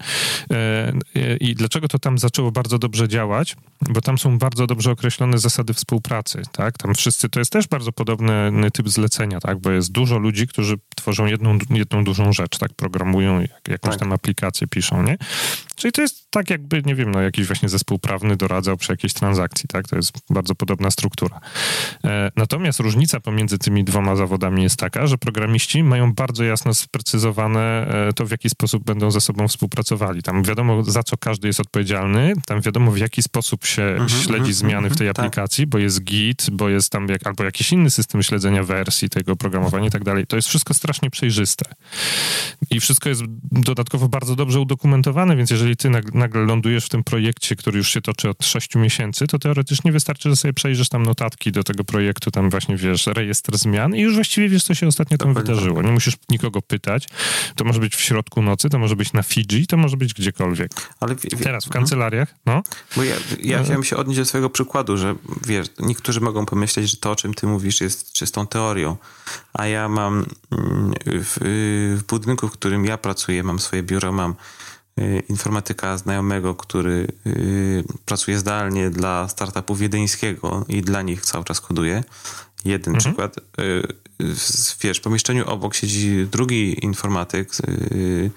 E, 0.50 1.36
I 1.40 1.54
dlaczego 1.54 1.88
to 1.88 1.98
tam 1.98 2.18
zaczęło 2.18 2.52
bardzo 2.52 2.78
dobrze 2.78 3.08
działać? 3.08 3.56
Bo 3.90 4.00
tam 4.00 4.18
są 4.18 4.38
bardzo 4.38 4.66
dobrze 4.66 4.90
określone 4.90 5.38
zasady 5.38 5.74
współpracy, 5.74 6.42
tak? 6.52 6.78
Tam 6.78 6.94
wszyscy, 6.94 7.28
to 7.28 7.38
jest 7.38 7.52
też 7.52 7.68
bardzo 7.68 7.92
podobny 7.92 8.70
typ 8.72 8.88
zlecenia, 8.88 9.40
tak? 9.40 9.58
Bo 9.58 9.70
jest 9.70 9.92
dużo 9.92 10.18
ludzi, 10.18 10.46
którzy 10.46 10.76
tworzą 10.96 11.26
jedną, 11.26 11.58
jedną 11.70 12.04
dużą 12.04 12.32
rzecz, 12.32 12.58
tak? 12.58 12.72
Programują 12.74 13.44
jakąś 13.68 13.90
tak. 13.90 14.00
tam 14.00 14.12
aplikację, 14.12 14.66
piszą, 14.66 15.02
nie? 15.02 15.16
Czyli 15.76 15.92
to 15.92 16.02
jest 16.02 16.30
tak 16.30 16.50
jakby, 16.50 16.82
nie 16.86 16.94
wiem, 16.94 17.10
no 17.10 17.20
jakiś 17.20 17.46
właśnie 17.46 17.68
zespół 17.68 17.98
prawny 17.98 18.36
doradzał 18.36 18.76
przy 18.76 18.92
jakiejś 18.92 19.12
transakcji, 19.12 19.68
tak? 19.68 19.88
To 19.88 19.96
jest 19.96 20.12
bardzo 20.30 20.54
podobna 20.54 20.90
struktura. 20.90 21.40
E, 22.04 22.30
natomiast 22.36 22.80
różnica 22.82 23.20
pomiędzy 23.20 23.58
tymi 23.58 23.84
dwoma 23.84 24.16
zawodami 24.16 24.62
jest 24.62 24.76
taka, 24.76 25.06
że 25.06 25.18
programiści 25.18 25.82
mają 25.82 26.14
bardzo 26.14 26.44
jasno 26.44 26.74
sprecyzowane 26.74 27.86
e, 28.08 28.12
to, 28.12 28.26
w 28.26 28.30
jaki 28.30 28.50
sposób 28.50 28.84
będą 28.84 29.10
ze 29.10 29.20
sobą 29.20 29.48
współpracowali. 29.48 30.22
Tam 30.22 30.42
wiadomo, 30.42 30.84
za 30.84 31.02
co 31.02 31.16
każdy 31.16 31.48
jest 31.48 31.60
odpowiedzialny, 31.60 32.32
tam 32.46 32.60
wiadomo, 32.60 32.92
w 32.92 32.98
jaki 32.98 33.22
sposób 33.22 33.64
się 33.64 33.82
mm 33.82 34.06
-hmm, 34.06 34.24
śledzi 34.24 34.34
mm 34.34 34.50
-hmm, 34.50 34.52
zmiany 34.52 34.90
w 34.90 34.96
tej 34.96 35.06
-hmm, 35.06 35.20
aplikacji, 35.20 35.64
tak. 35.64 35.70
bo 35.70 35.78
jest 35.78 36.04
Git, 36.04 36.50
bo 36.52 36.68
jest 36.68 36.90
tam 36.90 37.08
jak, 37.08 37.26
albo 37.26 37.44
jakiś 37.44 37.72
inny 37.72 37.90
system 37.90 38.22
śledzenia 38.22 38.64
wersji 38.64 39.08
tego 39.08 39.36
programowania 39.36 39.86
i 39.86 39.90
tak 39.90 40.04
dalej. 40.04 40.26
To 40.26 40.36
jest 40.36 40.48
wszystko 40.48 40.74
strasznie 40.74 41.10
przejrzyste. 41.10 41.64
I 42.70 42.80
wszystko 42.80 43.08
jest 43.08 43.22
dodatkowo 43.52 44.08
bardzo 44.08 44.36
dobrze 44.36 44.60
udokumentowane, 44.60 45.36
więc 45.36 45.50
jeżeli 45.50 45.76
ty 45.76 45.90
nagle 46.14 46.44
lądujesz 46.44 46.86
w 46.86 46.88
tym 46.88 47.04
projekcie, 47.04 47.56
który 47.56 47.78
już 47.78 47.88
się 47.88 48.00
toczy 48.00 48.28
od 48.28 48.44
6 48.44 48.74
miesięcy, 48.74 49.26
to 49.26 49.38
teoretycznie 49.38 49.92
wystarczy, 49.92 50.28
że 50.30 50.36
sobie 50.36 50.54
przejrzysz 50.54 50.88
tam 50.88 51.02
notatki 51.02 51.52
do 51.52 51.64
tego 51.64 51.84
projektu, 51.84 52.30
tam 52.30 52.50
właśnie 52.50 52.61
wiesz, 52.68 53.06
rejestr 53.06 53.58
zmian 53.58 53.94
i 53.94 54.00
już 54.00 54.14
właściwie 54.14 54.48
wiesz, 54.48 54.64
co 54.64 54.74
się 54.74 54.86
ostatnio 54.86 55.18
tam 55.18 55.34
wydarzyło. 55.34 55.82
Nie 55.82 55.92
musisz 55.92 56.14
nikogo 56.28 56.62
pytać. 56.62 57.08
To 57.56 57.64
może 57.64 57.80
być 57.80 57.96
w 57.96 58.00
środku 58.00 58.42
nocy, 58.42 58.68
to 58.68 58.78
może 58.78 58.96
być 58.96 59.12
na 59.12 59.22
Fidżi, 59.22 59.66
to 59.66 59.76
może 59.76 59.96
być 59.96 60.14
gdziekolwiek. 60.14 60.70
Ale 61.00 61.14
wie, 61.14 61.28
wie, 61.32 61.44
Teraz 61.44 61.64
w 61.64 61.66
mhm. 61.66 61.82
kancelariach, 61.82 62.34
no. 62.46 62.62
Bo 62.96 63.04
ja, 63.04 63.14
ja 63.40 63.60
e- 63.60 63.64
chciałem 63.64 63.84
się 63.84 63.96
odnieść 63.96 64.18
do 64.18 64.24
swojego 64.24 64.50
przykładu, 64.50 64.96
że 64.96 65.14
wiesz, 65.46 65.66
niektórzy 65.78 66.20
mogą 66.20 66.46
pomyśleć, 66.46 66.90
że 66.90 66.96
to, 66.96 67.10
o 67.10 67.16
czym 67.16 67.34
ty 67.34 67.46
mówisz, 67.46 67.80
jest 67.80 68.12
czystą 68.12 68.46
teorią, 68.46 68.96
a 69.52 69.66
ja 69.66 69.88
mam 69.88 70.26
mm, 70.50 70.92
w, 71.06 71.36
w 72.00 72.06
budynku, 72.08 72.48
w 72.48 72.52
którym 72.52 72.84
ja 72.84 72.98
pracuję, 72.98 73.42
mam 73.42 73.58
swoje 73.58 73.82
biuro, 73.82 74.12
mam 74.12 74.34
y, 75.00 75.22
informatyka 75.28 75.98
znajomego, 75.98 76.54
który 76.54 77.08
y, 77.26 77.84
pracuje 78.04 78.38
zdalnie 78.38 78.90
dla 78.90 79.28
startupu 79.28 79.74
wiedeńskiego 79.74 80.64
i 80.68 80.82
dla 80.82 81.02
nich 81.02 81.22
cały 81.22 81.44
czas 81.44 81.60
koduje. 81.60 82.04
Jeden 82.64 82.94
mhm. 82.94 83.00
przykład. 83.00 83.38
Y, 83.38 83.42
w 84.20 84.76
wiesz, 84.80 85.00
pomieszczeniu 85.00 85.50
obok 85.50 85.74
siedzi 85.74 86.26
drugi 86.32 86.84
informatyk, 86.84 87.50
y, 87.68 88.30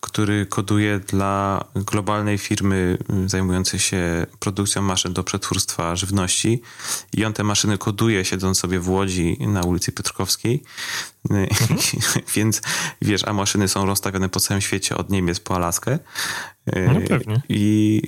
który 0.00 0.46
koduje 0.46 1.00
dla 1.00 1.64
globalnej 1.74 2.38
firmy 2.38 2.98
zajmującej 3.26 3.80
się 3.80 4.26
produkcją 4.38 4.82
maszyn 4.82 5.12
do 5.12 5.24
przetwórstwa 5.24 5.96
żywności 5.96 6.62
i 7.12 7.24
on 7.24 7.32
te 7.32 7.44
maszyny 7.44 7.78
koduje 7.78 8.24
siedząc 8.24 8.58
sobie 8.58 8.80
w 8.80 8.88
Łodzi 8.88 9.36
na 9.40 9.62
ulicy 9.62 9.92
Piotrkowskiej. 9.92 10.62
Mhm. 11.30 11.80
Więc 12.36 12.62
wiesz, 13.02 13.24
a 13.24 13.32
maszyny 13.32 13.68
są 13.68 13.86
rozstawione 13.86 14.28
po 14.28 14.40
całym 14.40 14.60
świecie 14.60 14.96
od 14.96 15.10
Niemiec 15.10 15.40
po 15.40 15.56
Alaskę. 15.56 15.98
No 16.66 17.00
pewnie. 17.08 17.42
I 17.48 18.02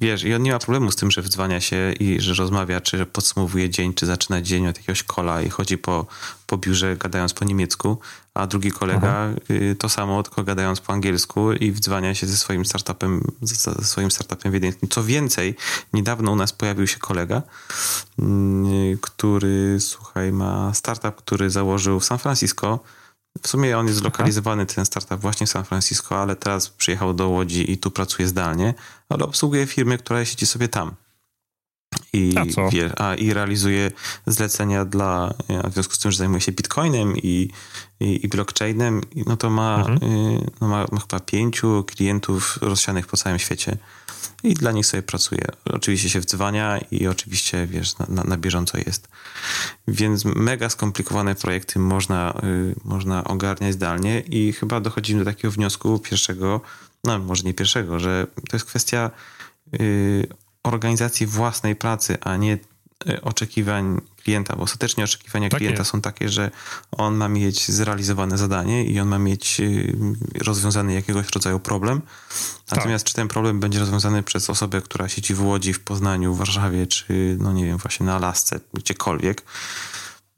Wiesz, 0.00 0.24
i 0.24 0.34
on 0.34 0.42
nie 0.42 0.52
ma 0.52 0.58
problemu 0.58 0.92
z 0.92 0.96
tym, 0.96 1.10
że 1.10 1.22
wdzwania 1.22 1.60
się 1.60 1.92
i 2.00 2.20
że 2.20 2.34
rozmawia, 2.34 2.80
czy 2.80 3.06
podsumowuje 3.06 3.70
dzień, 3.70 3.94
czy 3.94 4.06
zaczyna 4.06 4.42
dzień 4.42 4.66
od 4.66 4.76
jakiegoś 4.76 5.02
kola 5.02 5.42
i 5.42 5.50
chodzi 5.50 5.78
po, 5.78 6.06
po 6.46 6.58
biurze 6.58 6.96
gadając 6.96 7.34
po 7.34 7.44
niemiecku, 7.44 7.98
a 8.34 8.46
drugi 8.46 8.70
kolega 8.70 9.08
Aha. 9.08 9.30
Y, 9.50 9.76
to 9.78 9.88
samo, 9.88 10.22
tylko 10.22 10.44
gadając 10.44 10.80
po 10.80 10.92
angielsku 10.92 11.52
i 11.52 11.72
wdzwania 11.72 12.14
się 12.14 12.26
ze 12.26 12.36
swoim 12.36 12.64
startupem, 12.64 13.24
ze 13.42 13.84
swoim 13.84 14.10
startupem 14.10 14.52
wiedeńskim. 14.52 14.88
Co 14.88 15.04
więcej, 15.04 15.56
niedawno 15.92 16.32
u 16.32 16.36
nas 16.36 16.52
pojawił 16.52 16.86
się 16.86 16.98
kolega, 16.98 17.42
mm, 18.18 18.98
który, 19.00 19.76
słuchaj, 19.80 20.32
ma 20.32 20.74
startup, 20.74 21.16
który 21.16 21.50
założył 21.50 22.00
w 22.00 22.04
San 22.04 22.18
Francisco 22.18 22.80
W 23.42 23.48
sumie 23.48 23.78
on 23.78 23.86
jest 23.86 23.98
zlokalizowany, 23.98 24.66
ten 24.66 24.86
startup 24.86 25.20
właśnie 25.20 25.46
w 25.46 25.50
San 25.50 25.64
Francisco, 25.64 26.22
ale 26.22 26.36
teraz 26.36 26.68
przyjechał 26.68 27.14
do 27.14 27.28
Łodzi 27.28 27.72
i 27.72 27.78
tu 27.78 27.90
pracuje 27.90 28.28
zdalnie, 28.28 28.74
ale 29.08 29.24
obsługuje 29.24 29.66
firmy, 29.66 29.98
która 29.98 30.24
siedzi 30.24 30.46
sobie 30.46 30.68
tam. 30.68 30.94
I, 32.12 32.34
a? 32.36 32.70
Wie, 32.70 33.00
a, 33.00 33.14
I 33.14 33.32
realizuje 33.32 33.90
zlecenia 34.26 34.84
dla, 34.84 35.34
w 35.64 35.72
związku 35.72 35.94
z 35.94 35.98
tym, 35.98 36.10
że 36.10 36.18
zajmuje 36.18 36.40
się 36.40 36.52
bitcoinem 36.52 37.16
i, 37.16 37.50
i, 38.00 38.24
i 38.24 38.28
blockchainem, 38.28 39.00
no 39.26 39.36
to 39.36 39.50
ma, 39.50 39.76
mhm. 39.76 40.12
y, 40.12 40.50
no 40.60 40.68
ma, 40.68 40.86
ma 40.92 41.00
chyba 41.00 41.20
pięciu 41.20 41.84
klientów 41.84 42.58
rozsianych 42.62 43.06
po 43.06 43.16
całym 43.16 43.38
świecie 43.38 43.76
i 44.42 44.54
dla 44.54 44.72
nich 44.72 44.86
sobie 44.86 45.02
pracuje. 45.02 45.44
Oczywiście 45.64 46.10
się 46.10 46.20
wdzwania 46.20 46.78
i 46.90 47.06
oczywiście, 47.06 47.66
wiesz, 47.66 47.98
na, 47.98 48.06
na, 48.08 48.24
na 48.24 48.36
bieżąco 48.36 48.78
jest. 48.78 49.08
Więc 49.88 50.24
mega 50.24 50.70
skomplikowane 50.70 51.34
projekty 51.34 51.78
można, 51.78 52.40
y, 52.44 52.74
można 52.84 53.24
ogarniać 53.24 53.74
zdalnie 53.74 54.20
i 54.20 54.52
chyba 54.52 54.80
dochodzimy 54.80 55.24
do 55.24 55.30
takiego 55.30 55.52
wniosku 55.52 55.98
pierwszego, 55.98 56.60
no 57.04 57.18
może 57.18 57.42
nie 57.42 57.54
pierwszego, 57.54 57.98
że 58.00 58.26
to 58.48 58.56
jest 58.56 58.66
kwestia 58.66 59.10
y, 59.80 60.26
organizacji 60.62 61.26
własnej 61.26 61.76
pracy, 61.76 62.18
a 62.20 62.36
nie 62.36 62.58
e, 63.08 63.20
oczekiwań 63.22 64.00
klienta, 64.26 64.56
bo 64.56 64.62
ostatecznie 64.62 65.04
oczekiwania 65.04 65.48
tak 65.48 65.58
klienta 65.58 65.80
jest. 65.80 65.90
są 65.90 66.00
takie, 66.00 66.28
że 66.28 66.50
on 66.92 67.14
ma 67.14 67.28
mieć 67.28 67.68
zrealizowane 67.68 68.38
zadanie 68.38 68.84
i 68.84 69.00
on 69.00 69.08
ma 69.08 69.18
mieć 69.18 69.60
y, 69.60 69.96
rozwiązany 70.44 70.94
jakiegoś 70.94 71.30
rodzaju 71.34 71.60
problem. 71.60 72.02
Natomiast 72.70 73.04
tak. 73.04 73.08
czy 73.08 73.14
ten 73.14 73.28
problem 73.28 73.60
będzie 73.60 73.78
rozwiązany 73.78 74.22
przez 74.22 74.50
osobę, 74.50 74.82
która 74.82 75.08
siedzi 75.08 75.34
w 75.34 75.44
Łodzi, 75.44 75.72
w 75.72 75.80
Poznaniu, 75.80 76.34
w 76.34 76.38
Warszawie, 76.38 76.86
czy 76.86 77.36
no 77.40 77.52
nie 77.52 77.64
wiem, 77.64 77.78
właśnie 77.78 78.06
na 78.06 78.16
Alasce, 78.16 78.60
gdziekolwiek, 78.74 79.42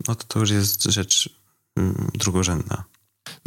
no 0.09 0.15
to 0.15 0.25
to 0.25 0.41
już 0.41 0.51
jest 0.51 0.83
rzecz 0.83 1.31
mm, 1.77 2.11
drugorzędna. 2.15 2.85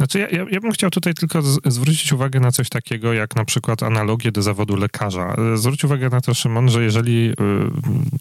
Znaczy, 0.02 0.18
ja, 0.18 0.28
ja, 0.28 0.46
ja 0.50 0.60
bym 0.60 0.72
chciał 0.72 0.90
tutaj 0.90 1.14
tylko 1.14 1.42
z, 1.42 1.60
zwrócić 1.66 2.12
uwagę 2.12 2.40
na 2.40 2.52
coś 2.52 2.68
takiego, 2.68 3.12
jak 3.12 3.36
na 3.36 3.44
przykład 3.44 3.82
analogię 3.82 4.32
do 4.32 4.42
zawodu 4.42 4.76
lekarza. 4.76 5.36
Zwróć 5.54 5.84
uwagę 5.84 6.08
na 6.08 6.20
to, 6.20 6.34
Szymon, 6.34 6.68
że 6.68 6.84
jeżeli 6.84 7.30
y, 7.30 7.34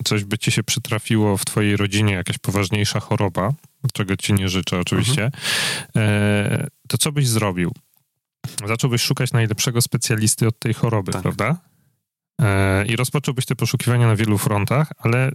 coś 0.04 0.24
by 0.24 0.38
ci 0.38 0.52
się 0.52 0.64
przytrafiło 0.64 1.38
w 1.38 1.46
twojej 1.46 1.78
rodzinie, 1.78 2.14
jakaś 2.14 2.38
poważniejsza 2.38 3.00
choroba, 3.00 3.54
czego 3.94 4.18
ci 4.18 4.34
nie 4.34 4.50
życzę 4.50 4.80
oczywiście, 4.80 5.32
mhm. 5.96 6.62
y, 6.64 6.68
to 6.88 6.98
co 6.98 7.12
byś 7.12 7.28
zrobił? 7.28 7.72
Zacząłbyś 8.68 9.02
szukać 9.02 9.34
najlepszego 9.34 9.82
specjalisty 9.82 10.48
od 10.48 10.60
tej 10.60 10.74
choroby, 10.74 11.12
tak. 11.12 11.22
prawda? 11.22 11.58
E, 12.42 12.86
I 12.86 12.96
rozpocząłbyś 12.96 13.46
te 13.46 13.56
poszukiwania 13.56 14.08
na 14.08 14.16
wielu 14.16 14.38
frontach, 14.38 14.92
ale 14.98 15.32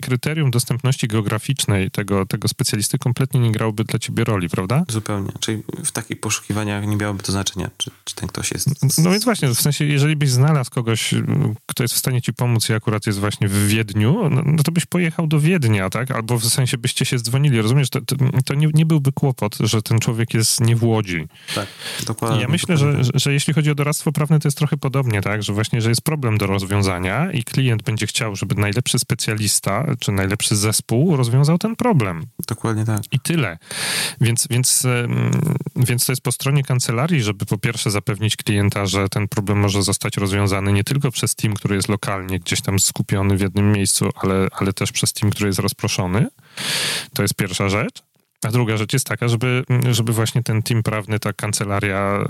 kryterium 0.00 0.50
dostępności 0.50 1.08
geograficznej 1.08 1.90
tego, 1.90 2.26
tego 2.26 2.48
specjalisty 2.48 2.98
kompletnie 2.98 3.40
nie 3.40 3.52
grałoby 3.52 3.84
dla 3.84 3.98
ciebie 3.98 4.24
roli, 4.24 4.48
prawda? 4.48 4.84
Zupełnie. 4.88 5.32
Czyli 5.40 5.62
w 5.84 5.92
takich 5.92 6.20
poszukiwaniach 6.20 6.86
nie 6.86 6.96
miałoby 6.96 7.22
to 7.22 7.32
znaczenia, 7.32 7.70
czy, 7.78 7.90
czy 8.04 8.14
ten 8.14 8.28
ktoś 8.28 8.52
jest... 8.52 8.98
No 8.98 9.10
więc 9.10 9.24
właśnie, 9.24 9.48
w 9.48 9.60
sensie, 9.60 9.84
jeżeli 9.84 10.16
byś 10.16 10.30
znalazł 10.30 10.70
kogoś, 10.70 11.14
kto 11.66 11.84
jest 11.84 11.94
w 11.94 11.98
stanie 11.98 12.22
ci 12.22 12.32
pomóc 12.32 12.68
i 12.68 12.72
akurat 12.72 13.06
jest 13.06 13.18
właśnie 13.18 13.48
w 13.48 13.66
Wiedniu, 13.66 14.30
no, 14.30 14.42
no 14.46 14.62
to 14.62 14.72
byś 14.72 14.86
pojechał 14.86 15.26
do 15.26 15.40
Wiednia, 15.40 15.90
tak? 15.90 16.10
Albo 16.10 16.38
w 16.38 16.44
sensie 16.44 16.78
byście 16.78 17.04
się 17.04 17.18
dzwonili, 17.18 17.62
rozumiesz? 17.62 17.90
To, 17.90 18.00
to, 18.00 18.16
to 18.44 18.54
nie, 18.54 18.68
nie, 18.74 18.86
byłby 18.86 19.12
kłopot, 19.12 19.56
że 19.60 19.82
ten 19.82 19.98
człowiek 19.98 20.34
jest 20.34 20.60
nie 20.60 20.76
w 20.76 20.84
Łodzi. 20.84 21.26
Tak, 21.54 21.66
dokładnie. 22.06 22.40
Ja 22.40 22.48
myślę, 22.48 22.76
dokładnie. 22.76 23.04
Że, 23.04 23.10
że, 23.14 23.32
jeśli 23.32 23.54
chodzi 23.54 23.70
o 23.70 23.74
doradztwo 23.74 24.12
prawne, 24.12 24.40
to 24.40 24.48
jest 24.48 24.58
trochę 24.58 24.76
podobnie, 24.76 25.22
tak? 25.22 25.42
Że 25.42 25.52
właśnie, 25.52 25.80
że 25.80 25.88
jest 25.88 26.02
problem 26.02 26.38
do 26.38 26.46
rozwiązania 26.46 27.32
i 27.32 27.44
klient 27.44 27.82
będzie 27.82 28.06
chciał, 28.06 28.36
żeby 28.36 28.54
najlepszy 28.54 28.98
specjalista 28.98 29.89
czy 29.98 30.12
najlepszy 30.12 30.56
zespół 30.56 31.16
rozwiązał 31.16 31.58
ten 31.58 31.76
problem. 31.76 32.26
Dokładnie 32.48 32.84
tak. 32.84 33.00
I 33.12 33.20
tyle. 33.20 33.58
Więc, 34.20 34.46
więc, 34.50 34.86
więc 35.76 36.06
to 36.06 36.12
jest 36.12 36.22
po 36.22 36.32
stronie 36.32 36.62
kancelarii, 36.62 37.22
żeby 37.22 37.46
po 37.46 37.58
pierwsze 37.58 37.90
zapewnić 37.90 38.36
klienta, 38.36 38.86
że 38.86 39.08
ten 39.08 39.28
problem 39.28 39.58
może 39.58 39.82
zostać 39.82 40.16
rozwiązany 40.16 40.72
nie 40.72 40.84
tylko 40.84 41.10
przez 41.10 41.34
team, 41.34 41.54
który 41.54 41.76
jest 41.76 41.88
lokalnie 41.88 42.38
gdzieś 42.38 42.60
tam 42.60 42.78
skupiony 42.78 43.36
w 43.36 43.40
jednym 43.40 43.72
miejscu, 43.72 44.10
ale, 44.14 44.48
ale 44.52 44.72
też 44.72 44.92
przez 44.92 45.12
team, 45.12 45.30
który 45.30 45.46
jest 45.46 45.58
rozproszony. 45.58 46.28
To 47.14 47.22
jest 47.22 47.34
pierwsza 47.34 47.68
rzecz. 47.68 48.02
A 48.44 48.50
druga 48.50 48.76
rzecz 48.76 48.92
jest 48.92 49.06
taka, 49.06 49.28
żeby, 49.28 49.64
żeby 49.90 50.12
właśnie 50.12 50.42
ten 50.42 50.62
team 50.62 50.82
prawny, 50.82 51.18
ta 51.18 51.32
kancelaria 51.32 52.24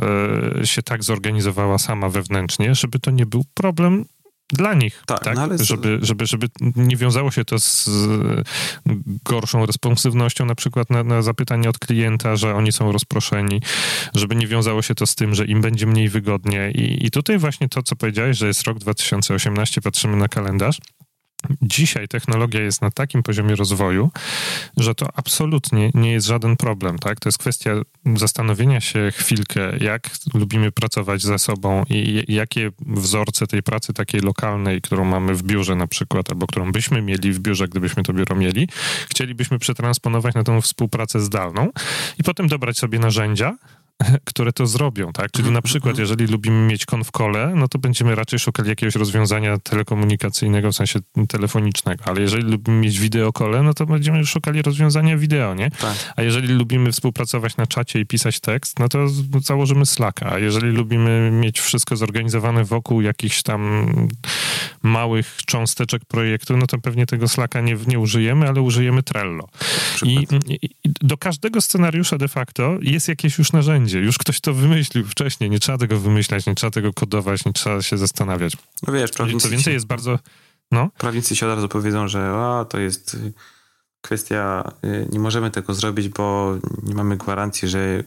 e, 0.61 0.67
się 0.67 0.83
tak 0.83 1.05
zorganizowała 1.05 1.79
sama 1.79 2.09
wewnętrznie, 2.09 2.75
żeby 2.75 2.99
to 2.99 3.11
nie 3.11 3.27
był 3.27 3.45
problem 3.55 4.05
dla 4.53 4.75
nich, 4.75 5.03
tak, 5.07 5.25
tak? 5.25 5.35
No 5.35 5.43
ale... 5.43 5.59
żeby, 5.59 5.99
żeby, 6.03 6.27
żeby 6.27 6.49
nie 6.77 6.97
wiązało 6.97 7.31
się 7.31 7.45
to 7.45 7.59
z 7.59 7.91
gorszą 9.25 9.67
responsywnością 9.67 10.45
na 10.45 10.55
przykład 10.55 10.91
na, 10.91 11.05
na 11.05 11.23
zapytanie 11.23 11.69
od 11.69 11.79
klienta, 11.79 12.37
że 12.37 12.55
oni 12.55 12.73
są 12.73 12.93
rozproszeni, 12.93 13.63
żeby 14.15 14.37
nie 14.37 14.47
wiązało 14.47 14.83
się 14.83 14.95
to 14.95 15.07
z 15.07 15.15
tym, 15.15 15.35
że 15.35 15.47
im 15.47 15.61
będzie 15.61 15.87
mniej 15.87 16.09
wygodnie 16.09 16.71
i, 16.71 17.07
i 17.07 17.11
tutaj 17.11 17.39
właśnie 17.39 17.69
to, 17.69 17.83
co 17.83 17.97
powiedziałeś, 17.97 18.37
że 18.37 18.47
jest 18.47 18.63
rok 18.63 18.79
2018, 18.79 19.81
patrzymy 19.81 20.17
na 20.17 20.29
kalendarz, 20.29 20.79
Dzisiaj 21.63 22.09
technologia 22.09 22.61
jest 22.61 22.83
na 22.83 22.91
takim 22.91 23.23
poziomie 23.23 23.57
rozwoju, 23.57 24.11
że 24.77 24.95
to 24.95 25.09
absolutnie 25.15 25.91
nie 25.95 26.13
jest 26.13 26.27
żaden 26.27 26.57
problem. 26.57 26.99
Tak? 26.99 27.21
To 27.21 27.29
jest 27.29 27.39
kwestia 27.39 27.71
zastanowienia 28.17 28.81
się 28.81 29.13
chwilkę, 29.13 29.77
jak 29.81 30.11
lubimy 30.35 30.73
pracować 30.73 31.23
ze 31.23 31.39
sobą 31.39 31.85
i 31.89 32.25
jakie 32.29 32.71
wzorce 32.87 33.47
tej 33.47 33.63
pracy 33.63 33.93
takiej 33.93 34.21
lokalnej, 34.21 34.81
którą 34.81 35.05
mamy 35.05 35.35
w 35.35 35.43
biurze 35.43 35.77
na 35.77 35.87
przykład, 35.87 36.31
albo 36.31 36.47
którą 36.47 36.73
byśmy 36.73 37.03
mieli 37.03 37.33
w 37.33 37.39
biurze, 37.39 37.69
gdybyśmy 37.69 38.03
to 38.03 38.13
biuro 38.13 38.37
mieli, 38.37 38.69
chcielibyśmy 39.09 39.59
przetransponować 39.59 40.35
na 40.35 40.45
tą 40.45 40.61
współpracę 40.61 41.21
zdalną 41.21 41.69
i 42.19 42.23
potem 42.23 42.49
dobrać 42.49 42.79
sobie 42.79 42.99
narzędzia, 42.99 43.57
które 44.31 44.53
to 44.53 44.67
zrobią, 44.67 45.13
tak? 45.13 45.31
Czyli 45.31 45.51
na 45.51 45.63
przykład, 45.63 45.99
jeżeli 45.99 46.27
lubimy 46.27 46.67
mieć 46.67 46.87
konfkole, 46.87 47.53
no 47.57 47.69
to 47.69 47.79
będziemy 47.79 48.15
raczej 48.15 48.39
szukali 48.39 48.69
jakiegoś 48.69 48.95
rozwiązania 48.95 49.59
telekomunikacyjnego, 49.59 50.73
w 50.73 50.75
sensie 50.75 50.99
telefonicznego, 51.29 52.05
ale 52.07 52.21
jeżeli 52.21 52.43
lubimy 52.43 52.81
mieć 52.81 52.99
wideokole, 52.99 53.63
no 53.63 53.75
to 53.75 53.87
będziemy 53.87 54.27
szukali 54.27 54.63
rozwiązania 54.63 55.17
wideo, 55.17 55.55
nie? 55.55 55.71
Tak. 55.71 56.13
A 56.17 56.23
jeżeli 56.23 56.49
lubimy 56.49 56.93
współpracować 56.93 57.57
na 57.57 57.67
czacie 57.67 58.01
i 58.01 58.07
pisać 58.07 58.41
tekst, 58.41 58.79
no 58.79 58.89
to 58.89 59.07
założymy 59.43 59.87
Slacka. 59.87 60.33
A 60.33 60.39
jeżeli 60.39 60.69
lubimy 60.73 61.31
mieć 61.31 61.61
wszystko 61.61 61.97
zorganizowane 61.97 62.65
wokół 62.65 63.01
jakichś 63.01 63.43
tam 63.43 63.87
małych 64.83 65.37
cząsteczek 65.47 66.05
projektu, 66.05 66.57
no 66.57 66.67
to 66.67 66.79
pewnie 66.79 67.07
tego 67.07 67.29
Slacka 67.29 67.61
nie, 67.61 67.77
nie 67.87 67.99
użyjemy, 67.99 68.49
ale 68.49 68.61
użyjemy 68.61 69.03
Trello. 69.03 69.49
I, 70.03 70.27
I 70.49 70.71
do 70.85 71.17
każdego 71.17 71.61
scenariusza 71.61 72.19
de 72.19 72.29
facto 72.29 72.79
jest 72.83 73.09
jakieś 73.09 73.39
już 73.39 73.53
narzędzie 73.53 73.90
będzie. 73.91 74.07
Już 74.07 74.19
ktoś 74.19 74.41
to 74.41 74.55
wymyślił 74.55 75.07
wcześniej. 75.07 75.51
Nie 75.51 75.61
trzeba 75.61 75.79
tego 75.79 75.99
wymyślać, 75.99 76.47
nie 76.47 76.55
trzeba 76.55 76.71
tego 76.71 76.93
kodować, 76.93 77.45
nie 77.45 77.53
trzeba 77.53 77.83
się 77.83 77.99
zastanawiać. 77.99 78.57
No 78.87 78.93
wiesz, 78.93 79.11
prawnicy... 79.11 79.41
Co 79.41 79.49
więcej, 79.49 79.75
jest 79.75 79.87
bardzo... 79.87 80.19
No? 80.73 80.91
Prawnicy 80.99 81.37
się 81.37 81.47
od 81.47 81.55
razu 81.55 81.69
powiedzą, 81.69 82.09
że 82.09 82.33
a, 82.35 82.65
to 82.65 82.79
jest 82.79 83.15
y, 83.15 83.33
kwestia, 84.01 84.73
y, 84.85 85.09
nie 85.13 85.19
możemy 85.19 85.51
tego 85.51 85.75
zrobić, 85.75 86.09
bo 86.09 86.57
nie 86.83 86.95
mamy 86.95 87.17
gwarancji, 87.17 87.69
że 87.69 87.79
y, 87.79 88.05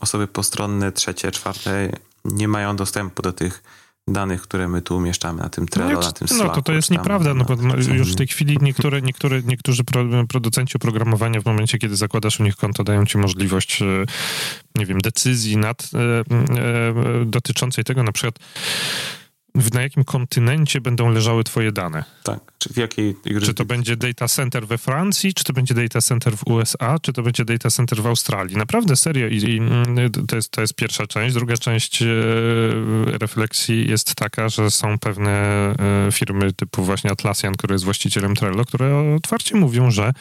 osoby 0.00 0.26
postronne, 0.26 0.92
trzecie, 0.92 1.30
czwarte 1.30 1.92
nie 2.24 2.48
mają 2.48 2.76
dostępu 2.76 3.22
do 3.22 3.32
tych 3.32 3.62
danych, 4.08 4.42
które 4.42 4.68
my 4.68 4.82
tu 4.82 4.96
umieszczamy 4.96 5.42
na 5.42 5.48
tym 5.48 5.68
Trello, 5.68 5.92
no, 5.92 6.00
na 6.00 6.12
tym 6.12 6.28
Slacku. 6.28 6.46
No 6.46 6.54
to 6.54 6.62
to 6.62 6.72
jest 6.72 6.90
nieprawda, 6.90 7.34
no 7.34 7.44
bo 7.44 7.54
już 7.94 8.12
w 8.12 8.16
tej 8.16 8.26
chwili 8.26 8.58
niektóre, 8.60 9.02
niektóre, 9.02 9.42
niektórzy 9.42 9.82
producenci 10.28 10.76
oprogramowania 10.76 11.40
w 11.40 11.44
momencie, 11.44 11.78
kiedy 11.78 11.96
zakładasz 11.96 12.40
u 12.40 12.42
nich 12.42 12.56
konto, 12.56 12.84
dają 12.84 13.06
ci 13.06 13.18
możliwość, 13.18 13.82
e, 13.82 13.86
nie 14.74 14.86
wiem, 14.86 14.98
decyzji 14.98 15.56
nad, 15.56 15.90
e, 15.94 15.98
e, 16.00 17.24
dotyczącej 17.24 17.84
tego 17.84 18.02
na 18.02 18.12
przykład 18.12 18.38
na 19.74 19.82
jakim 19.82 20.04
kontynencie 20.04 20.80
będą 20.80 21.10
leżały 21.10 21.44
twoje 21.44 21.72
dane. 21.72 22.04
Tak, 22.22 22.40
czy 22.58 22.72
w 22.72 22.76
jakiej 22.76 23.16
Czy 23.42 23.54
to 23.54 23.64
będzie 23.64 23.96
data 23.96 24.28
center 24.28 24.66
we 24.66 24.78
Francji, 24.78 25.34
czy 25.34 25.44
to 25.44 25.52
będzie 25.52 25.74
data 25.74 26.00
center 26.00 26.36
w 26.36 26.46
USA, 26.46 26.98
czy 27.02 27.12
to 27.12 27.22
będzie 27.22 27.44
data 27.44 27.70
center 27.70 28.02
w 28.02 28.06
Australii. 28.06 28.56
Naprawdę, 28.56 28.96
serio. 28.96 29.28
I, 29.28 29.36
i 29.36 29.60
to, 30.28 30.36
jest, 30.36 30.50
to 30.50 30.60
jest 30.60 30.74
pierwsza 30.74 31.06
część. 31.06 31.34
Druga 31.34 31.56
część 31.56 32.02
e, 32.02 32.06
refleksji 33.20 33.90
jest 33.90 34.14
taka, 34.14 34.48
że 34.48 34.70
są 34.70 34.98
pewne 34.98 35.30
e, 36.08 36.12
firmy 36.12 36.52
typu 36.52 36.84
właśnie 36.84 37.10
Atlassian, 37.10 37.54
który 37.54 37.74
jest 37.74 37.84
właścicielem 37.84 38.34
Trello, 38.34 38.64
które 38.64 39.14
otwarcie 39.16 39.56
mówią, 39.56 39.90
że 39.90 40.12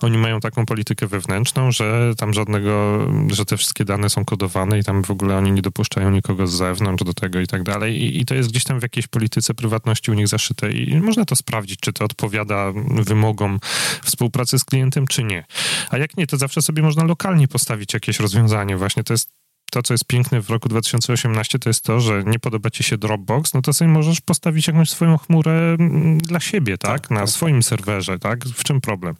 oni 0.00 0.18
mają 0.18 0.40
taką 0.40 0.66
politykę 0.66 1.06
wewnętrzną, 1.06 1.72
że 1.72 2.12
tam 2.16 2.34
żadnego, 2.34 2.98
że 3.32 3.44
te 3.44 3.56
wszystkie 3.56 3.84
dane 3.84 4.10
są 4.10 4.24
kodowane 4.24 4.78
i 4.78 4.84
tam 4.84 5.02
w 5.02 5.10
ogóle 5.10 5.36
oni 5.36 5.52
nie 5.52 5.62
dopuszczają 5.62 6.10
nikogo 6.10 6.46
z 6.46 6.52
zewnątrz 6.52 7.04
do 7.04 7.14
tego 7.14 7.40
i 7.40 7.46
tak 7.46 7.62
dalej. 7.62 8.02
I, 8.02 8.20
i 8.20 8.24
to 8.24 8.34
jest 8.34 8.50
gdzieś 8.50 8.64
tam 8.64 8.80
w 8.80 8.82
jakiejś 8.84 9.06
polityce 9.06 9.54
prywatności 9.54 10.10
u 10.10 10.14
nich 10.14 10.28
zaszyte 10.28 10.72
i 10.72 11.00
można 11.00 11.24
to 11.24 11.36
sprawdzić, 11.36 11.80
czy 11.80 11.92
to 11.92 12.04
odpowiada 12.04 12.72
wymogom 12.88 13.60
współpracy 14.04 14.58
z 14.58 14.64
klientem, 14.64 15.06
czy 15.06 15.24
nie. 15.24 15.44
A 15.90 15.98
jak 15.98 16.16
nie, 16.16 16.26
to 16.26 16.36
zawsze 16.36 16.62
sobie 16.62 16.82
można 16.82 17.04
lokalnie 17.04 17.48
postawić 17.48 17.94
jakieś 17.94 18.20
rozwiązanie. 18.20 18.76
Właśnie 18.76 19.04
to 19.04 19.14
jest 19.14 19.30
to, 19.74 19.82
co 19.82 19.94
jest 19.94 20.04
piękne 20.04 20.42
w 20.42 20.50
roku 20.50 20.68
2018, 20.68 21.58
to 21.58 21.70
jest 21.70 21.84
to, 21.84 22.00
że 22.00 22.24
nie 22.26 22.38
podoba 22.38 22.70
ci 22.70 22.82
się 22.82 22.98
Dropbox, 22.98 23.54
no 23.54 23.62
to 23.62 23.72
sobie 23.72 23.90
możesz 23.90 24.20
postawić 24.20 24.66
jakąś 24.66 24.90
swoją 24.90 25.18
chmurę 25.18 25.76
mm, 25.78 26.18
dla 26.18 26.40
siebie, 26.40 26.78
tak? 26.78 27.00
tak 27.00 27.10
na 27.10 27.20
tak. 27.20 27.28
swoim 27.28 27.62
serwerze, 27.62 28.18
tak? 28.18 28.44
W 28.44 28.64
czym 28.64 28.80
problem? 28.80 29.14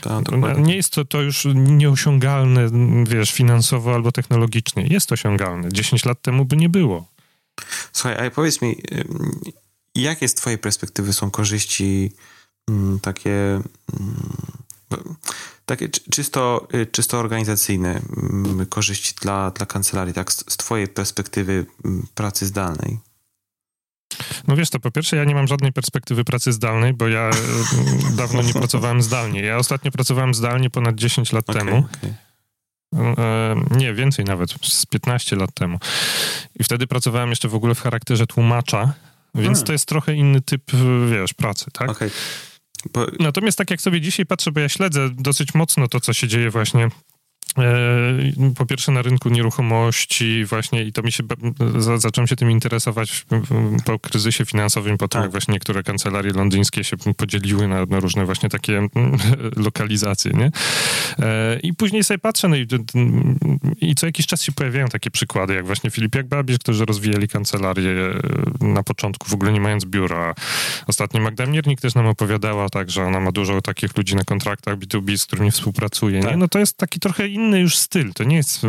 Tak, 0.00 0.24
nie 0.58 0.76
jest 0.76 0.92
to, 0.92 1.04
to 1.04 1.22
już 1.22 1.46
nieosiągalne, 1.54 2.68
wiesz, 3.08 3.32
finansowo 3.32 3.94
albo 3.94 4.12
technologicznie. 4.12 4.86
Jest 4.86 5.12
osiągalne. 5.12 5.68
10 5.72 6.04
lat 6.04 6.22
temu 6.22 6.44
by 6.44 6.56
nie 6.56 6.68
było. 6.68 7.08
Słuchaj, 7.92 8.26
a 8.26 8.30
powiedz 8.30 8.62
mi, 8.62 8.82
jakie 9.94 10.28
z 10.28 10.34
twojej 10.34 10.58
perspektywy 10.58 11.12
są 11.12 11.30
korzyści 11.30 12.12
mm, 12.68 13.00
takie 13.00 13.62
mm, 14.00 15.16
takie 15.66 15.88
czysto, 15.88 16.68
y, 16.74 16.86
czysto 16.86 17.18
organizacyjne 17.18 18.00
mm, 18.16 18.66
korzyści 18.66 19.14
dla, 19.20 19.50
dla 19.50 19.66
kancelarii, 19.66 20.14
tak, 20.14 20.32
z, 20.32 20.44
z 20.48 20.56
twojej 20.56 20.88
perspektywy 20.88 21.66
pracy 22.14 22.46
zdalnej? 22.46 22.98
No 24.46 24.56
wiesz, 24.56 24.70
to 24.70 24.80
po 24.80 24.90
pierwsze 24.90 25.16
ja 25.16 25.24
nie 25.24 25.34
mam 25.34 25.48
żadnej 25.48 25.72
perspektywy 25.72 26.24
pracy 26.24 26.52
zdalnej, 26.52 26.94
bo 26.94 27.08
ja 27.08 27.30
dawno 28.16 28.42
nie 28.42 28.52
pracowałem 28.62 29.02
zdalnie. 29.02 29.40
Ja 29.42 29.56
ostatnio 29.56 29.90
pracowałem 29.90 30.34
zdalnie 30.34 30.70
ponad 30.70 30.94
10 30.94 31.32
lat 31.32 31.50
okay, 31.50 31.64
temu. 31.64 31.78
Okay. 31.78 32.14
E, 32.94 33.54
nie, 33.70 33.94
więcej 33.94 34.24
nawet, 34.24 34.50
z 34.62 34.86
15 34.86 35.36
lat 35.36 35.54
temu. 35.54 35.78
I 36.60 36.64
wtedy 36.64 36.86
pracowałem 36.86 37.30
jeszcze 37.30 37.48
w 37.48 37.54
ogóle 37.54 37.74
w 37.74 37.80
charakterze 37.80 38.26
tłumacza, 38.26 38.92
więc 39.34 39.58
hmm. 39.58 39.66
to 39.66 39.72
jest 39.72 39.86
trochę 39.86 40.14
inny 40.14 40.40
typ, 40.40 40.62
wiesz, 41.10 41.34
pracy, 41.34 41.66
tak? 41.72 41.90
Okay. 41.90 42.10
Bo... 42.92 43.06
Natomiast 43.20 43.58
tak 43.58 43.70
jak 43.70 43.80
sobie 43.80 44.00
dzisiaj 44.00 44.26
patrzę, 44.26 44.52
bo 44.52 44.60
ja 44.60 44.68
śledzę 44.68 45.08
dosyć 45.10 45.54
mocno 45.54 45.88
to, 45.88 46.00
co 46.00 46.12
się 46.12 46.28
dzieje 46.28 46.50
właśnie 46.50 46.88
E, 46.88 47.17
po 48.56 48.66
pierwsze 48.66 48.92
na 48.92 49.02
rynku 49.02 49.28
nieruchomości 49.28 50.44
właśnie 50.44 50.84
i 50.84 50.92
to 50.92 51.02
mi 51.02 51.12
się, 51.12 51.22
zacząłem 51.96 52.28
się 52.28 52.36
tym 52.36 52.50
interesować 52.50 53.26
po 53.84 53.98
kryzysie 53.98 54.44
finansowym, 54.44 54.98
po 54.98 55.08
tym 55.08 55.18
tak. 55.18 55.22
jak 55.22 55.30
właśnie 55.30 55.52
niektóre 55.52 55.82
kancelarie 55.82 56.32
londyńskie 56.32 56.84
się 56.84 56.96
podzieliły 57.16 57.68
na, 57.68 57.84
na 57.86 58.00
różne 58.00 58.24
właśnie 58.24 58.48
takie 58.48 58.88
lokalizacje, 59.66 60.32
nie? 60.32 60.50
E, 61.18 61.58
I 61.62 61.74
później 61.74 62.04
sobie 62.04 62.18
patrzę 62.18 62.48
no 62.48 62.56
i, 62.56 62.66
i 63.80 63.94
co 63.94 64.06
jakiś 64.06 64.26
czas 64.26 64.42
się 64.42 64.52
pojawiają 64.52 64.88
takie 64.88 65.10
przykłady, 65.10 65.54
jak 65.54 65.66
właśnie 65.66 65.90
Filip 65.90 66.14
jak 66.14 66.26
Babierz, 66.26 66.58
którzy 66.58 66.84
rozwijali 66.84 67.28
kancelarię 67.28 67.90
e, 67.90 68.66
na 68.66 68.82
początku, 68.82 69.28
w 69.28 69.34
ogóle 69.34 69.52
nie 69.52 69.60
mając 69.60 69.84
biura. 69.84 70.34
Ostatnio 70.86 71.20
Magda 71.20 71.46
Miernik 71.46 71.80
też 71.80 71.94
nam 71.94 72.06
opowiadała 72.06 72.68
tak, 72.68 72.90
że 72.90 73.04
ona 73.04 73.20
ma 73.20 73.32
dużo 73.32 73.60
takich 73.60 73.96
ludzi 73.96 74.16
na 74.16 74.24
kontraktach 74.24 74.78
B2B, 74.78 75.16
z 75.16 75.26
którymi 75.26 75.50
współpracuje, 75.50 76.22
tak. 76.22 76.30
nie? 76.30 76.36
No 76.36 76.48
to 76.48 76.58
jest 76.58 76.76
taki 76.76 77.00
trochę 77.00 77.28
inny 77.28 77.47
inny 77.48 77.60
już 77.60 77.78
styl. 77.78 78.12
To 78.12 78.24
nie 78.24 78.36
jest 78.36 78.62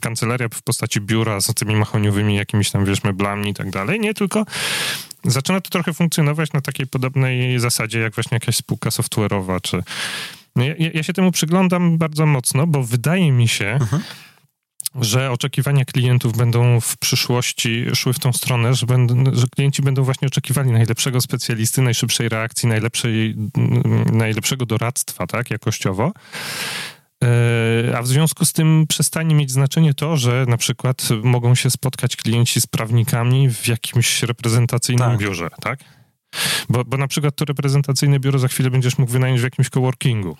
kancelaria 0.00 0.48
w 0.48 0.62
postaci 0.62 1.00
biura 1.00 1.40
z 1.40 1.54
tymi 1.54 1.76
mahoniowymi 1.76 2.36
jakimiś 2.36 2.70
tam, 2.70 2.84
wiesz, 2.84 3.04
meblami 3.04 3.50
i 3.50 3.54
tak 3.54 3.70
dalej. 3.70 4.00
Nie, 4.00 4.14
tylko 4.14 4.44
zaczyna 5.24 5.60
to 5.60 5.70
trochę 5.70 5.92
funkcjonować 5.92 6.52
na 6.52 6.60
takiej 6.60 6.86
podobnej 6.86 7.58
zasadzie, 7.60 7.98
jak 7.98 8.14
właśnie 8.14 8.36
jakaś 8.36 8.56
spółka 8.56 8.90
software'owa, 8.90 9.60
czy... 9.60 9.82
No 10.56 10.64
ja, 10.64 10.74
ja 10.94 11.02
się 11.02 11.12
temu 11.12 11.32
przyglądam 11.32 11.98
bardzo 11.98 12.26
mocno, 12.26 12.66
bo 12.66 12.82
wydaje 12.82 13.32
mi 13.32 13.48
się, 13.48 13.66
mhm 13.66 14.02
że 15.00 15.30
oczekiwania 15.30 15.84
klientów 15.84 16.36
będą 16.36 16.80
w 16.80 16.96
przyszłości 16.98 17.86
szły 17.94 18.12
w 18.12 18.18
tą 18.18 18.32
stronę, 18.32 18.74
że, 18.74 18.86
będą, 18.86 19.24
że 19.34 19.46
klienci 19.46 19.82
będą 19.82 20.02
właśnie 20.04 20.28
oczekiwali 20.28 20.70
najlepszego 20.70 21.20
specjalisty, 21.20 21.82
najszybszej 21.82 22.28
reakcji, 22.28 22.68
najlepszej, 22.68 23.36
najlepszego 24.12 24.66
doradztwa, 24.66 25.26
tak, 25.26 25.50
jakościowo. 25.50 26.12
E, 27.22 27.98
a 27.98 28.02
w 28.02 28.06
związku 28.06 28.44
z 28.44 28.52
tym 28.52 28.84
przestanie 28.88 29.34
mieć 29.34 29.50
znaczenie 29.50 29.94
to, 29.94 30.16
że 30.16 30.44
na 30.48 30.56
przykład 30.56 31.08
mogą 31.22 31.54
się 31.54 31.70
spotkać 31.70 32.16
klienci 32.16 32.60
z 32.60 32.66
prawnikami 32.66 33.50
w 33.50 33.68
jakimś 33.68 34.22
reprezentacyjnym 34.22 35.08
tak. 35.08 35.18
biurze, 35.18 35.48
tak? 35.60 35.78
Bo, 36.68 36.84
bo 36.84 36.96
na 36.96 37.08
przykład 37.08 37.36
to 37.36 37.44
reprezentacyjne 37.44 38.20
biuro 38.20 38.38
za 38.38 38.48
chwilę 38.48 38.70
będziesz 38.70 38.98
mógł 38.98 39.12
wynająć 39.12 39.40
w 39.40 39.44
jakimś 39.44 39.68
coworkingu. 39.68 40.36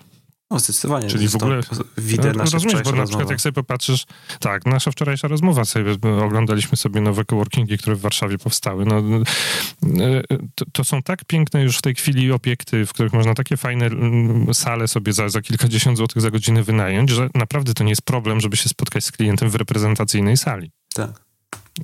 No 0.52 0.58
zdecydowanie. 0.58 1.08
Czyli 1.08 1.28
w 1.28 1.36
ogóle 1.36 1.60
widzę 1.98 2.32
nasze 2.32 2.52
rozumiesz, 2.52 2.82
bo 2.82 2.92
na 2.92 3.06
przykład 3.06 3.30
jak 3.30 3.40
sobie 3.40 3.52
popatrzysz, 3.52 4.04
tak, 4.40 4.66
nasza 4.66 4.90
wczorajsza 4.90 5.28
rozmowa, 5.28 5.64
sobie 5.64 5.92
oglądaliśmy 6.22 6.76
sobie 6.76 7.00
nowe 7.00 7.24
coworkingi, 7.24 7.78
które 7.78 7.96
w 7.96 8.00
Warszawie 8.00 8.38
powstały. 8.38 8.84
No, 8.84 8.98
e, 8.98 10.22
to, 10.54 10.64
to, 10.72 10.84
są 10.84 11.02
tak 11.02 11.24
piękne 11.24 11.62
już 11.62 11.78
w 11.78 11.82
tej 11.82 11.94
chwili 11.94 12.32
obiekty, 12.32 12.86
w 12.86 12.92
których 12.92 13.12
można 13.12 13.34
takie 13.34 13.56
fajne 13.56 13.86
mm, 13.86 14.54
sale 14.54 14.88
sobie 14.88 15.12
za, 15.12 15.28
za 15.28 15.40
kilkadziesiąt 15.40 15.98
złotych 15.98 16.22
za 16.22 16.30
godzinę 16.30 16.62
wynająć, 16.62 17.10
że 17.10 17.28
naprawdę 17.34 17.74
to 17.74 17.84
nie 17.84 17.90
jest 17.90 18.02
problem, 18.02 18.40
żeby 18.40 18.56
się 18.56 18.68
spotkać 18.68 19.04
z 19.04 19.12
klientem 19.12 19.50
w 19.50 19.54
reprezentacyjnej 19.54 20.36
sali. 20.36 20.70
Tak. 20.94 21.10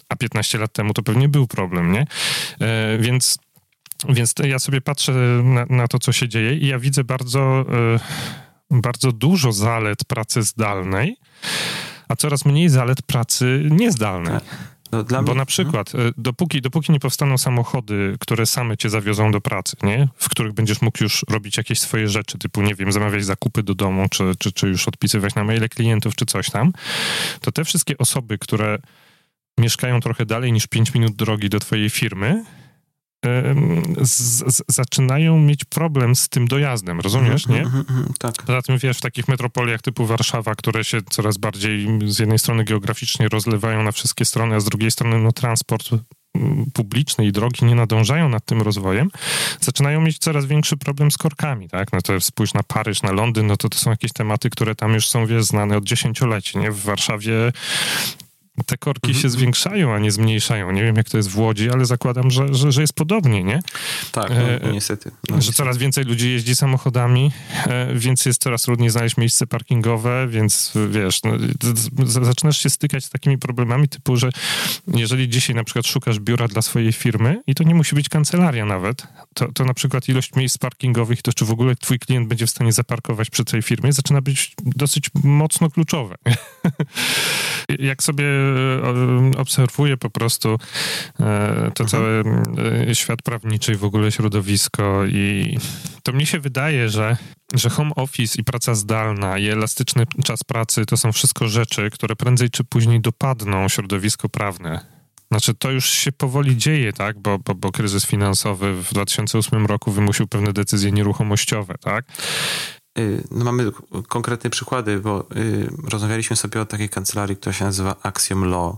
A 0.09 0.17
15 0.17 0.59
lat 0.59 0.73
temu 0.73 0.95
to 0.95 1.03
pewnie 1.03 1.29
był 1.29 1.47
problem, 1.47 1.93
nie? 1.93 2.07
E, 2.61 2.99
więc 2.99 3.39
więc 4.09 4.35
ja 4.45 4.59
sobie 4.59 4.81
patrzę 4.81 5.13
na, 5.45 5.67
na, 5.71 5.89
to, 5.89 5.99
co 5.99 6.13
się 6.13 6.29
dzieje 6.29 6.55
i 6.55 6.67
ja 6.67 6.79
widzę 6.79 7.05
bardzo... 7.05 7.65
E, 7.95 7.99
bardzo 8.71 9.13
dużo 9.13 9.53
zalet 9.53 10.05
pracy 10.05 10.43
zdalnej, 10.43 11.17
a 12.09 12.17
coraz 12.17 12.45
mniej 12.45 12.69
zalet 12.69 13.03
pracy 13.03 13.69
niezdalnej. 13.71 14.33
Tak. 14.35 14.45
No, 14.93 15.05
Bo 15.05 15.23
mnie... 15.23 15.35
na 15.35 15.47
przykład, 15.47 15.91
hmm. 15.91 16.13
dopóki, 16.17 16.61
dopóki 16.61 16.93
nie 16.93 17.01
powstaną 17.01 17.39
samochody, 17.39 18.17
które 18.21 18.47
same 18.47 18.77
cię 18.77 18.91
zawiozą 18.91 19.31
do 19.31 19.41
pracy, 19.41 19.77
nie? 19.83 20.09
w 20.17 20.29
których 20.29 20.53
będziesz 20.53 20.83
mógł 20.83 21.05
już 21.05 21.25
robić 21.29 21.57
jakieś 21.57 21.81
swoje 21.81 22.09
rzeczy, 22.09 22.39
typu, 22.39 22.63
nie 22.63 22.75
wiem, 22.75 22.93
zamawiać 22.93 23.25
zakupy 23.25 23.63
do 23.63 23.75
domu, 23.75 24.07
czy, 24.11 24.33
czy, 24.39 24.53
czy 24.53 24.69
już 24.69 24.89
odpisywać 24.89 25.35
na 25.35 25.45
maile 25.45 25.69
klientów, 25.69 26.15
czy 26.17 26.27
coś 26.27 26.51
tam, 26.51 26.73
to 27.41 27.53
te 27.53 27.65
wszystkie 27.65 27.99
osoby, 27.99 28.39
które 28.39 28.79
mieszkają 29.59 30.01
trochę 30.01 30.27
dalej 30.27 30.53
niż 30.53 30.67
5 30.67 30.95
minut 30.95 31.17
drogi 31.17 31.49
do 31.49 31.61
twojej 31.61 31.91
firmy, 31.91 32.45
z, 34.03 34.45
z, 34.55 34.63
zaczynają 34.69 35.39
mieć 35.39 35.65
problem 35.65 36.17
z 36.17 36.29
tym 36.29 36.49
dojazdem, 36.49 37.01
rozumiesz, 37.01 37.47
nie? 37.47 37.61
Mm, 37.61 37.85
mm, 37.91 38.13
tak. 38.19 38.35
Poza 38.47 38.63
tym, 38.63 38.79
wiesz, 38.79 38.99
w 38.99 39.01
takich 39.01 39.29
metropoliach 39.29 39.83
typu 39.83 40.07
Warszawa, 40.07 40.55
które 40.55 40.85
się 40.85 41.03
coraz 41.11 41.39
bardziej 41.39 41.89
z 42.07 42.19
jednej 42.19 42.39
strony 42.39 42.65
geograficznie 42.65 43.29
rozlewają 43.29 43.83
na 43.83 43.93
wszystkie 43.93 44.25
strony, 44.25 44.55
a 44.55 44.61
z 44.61 44.65
drugiej 44.65 44.91
strony 44.91 45.19
no, 45.19 45.33
transport 45.33 45.91
publiczny 46.73 47.27
i 47.27 47.33
drogi 47.33 47.65
nie 47.65 47.75
nadążają 47.75 48.29
nad 48.29 48.45
tym 48.45 48.63
rozwojem, 48.63 49.11
zaczynają 49.61 50.01
mieć 50.01 50.19
coraz 50.19 50.47
większy 50.47 50.77
problem 50.77 51.11
z 51.11 51.19
korkami, 51.19 51.69
tak? 51.69 51.93
No 51.93 52.03
to 52.03 52.21
spójrz 52.21 52.55
na 52.55 52.63
Paryż, 52.63 53.03
na 53.03 53.13
Londyn, 53.13 53.47
no 53.47 53.57
to 53.57 53.69
to 53.69 53.79
są 53.79 53.91
jakieś 53.91 54.13
tematy, 54.13 54.51
które 54.51 54.75
tam 54.75 54.95
już 54.95 55.09
są, 55.09 55.27
wiesz, 55.27 55.45
znane 55.45 55.77
od 55.77 55.85
dziesięcioleci, 55.85 56.59
nie? 56.59 56.71
W 56.71 56.83
Warszawie 56.83 57.53
te 58.67 58.77
korki 58.77 59.09
mhm. 59.09 59.23
się 59.23 59.29
zwiększają, 59.31 59.95
a 59.95 59.99
nie 59.99 60.11
zmniejszają. 60.11 60.71
Nie 60.71 60.83
wiem, 60.83 60.97
jak 60.97 61.11
to 61.11 61.17
jest 61.17 61.29
w 61.29 61.39
Łodzi, 61.39 61.71
ale 61.71 61.87
zakładam, 61.87 62.31
że, 62.31 62.55
że, 62.55 62.73
że 62.73 62.81
jest 62.81 62.93
podobnie, 62.93 63.45
nie? 63.45 63.61
Tak, 64.13 64.31
no, 64.31 64.69
e, 64.69 64.73
niestety. 64.73 65.11
No, 65.11 65.17
że 65.29 65.35
niestety. 65.35 65.57
coraz 65.57 65.79
więcej 65.79 66.05
ludzi 66.05 66.31
jeździ 66.31 66.57
samochodami, 66.57 67.33
e, 67.67 67.95
więc 67.95 68.27
jest 68.27 68.43
coraz 68.43 68.63
trudniej 68.63 68.91
znaleźć 68.91 69.17
miejsce 69.17 69.47
parkingowe, 69.47 70.29
więc 70.29 70.73
wiesz, 70.91 71.21
no, 71.23 71.33
zaczynasz 72.07 72.59
się 72.59 72.71
stykać 72.71 73.05
z 73.05 73.11
takimi 73.11 73.39
problemami 73.39 73.89
typu, 73.89 74.17
że 74.17 74.31
jeżeli 74.87 75.29
dzisiaj 75.29 75.57
na 75.57 75.65
przykład 75.65 75.87
szukasz 75.87 76.21
biura 76.21 76.49
dla 76.49 76.63
swojej 76.63 76.93
firmy 76.93 77.43
i 77.47 77.55
to 77.55 77.65
nie 77.65 77.75
musi 77.75 77.95
być 77.95 78.09
kancelaria 78.09 78.65
nawet, 78.65 79.07
to, 79.35 79.53
to 79.53 79.65
na 79.65 79.75
przykład 79.75 80.09
ilość 80.09 80.35
miejsc 80.35 80.59
parkingowych, 80.59 81.23
to 81.23 81.33
czy 81.33 81.45
w 81.45 81.51
ogóle 81.51 81.77
twój 81.77 81.99
klient 81.99 82.29
będzie 82.29 82.47
w 82.47 82.51
stanie 82.51 82.73
zaparkować 82.73 83.31
przy 83.31 83.45
tej 83.45 83.63
firmie, 83.63 83.93
zaczyna 83.93 84.21
być 84.21 84.55
dosyć 84.63 85.11
mocno 85.25 85.71
kluczowe. 85.71 86.15
jak 87.79 88.03
sobie 88.03 88.25
e, 88.25 88.48
obserwuję 89.37 89.97
po 89.97 90.11
prostu 90.11 90.59
e, 91.21 91.71
to 91.75 91.85
mhm. 91.85 91.89
cały 91.89 92.25
e, 92.89 92.95
świat 92.95 93.23
prawniczy 93.23 93.73
i 93.73 93.77
w 93.77 93.85
ogóle 93.85 94.13
środowisko 94.13 95.07
i 95.07 95.59
to 96.03 96.13
mnie 96.13 96.27
się 96.27 96.41
wydaje, 96.41 96.89
że, 96.89 97.17
że 97.55 97.71
home 97.71 97.95
office 97.97 98.41
i 98.41 98.45
praca 98.45 98.75
zdalna 98.75 99.39
i 99.39 99.49
elastyczny 99.49 100.05
czas 100.25 100.45
pracy 100.45 100.87
to 100.87 100.97
są 100.97 101.13
wszystko 101.13 101.49
rzeczy, 101.49 101.91
które 101.91 102.17
prędzej 102.17 102.51
czy 102.51 102.65
później 102.65 103.01
dopadną 103.01 103.69
środowisko 103.69 104.29
prawne. 104.29 104.99
Znaczy, 105.31 105.55
to 105.55 105.71
już 105.71 105.91
się 105.91 106.13
powoli 106.13 106.57
dzieje, 106.57 106.93
tak? 106.93 107.19
Bo, 107.19 107.39
bo, 107.39 107.55
bo 107.55 107.73
kryzys 107.73 108.07
finansowy 108.07 108.83
w 108.83 108.91
2008 108.93 109.67
roku 109.67 109.93
wymusił 109.93 110.27
pewne 110.27 110.53
decyzje 110.53 110.93
nieruchomościowe, 110.93 111.75
tak? 111.81 112.05
Y, 112.99 113.25
no 113.31 113.45
mamy 113.45 113.73
konkretne 114.09 114.51
przykłady, 114.51 115.01
bo 115.01 115.27
y, 115.37 115.69
rozmawialiśmy 115.91 116.37
sobie 116.37 116.61
o 116.61 116.67
takiej 116.67 116.89
kancelarii, 116.89 117.37
która 117.37 117.53
się 117.53 117.65
nazywa 117.65 117.97
Axiom 118.03 118.45
Law. 118.45 118.77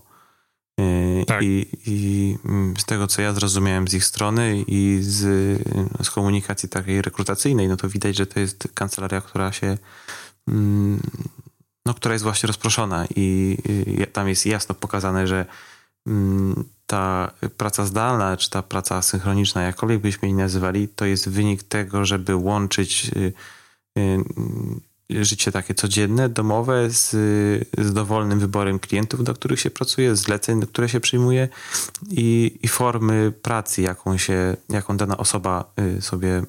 Y, 0.81 1.25
tak. 1.27 1.43
I, 1.43 1.67
I, 1.87 2.37
mm, 2.45 2.75
z 2.77 2.85
tego, 2.85 3.07
co 3.07 3.23
ja 3.23 3.33
zrozumiałem 3.33 3.89
z 3.89 3.95
ich 3.95 4.05
strony 4.05 4.65
i 4.67 4.99
z, 5.03 5.19
z 6.03 6.11
komunikacji 6.11 6.69
takiej 6.69 7.03
rekrutacyjnej, 7.03 7.69
no 7.69 7.77
to 7.77 7.89
widać, 7.89 8.17
że 8.17 8.27
to 8.27 8.41
jest 8.41 8.69
kancelaria, 8.75 9.21
która 9.21 9.53
się 9.53 9.79
mm, 10.49 11.01
no, 11.87 11.95
która 11.95 12.13
jest 12.13 12.25
właśnie 12.25 12.47
rozproszona 12.47 13.07
i 13.17 13.57
tam 14.13 14.29
jest 14.29 14.47
jasno 14.47 14.75
pokazane, 14.75 15.27
że 15.27 15.47
mm, 16.07 16.65
ta 16.87 17.31
praca 17.57 17.87
zdalna, 17.87 18.37
czy 18.37 18.51
ta 18.51 18.63
praca 18.63 19.03
synchroniczna, 19.03 19.63
jakkolwiek 19.63 20.01
byśmy 20.01 20.29
jej 20.29 20.35
nazywali, 20.35 20.89
to 20.89 21.05
jest 21.05 21.29
wynik 21.29 21.63
tego, 21.63 22.05
żeby 22.05 22.37
łączyć 22.37 23.11
życie 25.11 25.53
takie 25.53 25.75
codzienne, 25.75 26.29
domowe, 26.29 26.91
z, 26.91 27.11
z 27.79 27.93
dowolnym 27.93 28.39
wyborem 28.39 28.79
klientów, 28.79 29.25
do 29.25 29.35
których 29.35 29.61
się 29.61 29.71
pracuje, 29.71 30.17
zleceń, 30.17 30.63
które 30.67 30.89
się 30.89 31.01
przyjmuje 31.01 31.49
i, 32.11 32.59
i 32.63 32.69
formy 32.69 33.33
pracy, 33.43 33.83
jaką, 33.83 34.17
się, 34.17 34.57
jaką 34.69 34.97
dana 34.97 35.17
osoba 35.17 35.73
y, 35.99 36.03
sobie 36.03 36.43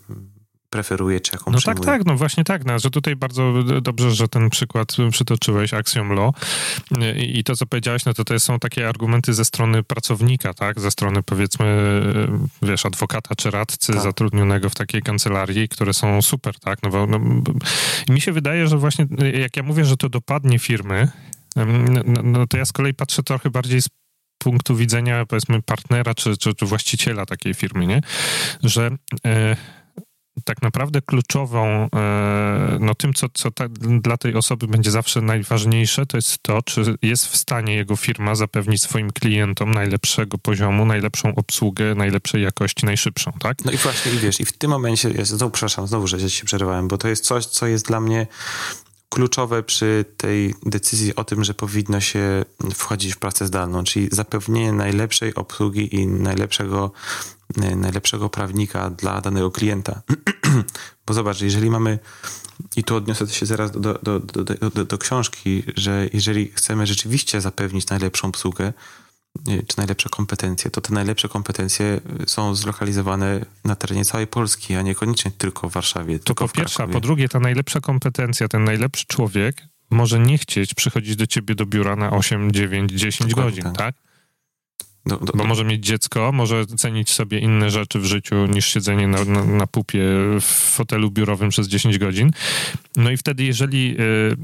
preferuje, 0.72 1.20
czy 1.20 1.32
jaką 1.34 1.52
No 1.52 1.58
przyjmuje. 1.58 1.86
tak, 1.86 1.98
tak, 1.98 2.06
no 2.06 2.18
właśnie 2.18 2.44
tak, 2.44 2.66
no, 2.66 2.80
że 2.80 2.90
tutaj 2.90 3.16
bardzo 3.16 3.54
dobrze, 3.82 4.12
że 4.12 4.28
ten 4.28 4.50
przykład 4.50 4.96
przytoczyłeś, 5.12 5.74
Axiom 5.74 6.12
Law 6.14 6.36
I, 7.18 7.40
i 7.40 7.44
to, 7.44 7.56
co 7.56 7.66
powiedziałeś, 7.66 8.06
no 8.06 8.14
to 8.14 8.24
to 8.24 8.40
są 8.40 8.60
takie 8.60 8.90
argumenty 8.90 9.34
ze 9.34 9.46
strony 9.46 9.84
pracownika, 9.84 10.54
tak, 10.54 10.80
ze 10.80 10.92
strony 10.92 11.24
powiedzmy, 11.24 11.66
wiesz, 12.62 12.86
adwokata 12.86 13.36
czy 13.36 13.52
radcy 13.52 13.94
tak. 13.94 14.02
zatrudnionego 14.02 14.70
w 14.70 14.76
takiej 14.76 15.02
kancelarii, 15.02 15.70
które 15.70 15.94
są 15.94 16.22
super, 16.22 16.60
tak, 16.60 16.80
no 16.84 16.90
bo 16.90 17.08
no, 17.08 17.20
mi 18.10 18.22
się 18.22 18.32
wydaje, 18.32 18.68
że 18.68 18.78
właśnie 18.78 19.08
jak 19.42 19.58
ja 19.58 19.64
mówię, 19.64 19.86
że 19.86 19.98
to 19.98 20.10
dopadnie 20.10 20.60
firmy, 20.60 21.08
no, 21.56 22.22
no 22.24 22.48
to 22.48 22.58
ja 22.58 22.66
z 22.66 22.72
kolei 22.72 22.94
patrzę 22.94 23.24
trochę 23.24 23.50
bardziej 23.50 23.82
z 23.82 23.88
punktu 24.38 24.76
widzenia, 24.76 25.26
powiedzmy, 25.26 25.62
partnera 25.62 26.14
czy, 26.14 26.38
czy, 26.38 26.54
czy 26.54 26.66
właściciela 26.66 27.26
takiej 27.26 27.54
firmy, 27.54 27.88
nie? 27.88 28.02
Że 28.64 28.92
e, 29.26 29.56
tak 30.46 30.62
naprawdę 30.62 31.02
kluczową, 31.02 31.90
e, 31.96 32.78
no 32.80 32.96
tym, 32.96 33.14
co, 33.14 33.28
co 33.34 33.52
ta, 33.52 33.68
dla 34.02 34.18
tej 34.18 34.36
osoby 34.36 34.68
będzie 34.68 34.92
zawsze 34.92 35.22
najważniejsze, 35.22 36.06
to 36.06 36.18
jest 36.18 36.44
to, 36.44 36.62
czy 36.62 36.96
jest 37.02 37.28
w 37.28 37.38
stanie 37.38 37.76
jego 37.76 37.96
firma 37.96 38.36
zapewnić 38.36 38.82
swoim 38.82 39.12
klientom 39.12 39.72
najlepszego 39.72 40.38
poziomu, 40.38 40.86
najlepszą 40.86 41.36
obsługę, 41.36 41.96
najlepszej 41.96 42.44
jakości, 42.44 42.86
najszybszą, 42.86 43.32
tak? 43.40 43.66
No 43.66 43.72
i 43.72 43.78
właśnie, 43.78 44.12
i 44.12 44.18
wiesz, 44.18 44.40
i 44.40 44.46
w 44.46 44.58
tym 44.58 44.72
momencie, 44.72 45.12
ja 45.12 45.26
znowu 45.26 45.52
przepraszam, 45.52 45.88
znowu, 45.88 46.08
że 46.08 46.30
się 46.30 46.46
przerwałem, 46.46 46.88
bo 46.88 46.98
to 46.98 47.08
jest 47.08 47.26
coś, 47.26 47.46
co 47.46 47.68
jest 47.68 47.88
dla 47.88 48.02
mnie 48.02 48.28
kluczowe 49.12 49.64
przy 49.64 50.06
tej 50.18 50.56
decyzji 50.66 51.16
o 51.16 51.24
tym, 51.24 51.44
że 51.44 51.54
powinno 51.54 52.02
się 52.02 52.46
wchodzić 52.74 53.14
w 53.16 53.18
pracę 53.18 53.48
zdalną, 53.48 53.84
czyli 53.84 54.10
zapewnienie 54.12 54.74
najlepszej 54.74 55.36
obsługi 55.36 55.96
i 55.96 56.08
najlepszego, 56.08 56.92
najlepszego 57.58 58.30
prawnika 58.30 58.90
dla 58.90 59.22
danego 59.22 59.52
klienta. 59.52 60.02
Bo 61.08 61.14
zobacz, 61.14 61.42
jeżeli 61.42 61.70
mamy, 61.70 62.00
i 62.76 62.84
tu 62.84 62.96
odniosę 62.96 63.28
się 63.28 63.46
zaraz 63.46 63.72
do, 63.72 63.80
do, 63.80 64.20
do, 64.20 64.70
do, 64.70 64.86
do 64.86 64.98
książki, 64.98 65.64
że 65.76 66.10
jeżeli 66.14 66.52
chcemy 66.52 66.88
rzeczywiście 66.88 67.42
zapewnić 67.42 67.88
najlepszą 67.88 68.28
obsługę, 68.28 68.74
czy 69.68 69.78
najlepsze 69.78 70.10
kompetencje, 70.10 70.72
to 70.72 70.82
te 70.82 70.94
najlepsze 70.94 71.30
kompetencje 71.30 72.02
są 72.28 72.56
zlokalizowane 72.56 73.46
na 73.66 73.76
terenie 73.76 74.06
całej 74.06 74.28
Polski, 74.28 74.76
a 74.76 74.82
niekoniecznie 74.82 75.32
tylko 75.32 75.70
w 75.70 75.74
Warszawie. 75.74 76.20
To 76.20 76.36
po 76.36 76.50
pierwsze, 76.50 76.84
a 76.84 76.88
po 76.88 77.00
drugie, 77.00 77.30
ta 77.30 77.40
najlepsza 77.40 77.80
kompetencja, 77.80 78.48
ten 78.48 78.64
najlepszy 78.64 79.06
człowiek 79.06 79.64
może 79.90 80.20
nie 80.20 80.38
chcieć 80.38 80.74
przychodzić 80.74 81.16
do 81.16 81.28
ciebie 81.28 81.56
do 81.56 81.66
biura 81.66 81.96
na 81.96 82.12
8, 82.12 82.52
9, 82.52 82.92
10 82.92 83.30
Dokładnie 83.30 83.52
godzin, 83.52 83.64
tak? 83.64 83.78
tak? 83.78 83.96
Do, 85.06 85.18
do, 85.18 85.34
Bo 85.34 85.44
może 85.44 85.66
mieć 85.66 85.86
dziecko, 85.86 86.32
może 86.32 86.66
cenić 86.66 87.10
sobie 87.10 87.40
inne 87.40 87.70
rzeczy 87.70 88.00
w 88.00 88.06
życiu 88.06 88.46
niż 88.46 88.66
siedzenie 88.66 89.08
na, 89.08 89.26
na, 89.26 89.46
na, 89.46 89.68
pupie 89.68 90.04
w 90.42 90.46
fotelu 90.76 91.12
biurowym 91.12 91.50
przez 91.50 91.68
10 91.68 91.98
godzin. 91.98 92.32
No 92.96 93.12
i 93.12 93.18
wtedy, 93.18 93.44
jeżeli 93.44 93.96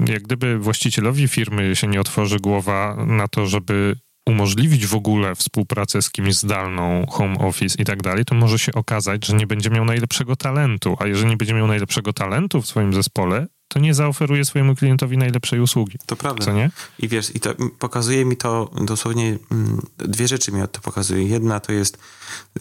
y, 0.08 0.12
jak 0.12 0.22
gdyby 0.22 0.58
właścicielowi 0.58 1.28
firmy 1.28 1.76
się 1.76 1.86
nie 1.86 2.00
otworzy 2.00 2.38
głowa 2.38 3.04
na 3.06 3.28
to, 3.28 3.46
żeby 3.46 3.96
umożliwić 4.28 4.86
w 4.86 4.94
ogóle 4.94 5.34
współpracę 5.34 6.02
z 6.02 6.10
kimś 6.10 6.34
zdalną, 6.34 7.06
home 7.08 7.38
office 7.38 7.82
i 7.82 7.84
tak 7.84 8.02
dalej, 8.02 8.24
to 8.24 8.34
może 8.34 8.58
się 8.58 8.72
okazać, 8.72 9.26
że 9.26 9.36
nie 9.36 9.46
będzie 9.46 9.70
miał 9.70 9.84
najlepszego 9.84 10.36
talentu. 10.36 10.96
A 11.00 11.06
jeżeli 11.06 11.30
nie 11.30 11.36
będzie 11.36 11.54
miał 11.54 11.66
najlepszego 11.66 12.12
talentu 12.12 12.62
w 12.62 12.66
swoim 12.66 12.92
zespole, 12.92 13.46
to 13.68 13.78
nie 13.78 13.94
zaoferuje 13.94 14.44
swojemu 14.44 14.74
klientowi 14.74 15.18
najlepszej 15.18 15.60
usługi. 15.60 15.98
To 16.06 16.16
prawda. 16.16 16.44
Co 16.44 16.52
nie? 16.52 16.70
I 16.98 17.08
wiesz, 17.08 17.36
i 17.36 17.40
to 17.40 17.54
pokazuje 17.78 18.24
mi 18.24 18.36
to 18.36 18.70
dosłownie 18.84 19.38
mm, 19.50 19.80
dwie 19.98 20.28
rzeczy 20.28 20.52
mi 20.52 20.62
to 20.72 20.80
pokazuje. 20.80 21.24
Jedna 21.24 21.60
to 21.60 21.72
jest 21.72 21.98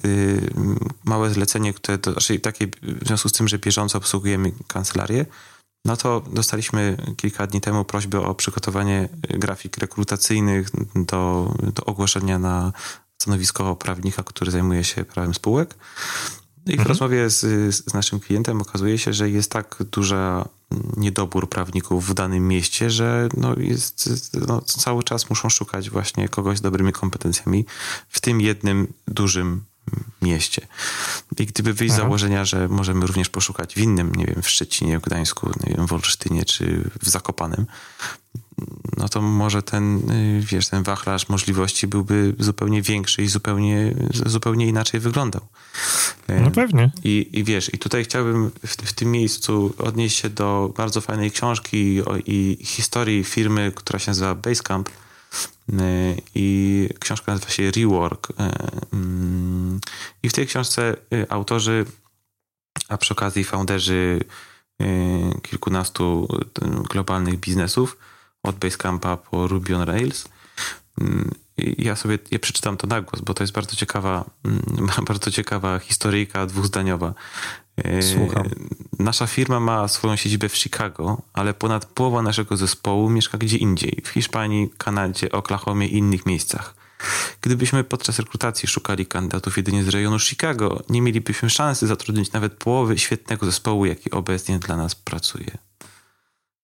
yy, 0.04 0.42
małe 1.06 1.30
zlecenie, 1.30 1.74
które 1.74 1.98
to, 1.98 2.12
znaczy 2.12 2.40
takie 2.40 2.68
w 2.84 3.08
związku 3.08 3.30
z 3.30 3.32
tym, 3.32 3.48
że 3.48 3.60
bieżąco 3.60 3.98
obsługujemy 3.98 4.52
kancelarię, 4.68 5.26
no 5.88 5.98
to 5.98 6.22
dostaliśmy 6.32 6.98
kilka 7.18 7.48
dni 7.48 7.62
temu 7.62 7.86
prośbę 7.86 8.22
o 8.22 8.36
przygotowanie 8.36 9.10
grafik 9.30 9.78
rekrutacyjnych 9.78 10.70
do, 10.96 11.54
do 11.74 11.86
ogłoszenia 11.86 12.40
na 12.40 12.74
stanowisko 13.22 13.76
prawnika, 13.76 14.24
który 14.24 14.52
zajmuje 14.52 14.84
się 14.84 15.06
prawem 15.06 15.34
spółek. 15.34 15.76
I 16.66 16.70
w 16.70 16.72
mhm. 16.72 16.88
rozmowie 16.88 17.30
z, 17.30 17.40
z 17.76 17.94
naszym 17.94 18.20
klientem 18.20 18.62
okazuje 18.62 18.98
się, 18.98 19.14
że 19.14 19.30
jest 19.30 19.52
tak 19.52 19.76
duża 19.92 20.50
niedobór 20.98 21.50
prawników 21.50 22.08
w 22.08 22.14
danym 22.14 22.48
mieście, 22.48 22.90
że 22.90 23.30
no 23.38 23.56
jest, 23.58 24.10
no 24.48 24.62
cały 24.62 25.04
czas 25.04 25.30
muszą 25.30 25.50
szukać 25.50 25.90
właśnie 25.90 26.30
kogoś 26.30 26.58
z 26.58 26.62
dobrymi 26.62 26.92
kompetencjami 26.92 27.66
w 28.10 28.22
tym 28.22 28.42
jednym 28.42 28.94
dużym 29.08 29.64
mieście. 30.22 30.68
I 31.40 31.46
gdyby 31.46 31.74
wyjść 31.74 31.94
z 31.94 31.98
założenia, 31.98 32.46
że 32.46 32.68
możemy 32.68 33.08
również 33.08 33.30
poszukać 33.30 33.74
w 33.74 33.78
innym, 33.78 34.16
nie 34.16 34.26
wiem, 34.26 34.42
w 34.42 34.50
Szczecinie, 34.50 35.00
w 35.00 35.02
Gdańsku, 35.02 35.52
nie 35.68 35.76
wiem, 35.76 35.88
w 35.88 35.94
Olsztynie 35.94 36.46
czy 36.46 36.90
w 37.02 37.10
Zakopanem, 37.10 37.66
no 38.98 39.10
to 39.10 39.22
może 39.22 39.64
ten, 39.64 40.12
y, 40.12 40.42
wiesz, 40.42 40.68
ten 40.68 40.84
wachlarz 40.84 41.30
możliwości 41.30 41.88
byłby 41.88 42.36
zupełnie 42.40 42.82
większy 42.82 43.24
i 43.24 43.28
zupełnie, 43.28 43.94
zupełnie 44.26 44.68
inaczej 44.68 45.00
wyglądał. 45.00 45.42
No 46.42 46.52
pewnie. 46.52 46.92
I, 47.04 47.30
i 47.34 47.44
wiesz, 47.44 47.74
i 47.74 47.78
tutaj 47.78 48.04
chciałbym 48.04 48.52
w, 48.66 48.70
w 48.70 48.94
tym 48.94 49.12
miejscu 49.12 49.74
odnieść 49.78 50.18
się 50.20 50.30
do 50.30 50.74
bardzo 50.78 51.02
fajnej 51.02 51.32
książki 51.32 51.78
i, 51.78 52.04
i 52.26 52.66
historii 52.66 53.24
firmy, 53.24 53.72
która 53.76 54.00
się 54.00 54.12
nazywa 54.12 54.36
Basecamp, 54.36 54.90
i 56.36 56.90
książka 57.00 57.32
nazywa 57.32 57.52
się 57.52 57.72
Rework. 57.72 58.28
E, 58.40 58.54
mm, 58.94 59.80
I 60.24 60.30
w 60.30 60.34
tej 60.34 60.48
książce 60.48 60.96
e, 61.14 61.32
autorzy, 61.32 61.86
a 62.90 62.98
przy 62.98 63.14
okazji 63.14 63.44
founderzy 63.44 64.20
kilkunastu 65.42 66.28
globalnych 66.90 67.40
biznesów, 67.40 67.98
od 68.44 68.56
Basecampa 68.56 69.18
po 69.18 69.48
Ruby 69.48 69.76
on 69.76 69.82
Rails, 69.82 70.30
mm, 71.02 71.32
ja 71.58 71.96
sobie 71.96 72.20
ja 72.32 72.40
przeczytam 72.40 72.78
to 72.78 72.88
na 72.88 73.02
głos, 73.02 73.22
bo 73.22 73.34
to 73.34 73.44
jest 73.44 73.54
bardzo 73.54 73.76
ciekawa, 73.76 74.26
mm, 74.46 75.06
bardzo 75.08 75.32
ciekawa 75.32 75.80
historyjka 75.80 76.46
dwuzdaniowa. 76.46 77.14
Słucham. 78.02 78.50
Nasza 79.00 79.28
firma 79.28 79.60
ma 79.60 79.88
swoją 79.88 80.16
siedzibę 80.16 80.50
w 80.50 80.58
Chicago, 80.58 81.22
ale 81.34 81.54
ponad 81.54 81.86
połowa 81.86 82.22
naszego 82.22 82.58
zespołu 82.58 83.10
mieszka 83.10 83.38
gdzie 83.38 83.58
indziej 83.58 84.02
w 84.04 84.10
Hiszpanii, 84.10 84.70
Kanadzie, 84.78 85.32
Oklahomie 85.32 85.88
i 85.88 85.98
innych 85.98 86.26
miejscach. 86.26 86.74
Gdybyśmy 87.42 87.84
podczas 87.84 88.20
rekrutacji 88.20 88.68
szukali 88.68 89.06
kandydatów 89.06 89.58
jedynie 89.58 89.84
z 89.84 89.88
rejonu 89.88 90.20
Chicago, 90.20 90.84
nie 90.90 91.02
mielibyśmy 91.02 91.50
szansy 91.50 91.88
zatrudnić 91.88 92.32
nawet 92.32 92.54
połowy 92.54 92.98
świetnego 92.98 93.46
zespołu, 93.46 93.86
jaki 93.86 94.12
obecnie 94.12 94.60
dla 94.60 94.78
nas 94.78 94.96
pracuje. 94.96 95.67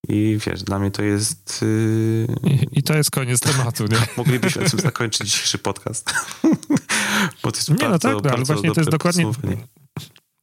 I 0.09 0.37
wiesz, 0.47 0.63
dla 0.63 0.79
mnie 0.79 0.91
to 0.91 1.03
jest. 1.03 1.61
Yy... 1.61 2.51
I, 2.51 2.79
I, 2.79 2.83
to 2.83 2.93
jest 2.93 3.11
koniec 3.11 3.39
tematu, 3.39 3.83
nie? 3.83 3.97
Moglibyśmy 4.17 4.69
tym 4.69 4.79
zakończyć 4.79 5.27
dzisiejszy 5.31 5.57
podcast. 5.57 6.13
Bo 7.43 7.51
to 7.51 7.57
jest 7.57 7.69
nie, 7.69 7.75
bardzo, 7.75 8.11
no 8.11 8.21
tak, 8.21 8.23
no, 8.23 8.31
ale 8.31 8.45
właśnie 8.45 8.71
to 8.71 8.81
jest 8.81 8.91
dokładnie. 8.91 9.31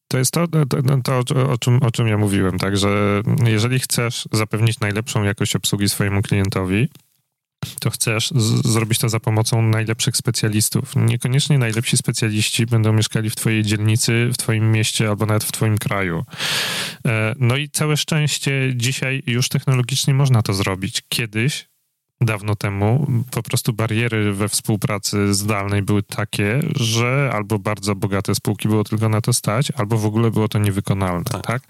To 0.08 0.18
jest 0.18 0.30
to, 0.30 0.48
to, 0.48 0.66
to, 0.66 1.24
to, 1.24 1.50
o, 1.50 1.58
czym, 1.58 1.82
o 1.82 1.90
czym 1.90 2.08
ja 2.08 2.18
mówiłem, 2.18 2.58
tak, 2.58 2.76
że 2.76 3.22
jeżeli 3.44 3.78
chcesz 3.78 4.28
zapewnić 4.32 4.80
najlepszą 4.80 5.22
jakość 5.22 5.56
obsługi 5.56 5.88
swojemu 5.88 6.22
klientowi, 6.22 6.88
to 7.80 7.90
chcesz 7.90 8.30
zrobić 8.64 8.98
to 8.98 9.08
za 9.08 9.20
pomocą 9.20 9.62
najlepszych 9.62 10.16
specjalistów. 10.16 10.96
Niekoniecznie 10.96 11.58
najlepsi 11.58 11.96
specjaliści 11.96 12.66
będą 12.66 12.92
mieszkali 12.92 13.30
w 13.30 13.36
twojej 13.36 13.62
dzielnicy, 13.62 14.30
w 14.32 14.36
twoim 14.36 14.72
mieście 14.72 15.08
albo 15.08 15.26
nawet 15.26 15.44
w 15.44 15.52
twoim 15.52 15.78
kraju. 15.78 16.24
E, 17.06 17.34
no 17.38 17.56
i 17.56 17.68
całe 17.68 17.96
szczęście 17.96 18.72
dzisiaj 18.76 19.22
już 19.26 19.48
technologicznie 19.48 20.14
można 20.14 20.42
to 20.42 20.54
zrobić. 20.54 21.02
Kiedyś 21.08 21.70
dawno 22.20 22.56
temu 22.56 23.06
po 23.30 23.42
prostu 23.42 23.72
bariery 23.72 24.32
we 24.32 24.48
współpracy 24.48 25.34
zdalnej 25.34 25.82
były 25.82 26.02
takie, 26.02 26.60
że 26.76 27.30
albo 27.32 27.58
bardzo 27.58 27.94
bogate 27.94 28.34
spółki 28.34 28.68
było 28.68 28.84
tylko 28.84 29.08
na 29.08 29.20
to 29.20 29.32
stać, 29.32 29.70
albo 29.76 29.98
w 29.98 30.06
ogóle 30.06 30.30
było 30.30 30.48
to 30.48 30.58
niewykonalne, 30.58 31.24
tak? 31.24 31.42
tak? 31.42 31.62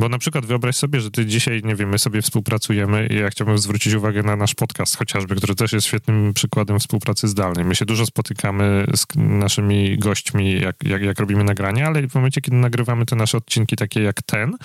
Bo 0.00 0.08
na 0.08 0.18
przykład 0.18 0.46
wyobraź 0.46 0.76
sobie, 0.76 1.00
że 1.00 1.10
ty 1.10 1.26
dzisiaj, 1.26 1.62
nie 1.64 1.76
wiem, 1.76 1.88
my 1.88 1.98
sobie 1.98 2.22
współpracujemy 2.22 3.06
i 3.06 3.14
ja 3.14 3.30
chciałbym 3.30 3.58
zwrócić 3.58 3.94
uwagę 3.94 4.22
na 4.22 4.36
nasz 4.36 4.54
podcast 4.54 4.96
chociażby, 4.96 5.36
który 5.36 5.54
też 5.54 5.72
jest 5.72 5.86
świetnym 5.86 6.34
przykładem 6.34 6.78
współpracy 6.78 7.28
zdalnej. 7.28 7.64
My 7.64 7.74
się 7.74 7.84
dużo 7.84 8.06
spotykamy 8.06 8.86
z 8.96 9.06
naszymi 9.16 9.98
gośćmi, 9.98 10.60
jak, 10.60 10.76
jak, 10.84 11.02
jak 11.02 11.20
robimy 11.20 11.44
nagrania, 11.44 11.86
ale 11.86 12.08
w 12.08 12.14
momencie, 12.14 12.40
kiedy 12.40 12.56
nagrywamy 12.56 13.06
te 13.06 13.16
nasze 13.16 13.38
odcinki 13.38 13.76
takie 13.76 14.02
jak 14.02 14.22
ten, 14.22 14.56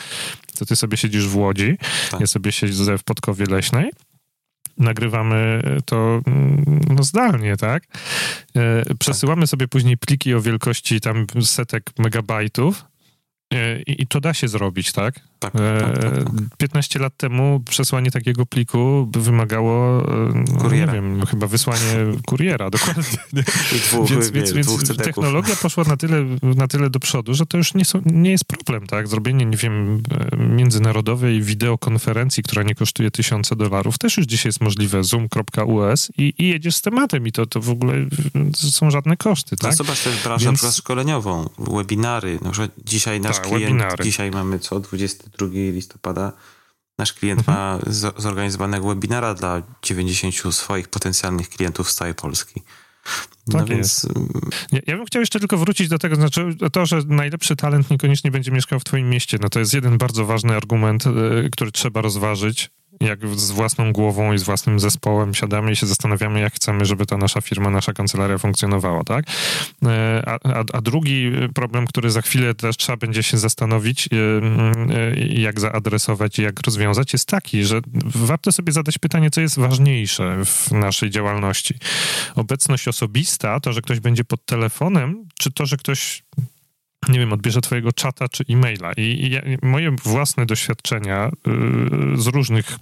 to 0.60 0.66
ty 0.66 0.76
sobie 0.76 0.98
siedzisz 0.98 1.28
w 1.28 1.38
Łodzi, 1.38 1.78
tak. 2.12 2.20
ja 2.20 2.28
sobie 2.28 2.52
siedzę 2.52 2.98
w 2.98 3.04
Podkowie 3.04 3.46
Leśnej, 3.46 3.92
nagrywamy 4.78 5.62
to 5.86 6.22
mm, 6.28 6.82
no, 6.90 7.04
zdalnie, 7.04 7.58
tak? 7.58 7.84
E, 8.56 8.84
przesyłamy 9.00 9.48
sobie 9.48 9.68
później 9.68 9.98
pliki 9.98 10.34
o 10.34 10.42
wielkości 10.42 11.02
tam 11.02 11.26
setek 11.42 11.84
megabajtów, 11.98 12.86
e, 13.54 13.82
i, 13.82 14.08
to 14.08 14.20
da 14.20 14.34
się 14.34 14.48
zrobić, 14.48 14.92
tak? 14.92 15.20
Tak? 15.52 15.80
Tak, 15.80 15.98
tak, 16.02 16.14
tak, 16.14 16.58
15 16.58 16.94
tak. 16.94 17.02
lat 17.02 17.18
temu 17.18 17.62
przesłanie 17.70 18.12
takiego 18.12 18.46
pliku 18.46 19.08
by 19.12 19.22
wymagało, 19.22 20.04
kuriera. 20.62 20.94
nie 20.94 21.02
wiem, 21.02 21.26
chyba 21.26 21.48
wysłanie 21.48 21.96
kuriera, 22.26 22.70
dokładnie. 22.70 23.04
Dwóch, 23.72 24.10
więc, 24.10 24.30
więc, 24.30 24.52
więc 24.52 24.98
technologia 24.98 25.56
poszła 25.56 25.84
na 25.84 25.98
tyle, 25.98 26.26
na 26.44 26.68
tyle 26.68 26.90
do 26.90 27.00
przodu, 27.00 27.34
że 27.34 27.46
to 27.46 27.58
już 27.58 27.74
nie, 27.74 27.86
są, 27.86 28.02
nie 28.06 28.32
jest 28.32 28.46
problem, 28.46 28.88
tak? 28.88 29.08
Zrobienie, 29.08 29.46
nie 29.46 29.58
wiem, 29.58 30.04
międzynarodowej 30.38 31.42
wideokonferencji, 31.42 32.44
która 32.44 32.64
nie 32.64 32.76
kosztuje 32.76 33.12
tysiące 33.12 33.56
dolarów, 33.56 33.98
też 33.98 34.18
już 34.18 34.26
dzisiaj 34.26 34.50
jest 34.50 34.62
możliwe, 34.62 35.04
zoom.us 35.04 36.12
i, 36.18 36.34
i 36.38 36.48
jedziesz 36.48 36.76
z 36.76 36.82
tematem 36.82 37.28
i 37.28 37.32
to, 37.32 37.46
to 37.46 37.62
w 37.62 37.70
ogóle 37.70 37.94
są 38.56 38.92
żadne 38.92 39.18
koszty, 39.18 39.58
tak? 39.58 39.72
No 39.72 39.78
zobacz 39.78 40.04
też 40.04 40.24
branżę 40.24 40.46
więc... 40.46 40.76
szkoleniową, 40.76 41.50
webinary, 41.58 42.40
na 42.42 42.52
przykład 42.52 42.72
dzisiaj 42.86 43.22
nasz 43.22 43.36
tak, 43.36 43.48
klient, 43.48 43.64
webinary. 43.64 44.04
dzisiaj 44.04 44.32
mamy 44.32 44.60
co, 44.60 44.82
22 45.38 45.72
listopada, 45.72 46.32
nasz 46.98 47.14
klient 47.14 47.40
mhm. 47.40 47.58
ma 47.58 47.80
zorganizowanego 48.18 48.88
webinara 48.88 49.34
dla 49.34 49.62
90 49.82 50.56
swoich 50.56 50.88
potencjalnych 50.88 51.50
klientów 51.50 51.92
z 51.92 51.96
całej 51.96 52.14
Polski. 52.16 52.62
No 53.48 53.60
tak 53.60 53.70
więc... 53.70 54.04
jest. 54.04 54.08
Ja, 54.72 54.80
ja, 54.88 54.98
bym 54.98 55.06
chciał 55.06 55.20
jeszcze 55.20 55.40
tylko 55.40 55.58
wrócić 55.58 55.90
do 55.90 56.00
tego, 56.00 56.16
znaczy 56.16 56.56
to, 56.72 56.86
że 56.86 57.02
najlepszy 57.08 57.56
talent 57.56 57.90
niekoniecznie 57.90 58.32
będzie 58.32 58.52
mieszkał 58.52 58.80
w 58.80 58.84
twoim 58.84 59.10
mieście, 59.10 59.38
no 59.42 59.50
to 59.50 59.60
jest 59.60 59.74
jeden 59.74 59.98
bardzo 59.98 60.26
ważny 60.26 60.56
argument, 60.56 61.06
y, 61.08 61.50
który 61.52 61.72
trzeba 61.72 62.02
rozważyć 62.02 62.70
jak 63.06 63.28
z 63.28 63.52
własną 63.52 63.94
głową 63.94 64.34
i 64.34 64.38
z 64.38 64.44
własnym 64.44 64.80
zespołem 64.80 65.34
siadamy 65.34 65.72
i 65.72 65.76
się 65.76 65.86
zastanawiamy, 65.86 66.40
jak 66.40 66.54
chcemy, 66.54 66.86
żeby 66.86 67.06
ta 67.06 67.18
nasza 67.18 67.42
firma, 67.42 67.70
nasza 67.70 67.94
kancelaria 67.94 68.38
funkcjonowała, 68.38 69.04
tak? 69.04 69.26
E, 69.86 70.24
a, 70.26 70.38
a, 70.44 70.64
a 70.74 70.82
drugi 70.82 71.32
problem, 71.54 71.88
który 71.88 72.12
za 72.12 72.22
chwilę 72.22 72.54
też 72.54 72.78
trzeba 72.78 72.98
będzie 72.98 73.24
się 73.24 73.38
zastanowić, 73.38 74.10
e, 74.12 74.16
e, 74.96 75.16
jak 75.20 75.60
zaadresować 75.60 76.40
i 76.40 76.42
jak 76.42 76.62
rozwiązać, 76.66 77.14
jest 77.14 77.28
taki, 77.28 77.64
że 77.64 77.82
warto 78.16 78.52
sobie 78.52 78.72
zadać 78.72 78.98
pytanie, 78.98 79.32
co 79.32 79.42
jest 79.42 79.60
ważniejsze 79.60 80.46
w 80.46 80.72
naszej 80.72 81.10
działalności. 81.10 81.76
Obecność 82.36 82.88
osobista, 82.88 83.60
to, 83.60 83.74
że 83.74 83.82
ktoś 83.82 84.00
będzie 84.00 84.24
pod 84.24 84.46
telefonem, 84.46 85.26
czy 85.40 85.52
to, 85.52 85.66
że 85.66 85.78
ktoś 85.78 86.24
nie 87.10 87.20
wiem, 87.20 87.34
odbierze 87.34 87.62
twojego 87.62 87.94
czata 87.94 88.30
czy 88.30 88.44
e-maila. 88.50 88.94
I, 88.98 89.32
i 89.62 89.66
moje 89.66 89.92
własne 90.04 90.46
doświadczenia 90.46 91.28
y, 91.28 91.32
z 92.22 92.28
różnych 92.28 92.80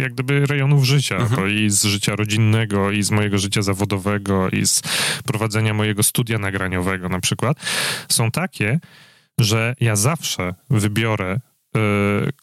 jak 0.00 0.12
gdyby 0.12 0.46
rejonów 0.46 0.84
życia, 0.84 1.16
mhm. 1.16 1.50
i 1.50 1.70
z 1.70 1.84
życia 1.84 2.16
rodzinnego, 2.16 2.90
i 2.90 3.02
z 3.02 3.10
mojego 3.10 3.38
życia 3.38 3.62
zawodowego, 3.62 4.48
i 4.48 4.66
z 4.66 4.82
prowadzenia 5.24 5.74
mojego 5.74 6.02
studia 6.02 6.38
nagraniowego 6.38 7.08
na 7.08 7.20
przykład, 7.20 7.56
są 8.08 8.30
takie, 8.30 8.80
że 9.38 9.74
ja 9.80 9.96
zawsze 9.96 10.54
wybiorę 10.70 11.40
y, 11.76 11.80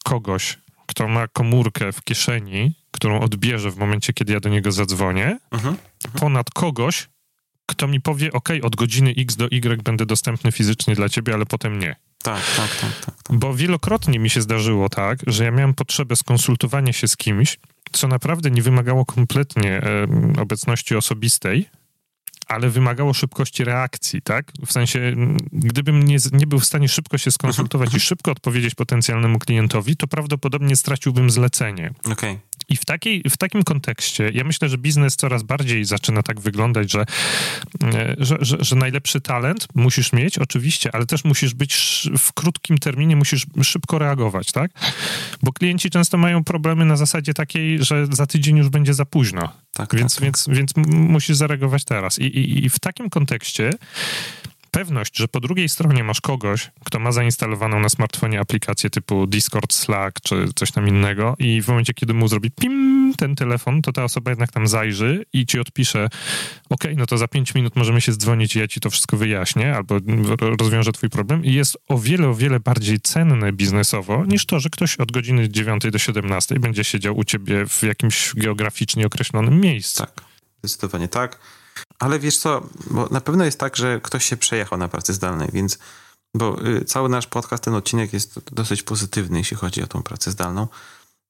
kogoś, 0.03 0.57
kto 0.85 1.07
ma 1.07 1.27
komórkę 1.27 1.91
w 1.91 2.03
kieszeni, 2.03 2.73
którą 2.91 3.19
odbierze 3.19 3.71
w 3.71 3.77
momencie, 3.77 4.13
kiedy 4.13 4.33
ja 4.33 4.39
do 4.39 4.49
niego 4.49 4.71
zadzwonię, 4.71 5.37
mhm. 5.51 5.77
ponad 6.19 6.49
kogoś, 6.49 7.07
kto 7.71 7.87
mi 7.87 8.01
powie, 8.01 8.31
ok, 8.31 8.49
od 8.63 8.75
godziny 8.75 9.13
X 9.17 9.35
do 9.35 9.47
Y 9.51 9.83
będę 9.83 10.05
dostępny 10.05 10.51
fizycznie 10.51 10.95
dla 10.95 11.09
ciebie, 11.09 11.33
ale 11.33 11.45
potem 11.45 11.79
nie. 11.79 11.95
Tak, 12.23 12.41
tak, 12.57 12.75
tak, 12.81 13.05
tak, 13.05 13.23
tak. 13.23 13.37
Bo 13.37 13.53
wielokrotnie 13.53 14.19
mi 14.19 14.29
się 14.29 14.41
zdarzyło 14.41 14.89
tak, 14.89 15.19
że 15.27 15.43
ja 15.45 15.51
miałem 15.51 15.73
potrzebę 15.73 16.15
skonsultowania 16.15 16.93
się 16.93 17.07
z 17.07 17.17
kimś, 17.17 17.59
co 17.91 18.07
naprawdę 18.07 18.51
nie 18.51 18.61
wymagało 18.61 19.05
kompletnie 19.05 19.71
e, 19.71 20.07
obecności 20.41 20.95
osobistej, 20.95 21.69
ale 22.47 22.69
wymagało 22.69 23.13
szybkości 23.13 23.63
reakcji, 23.63 24.21
tak? 24.21 24.51
W 24.65 24.71
sensie, 24.71 25.15
gdybym 25.53 26.03
nie, 26.03 26.17
nie 26.31 26.47
był 26.47 26.59
w 26.59 26.65
stanie 26.65 26.87
szybko 26.87 27.17
się 27.17 27.31
skonsultować 27.31 27.93
i 27.93 27.99
szybko 27.99 28.31
odpowiedzieć 28.31 28.75
potencjalnemu 28.75 29.39
klientowi, 29.39 29.97
to 29.97 30.07
prawdopodobnie 30.07 30.75
straciłbym 30.75 31.29
zlecenie. 31.29 31.93
Okej. 31.99 32.11
Okay. 32.11 32.39
I 32.71 32.75
w, 32.75 32.85
takiej, 32.85 33.23
w 33.29 33.37
takim 33.37 33.63
kontekście 33.63 34.31
ja 34.33 34.43
myślę, 34.43 34.69
że 34.69 34.77
biznes 34.77 35.15
coraz 35.15 35.43
bardziej 35.43 35.85
zaczyna 35.85 36.23
tak 36.23 36.39
wyglądać, 36.39 36.91
że, 36.91 37.05
e, 37.83 38.15
że, 38.17 38.37
że, 38.41 38.57
że, 38.59 38.75
najlepszy 38.75 39.21
talent 39.21 39.67
musisz 39.75 40.13
mieć, 40.13 40.37
oczywiście, 40.37 40.89
ale 40.95 41.05
też 41.05 41.23
musisz 41.23 41.53
być 41.53 42.03
w 42.17 42.33
krótkim 42.33 42.77
terminie, 42.77 43.15
musisz 43.15 43.45
szybko 43.63 43.99
reagować, 43.99 44.51
tak? 44.51 44.71
Bo 45.43 45.53
klienci 45.53 45.89
często 45.89 46.17
mają 46.17 46.43
problemy 46.43 46.85
na 46.85 46.95
zasadzie 46.95 47.33
takiej, 47.33 47.83
że 47.83 48.07
za 48.11 48.25
tydzień 48.25 48.57
już 48.57 48.69
będzie 48.69 48.93
za 48.93 49.05
późno. 49.05 49.53
Tak, 49.73 49.95
więc, 49.95 50.15
tak, 50.15 50.23
więc, 50.23 50.45
tak. 50.45 50.55
więc 50.55 50.71
musisz 50.87 51.37
zareagować 51.37 51.85
teraz. 51.85 52.19
I, 52.19 52.23
i, 52.23 52.65
I 52.65 52.69
w 52.69 52.79
takim 52.79 53.09
kontekście 53.09 53.73
pewność, 54.71 55.17
że 55.17 55.27
po 55.27 55.39
drugiej 55.39 55.69
stronie 55.69 56.03
masz 56.03 56.21
kogoś, 56.21 56.71
kto 56.85 56.99
ma 56.99 57.11
zainstalowaną 57.11 57.79
na 57.79 57.89
smartfonie 57.89 58.39
aplikację 58.39 58.89
typu 58.89 59.27
Discord, 59.27 59.73
Slack 59.73 60.21
czy 60.21 60.47
coś 60.55 60.71
tam 60.71 60.87
innego 60.87 61.35
i 61.39 61.61
w 61.61 61.67
momencie, 61.67 61.93
kiedy 61.93 62.13
mu 62.13 62.27
zrobi 62.27 62.51
pim 62.51 63.13
ten 63.17 63.35
telefon, 63.35 63.81
to 63.81 63.91
ta 63.91 64.03
osoba 64.03 64.31
jednak 64.31 64.51
tam 64.51 64.67
zajrzy 64.67 65.25
i 65.33 65.45
ci 65.45 65.59
odpisze 65.59 66.09
ok, 66.69 66.83
no 66.95 67.05
to 67.05 67.17
za 67.17 67.27
pięć 67.27 67.55
minut 67.55 67.75
możemy 67.75 68.01
się 68.01 68.11
dzwonić 68.11 68.55
i 68.55 68.59
ja 68.59 68.67
ci 68.67 68.79
to 68.79 68.89
wszystko 68.89 69.17
wyjaśnię 69.17 69.75
albo 69.75 69.95
rozwiążę 70.39 70.91
twój 70.91 71.09
problem 71.09 71.45
i 71.45 71.53
jest 71.53 71.77
o 71.87 71.97
wiele, 71.97 72.27
o 72.27 72.35
wiele 72.35 72.59
bardziej 72.59 72.99
cenne 72.99 73.53
biznesowo 73.53 74.25
niż 74.25 74.45
to, 74.45 74.59
że 74.59 74.69
ktoś 74.69 74.97
od 74.97 75.11
godziny 75.11 75.49
9 75.49 75.83
do 75.91 75.99
17 75.99 76.59
będzie 76.59 76.83
siedział 76.83 77.17
u 77.17 77.23
ciebie 77.23 77.65
w 77.67 77.83
jakimś 77.83 78.33
geograficznie 78.35 79.07
określonym 79.07 79.59
miejscu. 79.61 80.05
Tak, 80.05 80.21
zdecydowanie 80.63 81.07
tak. 81.07 81.39
Ale 81.99 82.19
wiesz 82.19 82.37
co, 82.37 82.61
bo 82.91 83.07
na 83.11 83.21
pewno 83.21 83.45
jest 83.45 83.59
tak, 83.59 83.75
że 83.75 83.99
ktoś 84.03 84.25
się 84.25 84.37
przejechał 84.37 84.77
na 84.77 84.87
pracy 84.87 85.13
zdalnej, 85.13 85.49
więc 85.53 85.77
bo 86.35 86.67
y, 86.67 86.85
cały 86.85 87.09
nasz 87.09 87.27
podcast, 87.27 87.63
ten 87.63 87.73
odcinek 87.73 88.13
jest 88.13 88.39
dosyć 88.51 88.83
pozytywny, 88.83 89.37
jeśli 89.37 89.57
chodzi 89.57 89.83
o 89.83 89.87
tą 89.87 90.03
pracę 90.03 90.31
zdalną. 90.31 90.67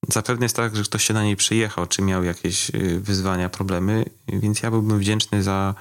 Zapewne 0.08 0.46
jest 0.46 0.56
tak, 0.56 0.76
że 0.76 0.84
ktoś 0.84 1.04
się 1.04 1.14
na 1.14 1.24
niej 1.24 1.36
przyjechał, 1.36 1.88
czy 1.88 2.02
miał 2.02 2.24
jakieś 2.24 2.70
y, 2.70 3.00
wyzwania, 3.00 3.50
problemy, 3.50 4.06
więc 4.28 4.62
ja 4.62 4.72
byłbym 4.72 5.00
wdzięczny 5.00 5.44
za 5.44 5.76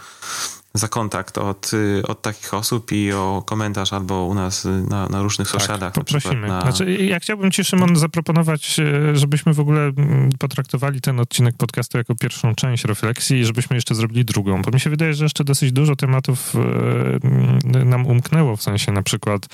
za 0.74 0.88
kontakt 0.88 1.38
od, 1.38 1.70
y, 1.74 2.02
od 2.08 2.22
takich 2.22 2.54
osób 2.54 2.92
i 2.92 3.12
o 3.12 3.42
komentarz 3.46 3.92
albo 3.92 4.24
u 4.24 4.34
nas 4.34 4.64
na, 4.88 5.08
na 5.08 5.22
różnych 5.22 5.50
tak, 5.50 5.60
socialach. 5.60 5.92
Poprosimy. 5.92 6.48
Na... 6.48 6.60
Znaczy, 6.60 6.94
ja 6.94 7.20
chciałbym 7.20 7.50
Ci, 7.50 7.64
Szymon, 7.64 7.96
zaproponować, 7.96 8.78
y, 8.78 9.16
żebyśmy 9.16 9.54
w 9.54 9.60
ogóle 9.60 9.80
mm, 9.80 10.30
potraktowali 10.38 11.00
ten 11.00 11.20
odcinek 11.20 11.56
podcastu 11.56 11.98
jako 11.98 12.14
pierwszą 12.14 12.54
część 12.54 12.84
refleksji 12.84 13.38
i 13.38 13.44
żebyśmy 13.44 13.76
jeszcze 13.76 13.94
zrobili 13.94 14.24
drugą, 14.24 14.62
bo 14.62 14.70
mi 14.70 14.80
się 14.80 14.90
wydaje, 14.90 15.14
że 15.14 15.24
jeszcze 15.24 15.44
dosyć 15.44 15.72
dużo 15.72 15.96
tematów 15.96 16.54
y, 16.54 17.84
nam 17.84 18.06
umknęło, 18.06 18.56
w 18.56 18.62
sensie 18.62 18.92
na 18.92 19.02
przykład 19.02 19.46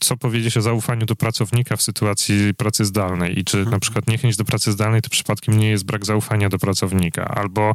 co 0.00 0.16
powiedzieć 0.16 0.56
o 0.56 0.62
zaufaniu 0.62 1.06
do 1.06 1.16
pracownika 1.16 1.76
w 1.76 1.82
sytuacji 1.82 2.54
pracy 2.54 2.84
zdalnej 2.84 3.38
i 3.38 3.44
czy 3.44 3.64
na 3.64 3.78
przykład 3.78 4.08
niechęć 4.08 4.36
do 4.36 4.44
pracy 4.44 4.72
zdalnej 4.72 5.02
to 5.02 5.10
przypadkiem 5.10 5.58
nie 5.58 5.70
jest 5.70 5.84
brak 5.84 6.06
zaufania 6.06 6.48
do 6.48 6.58
pracownika, 6.58 7.24
albo 7.24 7.74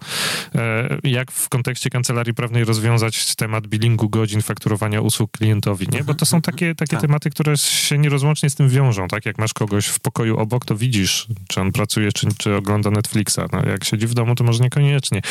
jak 1.04 1.32
w 1.32 1.50
kontekście 1.50 1.89
kancelarii 1.90 2.34
prawnej 2.34 2.66
rozwiązać 2.66 3.36
temat 3.36 3.68
billingu 3.68 4.10
godzin, 4.10 4.42
fakturowania 4.42 5.02
usług 5.02 5.32
klientowi, 5.32 5.88
nie? 5.92 6.04
Bo 6.04 6.14
to 6.14 6.26
są 6.26 6.42
takie, 6.42 6.76
takie 6.76 6.92
tak. 6.92 7.02
tematy, 7.02 7.30
które 7.30 7.58
się 7.58 7.98
nierozłącznie 7.98 8.50
z 8.50 8.56
tym 8.56 8.70
wiążą, 8.70 9.08
tak? 9.08 9.26
Jak 9.26 9.38
masz 9.38 9.54
kogoś 9.54 9.88
w 9.88 10.00
pokoju 10.00 10.38
obok, 10.38 10.66
to 10.66 10.76
widzisz, 10.76 11.28
czy 11.48 11.62
on 11.62 11.72
pracuje, 11.72 12.12
czy, 12.12 12.28
czy 12.38 12.56
ogląda 12.56 12.92
Netflixa. 12.92 13.40
No, 13.52 13.66
jak 13.66 13.84
siedzi 13.84 14.08
w 14.08 14.14
domu, 14.14 14.36
to 14.36 14.44
może 14.44 14.64
niekoniecznie. 14.64 15.22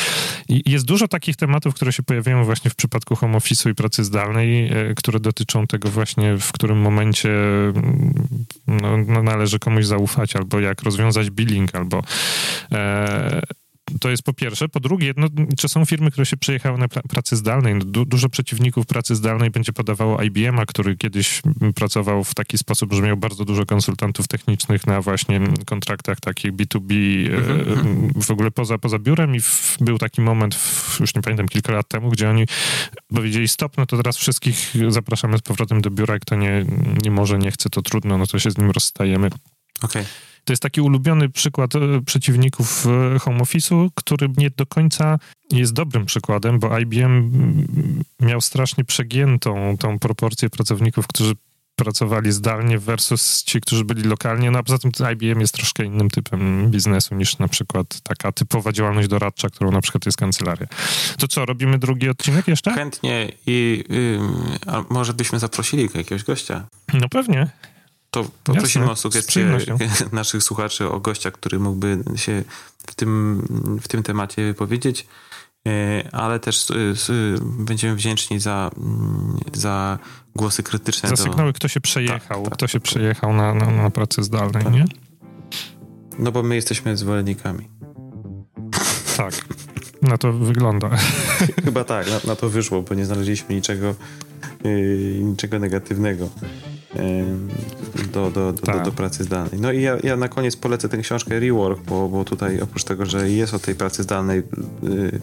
I 0.49 0.71
jest 0.71 0.85
dużo 0.85 1.07
takich 1.07 1.35
tematów, 1.35 1.75
które 1.75 1.93
się 1.93 2.03
pojawiają 2.03 2.43
właśnie 2.43 2.71
w 2.71 2.75
przypadku 2.75 3.15
home 3.15 3.37
office'u 3.37 3.69
i 3.71 3.75
pracy 3.75 4.03
zdalnej, 4.03 4.67
e, 4.67 4.93
które 4.95 5.19
dotyczą 5.19 5.67
tego 5.67 5.89
właśnie, 5.89 6.37
w 6.37 6.51
którym 6.51 6.77
momencie 6.77 7.29
mm, 7.29 8.13
no, 8.67 8.97
no, 8.97 9.23
należy 9.23 9.59
komuś 9.59 9.85
zaufać, 9.85 10.35
albo 10.35 10.59
jak 10.59 10.83
rozwiązać 10.83 11.29
billing, 11.29 11.75
albo 11.75 12.01
e, 12.71 13.41
to 13.99 14.09
jest 14.09 14.23
po 14.23 14.33
pierwsze. 14.33 14.69
Po 14.69 14.79
drugie, 14.79 15.13
no, 15.17 15.27
czy 15.57 15.69
są 15.69 15.85
firmy, 15.85 16.11
które 16.11 16.25
się 16.25 16.37
przejechały 16.37 16.77
na 16.77 16.87
pracy 16.87 17.35
zdalnej? 17.35 17.75
No, 17.75 17.85
du 17.85 18.05
dużo 18.05 18.29
przeciwników 18.29 18.85
pracy 18.85 19.15
zdalnej 19.15 19.49
będzie 19.49 19.73
podawało 19.73 20.21
IBM-a, 20.21 20.65
który 20.65 20.97
kiedyś 20.97 21.41
pracował 21.75 22.23
w 22.23 22.33
taki 22.33 22.57
sposób, 22.57 22.93
że 22.93 23.01
miał 23.01 23.17
bardzo 23.17 23.45
dużo 23.45 23.65
konsultantów 23.65 24.27
technicznych 24.27 24.87
na 24.87 25.01
właśnie 25.01 25.41
kontraktach 25.65 26.19
takich 26.19 26.53
B2B 26.53 26.93
mhm, 27.33 27.59
e, 27.59 27.61
mhm. 27.61 28.09
w 28.21 28.31
ogóle 28.31 28.51
poza, 28.51 28.77
poza 28.77 28.99
biurem 28.99 29.35
i 29.35 29.39
w, 29.39 29.77
był 29.81 29.97
taki 29.97 30.21
moment, 30.21 30.55
w, 30.55 30.99
już 30.99 31.15
nie 31.15 31.21
pamiętam, 31.21 31.47
kilka 31.47 31.73
lat 31.73 31.87
temu, 31.87 32.09
gdzie 32.09 32.29
oni 32.29 32.45
powiedzieli 33.07 33.47
stop, 33.47 33.77
no 33.77 33.85
to 33.85 33.97
teraz 33.97 34.17
wszystkich 34.17 34.73
zapraszamy 34.87 35.37
z 35.37 35.41
powrotem 35.41 35.81
do 35.81 35.91
biura, 35.91 36.19
kto 36.19 36.35
nie, 36.35 36.65
nie 37.03 37.11
może, 37.11 37.37
nie 37.37 37.51
chce, 37.51 37.69
to 37.69 37.81
trudno, 37.81 38.17
no 38.17 38.27
to 38.27 38.39
się 38.39 38.51
z 38.51 38.57
nim 38.57 38.71
rozstajemy. 38.71 39.27
Okej. 39.27 40.01
Okay. 40.01 40.05
To 40.49 40.53
jest 40.53 40.63
taki 40.63 40.81
ulubiony 40.81 41.29
przykład 41.29 41.75
e, 41.75 41.79
przeciwników 42.05 42.85
e, 43.15 43.19
home 43.19 43.39
office'u, 43.39 43.89
który 43.95 44.29
nie 44.37 44.49
do 44.49 44.65
końca 44.65 45.19
jest 45.51 45.73
dobrym 45.73 46.05
przykładem, 46.05 46.59
bo 46.59 46.79
IBM 46.79 47.31
miał 48.19 48.41
strasznie 48.41 48.85
przegiętą 48.85 49.77
tą 49.79 49.99
proporcję 49.99 50.49
pracowników, 50.49 51.07
którzy 51.07 51.33
pracowali 51.75 52.31
zdalnie 52.31 52.79
versus 52.79 53.43
ci, 53.43 53.61
którzy 53.61 53.85
byli 53.85 54.03
lokalnie. 54.03 54.51
No 54.51 54.59
a 54.59 54.63
poza 54.63 54.77
tym 54.77 54.91
IBM 55.13 55.41
jest 55.41 55.53
troszkę 55.53 55.85
innym 55.85 56.09
typem 56.09 56.71
biznesu 56.71 57.15
niż 57.15 57.37
na 57.37 57.47
przykład 57.47 58.01
taka 58.01 58.31
typowa 58.31 58.71
działalność 58.71 59.07
doradcza, 59.07 59.49
którą 59.49 59.71
na 59.71 59.81
przykład 59.81 60.05
jest 60.05 60.17
kancelaria. 60.17 60.67
To 61.17 61.27
co, 61.27 61.45
robimy 61.45 61.79
drugi 61.79 62.09
odcinek 62.09 62.47
jeszcze? 62.47 62.73
Chętnie 62.73 63.31
i 63.47 63.83
a 64.67 64.83
może 64.89 65.13
byśmy 65.13 65.39
zaprosili 65.39 65.89
jakiegoś 65.95 66.23
gościa. 66.23 66.67
No 66.93 67.09
pewnie. 67.09 67.49
To 68.11 68.25
poprosimy 68.43 68.91
o 68.91 68.95
sugestie 68.95 69.57
naszych 70.11 70.43
słuchaczy, 70.43 70.89
o 70.89 70.99
gościa, 70.99 71.31
który 71.31 71.59
mógłby 71.59 72.03
się 72.15 72.43
w 72.87 72.95
tym, 72.95 73.41
w 73.81 73.87
tym 73.87 74.03
temacie 74.03 74.45
wypowiedzieć. 74.45 75.07
E, 75.67 76.09
ale 76.11 76.39
też 76.39 76.71
e, 76.71 76.75
będziemy 77.41 77.95
wdzięczni 77.95 78.39
za, 78.39 78.71
mm, 78.77 79.37
za 79.53 79.99
głosy 80.35 80.63
krytyczne. 80.63 81.09
Za 81.09 81.15
sygnały, 81.15 81.53
kto 81.53 81.67
się 81.67 81.81
przejechał, 81.81 82.43
tak, 82.43 82.43
tak, 82.43 82.53
kto 82.53 82.67
się 82.67 82.79
przejechał 82.79 83.33
na, 83.33 83.53
na, 83.53 83.71
na 83.71 83.89
pracy 83.89 84.23
zdalnej, 84.23 84.63
tak. 84.63 84.73
nie? 84.73 84.85
No 86.19 86.31
bo 86.31 86.43
my 86.43 86.55
jesteśmy 86.55 86.97
zwolennikami. 86.97 87.69
Tak, 89.17 89.33
na 90.01 90.17
to 90.17 90.33
wygląda. 90.33 90.89
Chyba 91.65 91.83
tak, 91.83 92.07
na, 92.07 92.19
na 92.27 92.35
to 92.35 92.49
wyszło, 92.49 92.81
bo 92.81 92.95
nie 92.95 93.05
znaleźliśmy 93.05 93.55
niczego, 93.55 93.95
yy, 94.63 95.19
niczego 95.23 95.59
negatywnego 95.59 96.29
do, 98.13 98.31
do, 98.31 98.53
do, 98.53 98.73
do, 98.73 98.79
do, 98.79 98.91
pracy 98.91 99.23
zdalnej. 99.23 99.61
No 99.61 99.71
i 99.71 99.81
ja, 99.81 99.97
ja 100.03 100.17
na 100.17 100.27
koniec 100.27 100.55
polecę 100.55 100.89
tę 100.89 100.97
książkę 100.97 101.39
Rework, 101.39 101.83
bo, 101.83 102.09
bo 102.09 102.25
tutaj 102.25 102.61
oprócz 102.61 102.83
tego, 102.83 103.05
że 103.05 103.29
jest 103.29 103.53
o 103.53 103.59
tej 103.59 103.75
pracy 103.75 104.03
zdalnej 104.03 104.43
yy, 104.83 105.19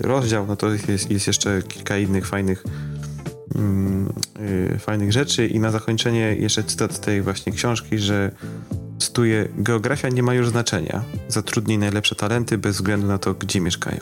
rozdział, 0.00 0.46
no 0.46 0.56
to 0.56 0.68
jest, 0.72 1.10
jest 1.10 1.26
jeszcze 1.26 1.62
kilka 1.62 1.98
innych 1.98 2.26
fajnych 2.26 2.64
yy, 4.70 4.78
fajnych 4.78 5.12
rzeczy 5.12 5.46
i 5.46 5.60
na 5.60 5.70
zakończenie 5.70 6.36
jeszcze 6.38 6.64
cytat 6.64 7.00
tej 7.00 7.22
właśnie 7.22 7.52
książki, 7.52 7.98
że 7.98 8.30
cytuję, 8.98 9.48
geografia 9.58 10.08
nie 10.08 10.22
ma 10.22 10.34
już 10.34 10.48
znaczenia. 10.48 11.04
Zatrudnij 11.28 11.78
najlepsze 11.78 12.14
talenty 12.14 12.58
bez 12.58 12.76
względu 12.76 13.06
na 13.06 13.18
to, 13.18 13.34
gdzie 13.34 13.60
mieszkają. 13.60 13.98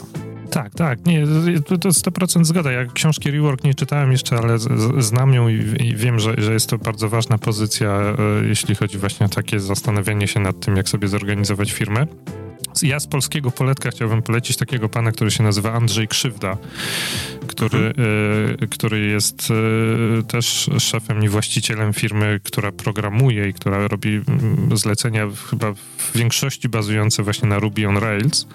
Tak, 0.51 0.75
tak, 0.75 1.07
nie, 1.07 1.25
to, 1.67 1.79
to 1.79 1.89
100% 1.89 2.45
zgoda. 2.45 2.73
Ja 2.73 2.85
książki 2.85 3.31
Rework 3.31 3.65
nie 3.65 3.75
czytałem 3.75 4.13
jeszcze, 4.13 4.37
ale 4.37 4.59
z, 4.59 4.69
znam 5.05 5.35
ją 5.35 5.49
i, 5.49 5.55
i, 5.81 5.97
wiem, 5.97 6.19
że, 6.19 6.35
że 6.39 6.53
jest 6.53 6.71
to 6.71 6.79
bardzo 6.79 7.09
ważna 7.09 7.39
pozycja, 7.39 7.91
e, 7.91 8.15
jeśli 8.49 8.75
chodzi 8.75 8.99
właśnie 8.99 9.27
o 9.27 9.29
takie 9.29 9.61
zastanowienie 9.61 10.29
się 10.29 10.41
nad 10.41 10.61
tym, 10.61 10.77
jak 10.77 10.89
sobie 10.89 11.09
zorganizować 11.09 11.73
firmę. 11.73 12.07
Ja 12.83 13.01
z 13.01 13.07
polskiego 13.07 13.51
poletka 13.51 13.91
chciałbym 13.91 14.23
polecić 14.23 14.57
takiego 14.57 14.89
pana, 14.89 15.13
który 15.13 15.31
się 15.31 15.43
nazywa 15.43 15.73
Andrzej 15.73 16.09
Krzywda, 16.09 16.57
który, 17.47 17.79
mhm. 17.79 18.07
y, 18.63 18.69
który 18.69 19.01
jest 19.01 19.49
y, 19.51 20.23
też 20.23 20.71
szefem 20.79 21.25
i 21.25 21.29
właścicielem 21.29 21.93
firmy, 21.93 22.41
która 22.45 22.73
programuje 22.73 23.49
i 23.49 23.55
która 23.55 23.89
robi 23.89 24.17
y, 24.73 24.77
zlecenia 24.77 25.27
chyba 25.51 25.73
w 25.73 26.13
większości 26.15 26.69
bazujące 26.69 27.23
właśnie 27.23 27.49
na 27.49 27.59
Ruby 27.59 27.89
on 27.89 27.97
Rails. 27.97 28.47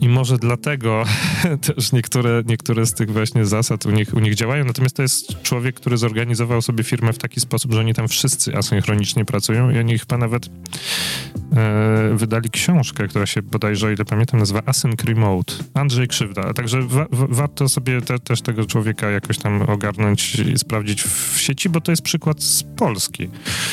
I 0.00 0.08
może 0.08 0.38
dlatego 0.38 1.04
też 1.66 1.92
niektóre, 1.92 2.42
niektóre 2.46 2.86
z 2.86 2.94
tych 2.94 3.12
właśnie 3.12 3.46
zasad 3.46 3.86
u 3.86 3.90
nich, 3.90 4.14
u 4.14 4.20
nich 4.20 4.34
działają. 4.34 4.64
Natomiast 4.64 4.96
to 4.96 5.02
jest 5.02 5.42
człowiek, 5.42 5.76
który 5.76 5.96
zorganizował 5.96 6.62
sobie 6.62 6.84
firmę 6.84 7.12
w 7.12 7.18
taki 7.18 7.40
sposób, 7.40 7.72
że 7.72 7.80
oni 7.80 7.94
tam 7.94 8.08
wszyscy 8.08 8.56
asynchronicznie 8.56 9.24
pracują 9.24 9.70
i 9.70 9.78
oni 9.78 9.98
chyba 9.98 10.18
nawet 10.18 10.46
e, 10.46 12.10
wydali 12.14 12.50
książkę, 12.50 13.07
która 13.08 13.26
się 13.26 13.42
bodajże, 13.42 13.86
o 13.86 13.90
ile 13.90 14.04
pamiętam, 14.04 14.40
nazywa 14.40 14.62
Async 14.66 15.04
Remote. 15.04 15.54
Andrzej 15.74 16.08
Krzywda. 16.08 16.52
Także 16.52 16.82
wa 16.82 17.06
warto 17.10 17.68
sobie 17.68 18.02
te, 18.02 18.18
też 18.18 18.42
tego 18.42 18.66
człowieka 18.66 19.10
jakoś 19.10 19.38
tam 19.38 19.62
ogarnąć 19.62 20.34
i 20.34 20.58
sprawdzić 20.58 21.02
w 21.02 21.40
sieci, 21.40 21.68
bo 21.68 21.80
to 21.80 21.92
jest 21.92 22.02
przykład 22.02 22.42
z 22.42 22.62
Polski. 22.62 23.30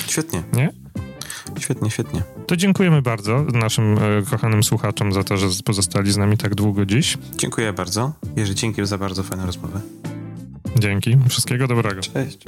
Świetnie. 0.07 0.43
Nie? 0.53 0.69
Świetnie, 1.59 1.91
świetnie. 1.91 2.23
To 2.47 2.55
dziękujemy 2.55 3.01
bardzo 3.01 3.43
naszym 3.53 3.97
e, 3.97 3.99
kochanym 4.29 4.63
słuchaczom 4.63 5.13
za 5.13 5.23
to, 5.23 5.37
że 5.37 5.47
pozostali 5.65 6.11
z 6.11 6.17
nami 6.17 6.37
tak 6.37 6.55
długo 6.55 6.85
dziś. 6.85 7.17
Dziękuję 7.37 7.73
bardzo. 7.73 8.13
Jerzy, 8.35 8.55
dzięki 8.55 8.85
za 8.85 8.97
bardzo 8.97 9.23
fajną 9.23 9.45
rozmowę. 9.45 9.81
Dzięki. 10.79 11.17
Wszystkiego 11.29 11.67
dobrego. 11.67 12.01
Cześć. 12.01 12.39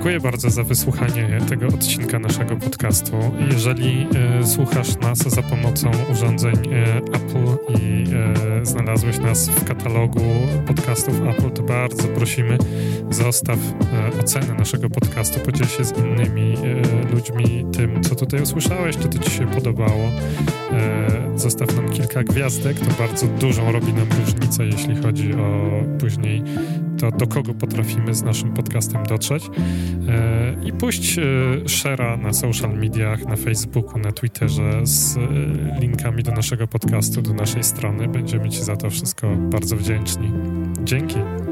Dziękuję 0.00 0.20
bardzo 0.20 0.50
za 0.50 0.62
wysłuchanie 0.62 1.38
tego 1.48 1.66
odcinka 1.66 2.18
naszego 2.18 2.56
podcastu. 2.56 3.16
Jeżeli 3.52 4.06
e, 4.40 4.46
słuchasz 4.46 4.96
nas 4.96 5.18
za 5.18 5.42
pomocą 5.42 5.90
urządzeń 6.12 6.54
e, 6.54 6.96
Apple 6.96 7.74
i 7.78 8.04
e, 8.60 8.66
znalazłeś 8.66 9.18
nas 9.18 9.48
w 9.48 9.64
katalogu 9.64 10.20
podcastów 10.66 11.14
Apple, 11.28 11.50
to 11.50 11.62
bardzo 11.62 12.08
prosimy, 12.08 12.58
zostaw 13.10 13.58
e, 14.16 14.20
ocenę 14.20 14.54
naszego 14.54 14.90
podcastu, 14.90 15.40
podziel 15.40 15.66
się 15.66 15.84
z 15.84 15.98
innymi 15.98 16.54
e, 16.54 17.12
ludźmi 17.14 17.66
tym, 17.72 18.02
co 18.02 18.14
tutaj 18.14 18.42
usłyszałeś, 18.42 18.96
czy 18.96 19.08
to 19.08 19.18
ci 19.18 19.30
się 19.30 19.46
podobało. 19.46 20.10
E, 20.72 21.38
zostaw 21.38 21.76
nam 21.76 21.88
kilka 21.88 22.24
gwiazdek, 22.24 22.80
to 22.80 23.02
bardzo 23.02 23.26
dużą 23.26 23.72
robi 23.72 23.92
nam 23.92 24.06
różnicę, 24.20 24.66
jeśli 24.66 24.96
chodzi 25.02 25.34
o 25.34 25.70
później 25.98 26.42
to, 27.00 27.10
do 27.10 27.26
kogo 27.26 27.54
potrafimy 27.54 28.14
z 28.14 28.22
naszym 28.22 28.54
podcastem 28.54 29.06
dotrzeć. 29.06 29.50
E, 30.08 30.56
I 30.64 30.72
puść 30.72 31.18
e, 31.18 31.22
share'a 31.64 32.22
na 32.22 32.32
social 32.32 32.78
mediach, 32.78 33.26
na 33.26 33.36
Facebooku, 33.36 33.98
na 33.98 34.12
Twitterze 34.12 34.86
z 34.86 35.16
e, 35.16 35.20
linkami 35.80 36.22
do 36.22 36.32
naszego 36.32 36.66
podcastu, 36.66 37.22
do 37.22 37.34
naszej 37.34 37.64
strony. 37.64 38.08
Będziemy 38.08 38.50
Ci 38.50 38.64
za 38.64 38.76
to 38.76 38.90
wszystko 38.90 39.36
bardzo 39.36 39.76
wdzięczni. 39.76 40.32
Dzięki. 40.84 41.49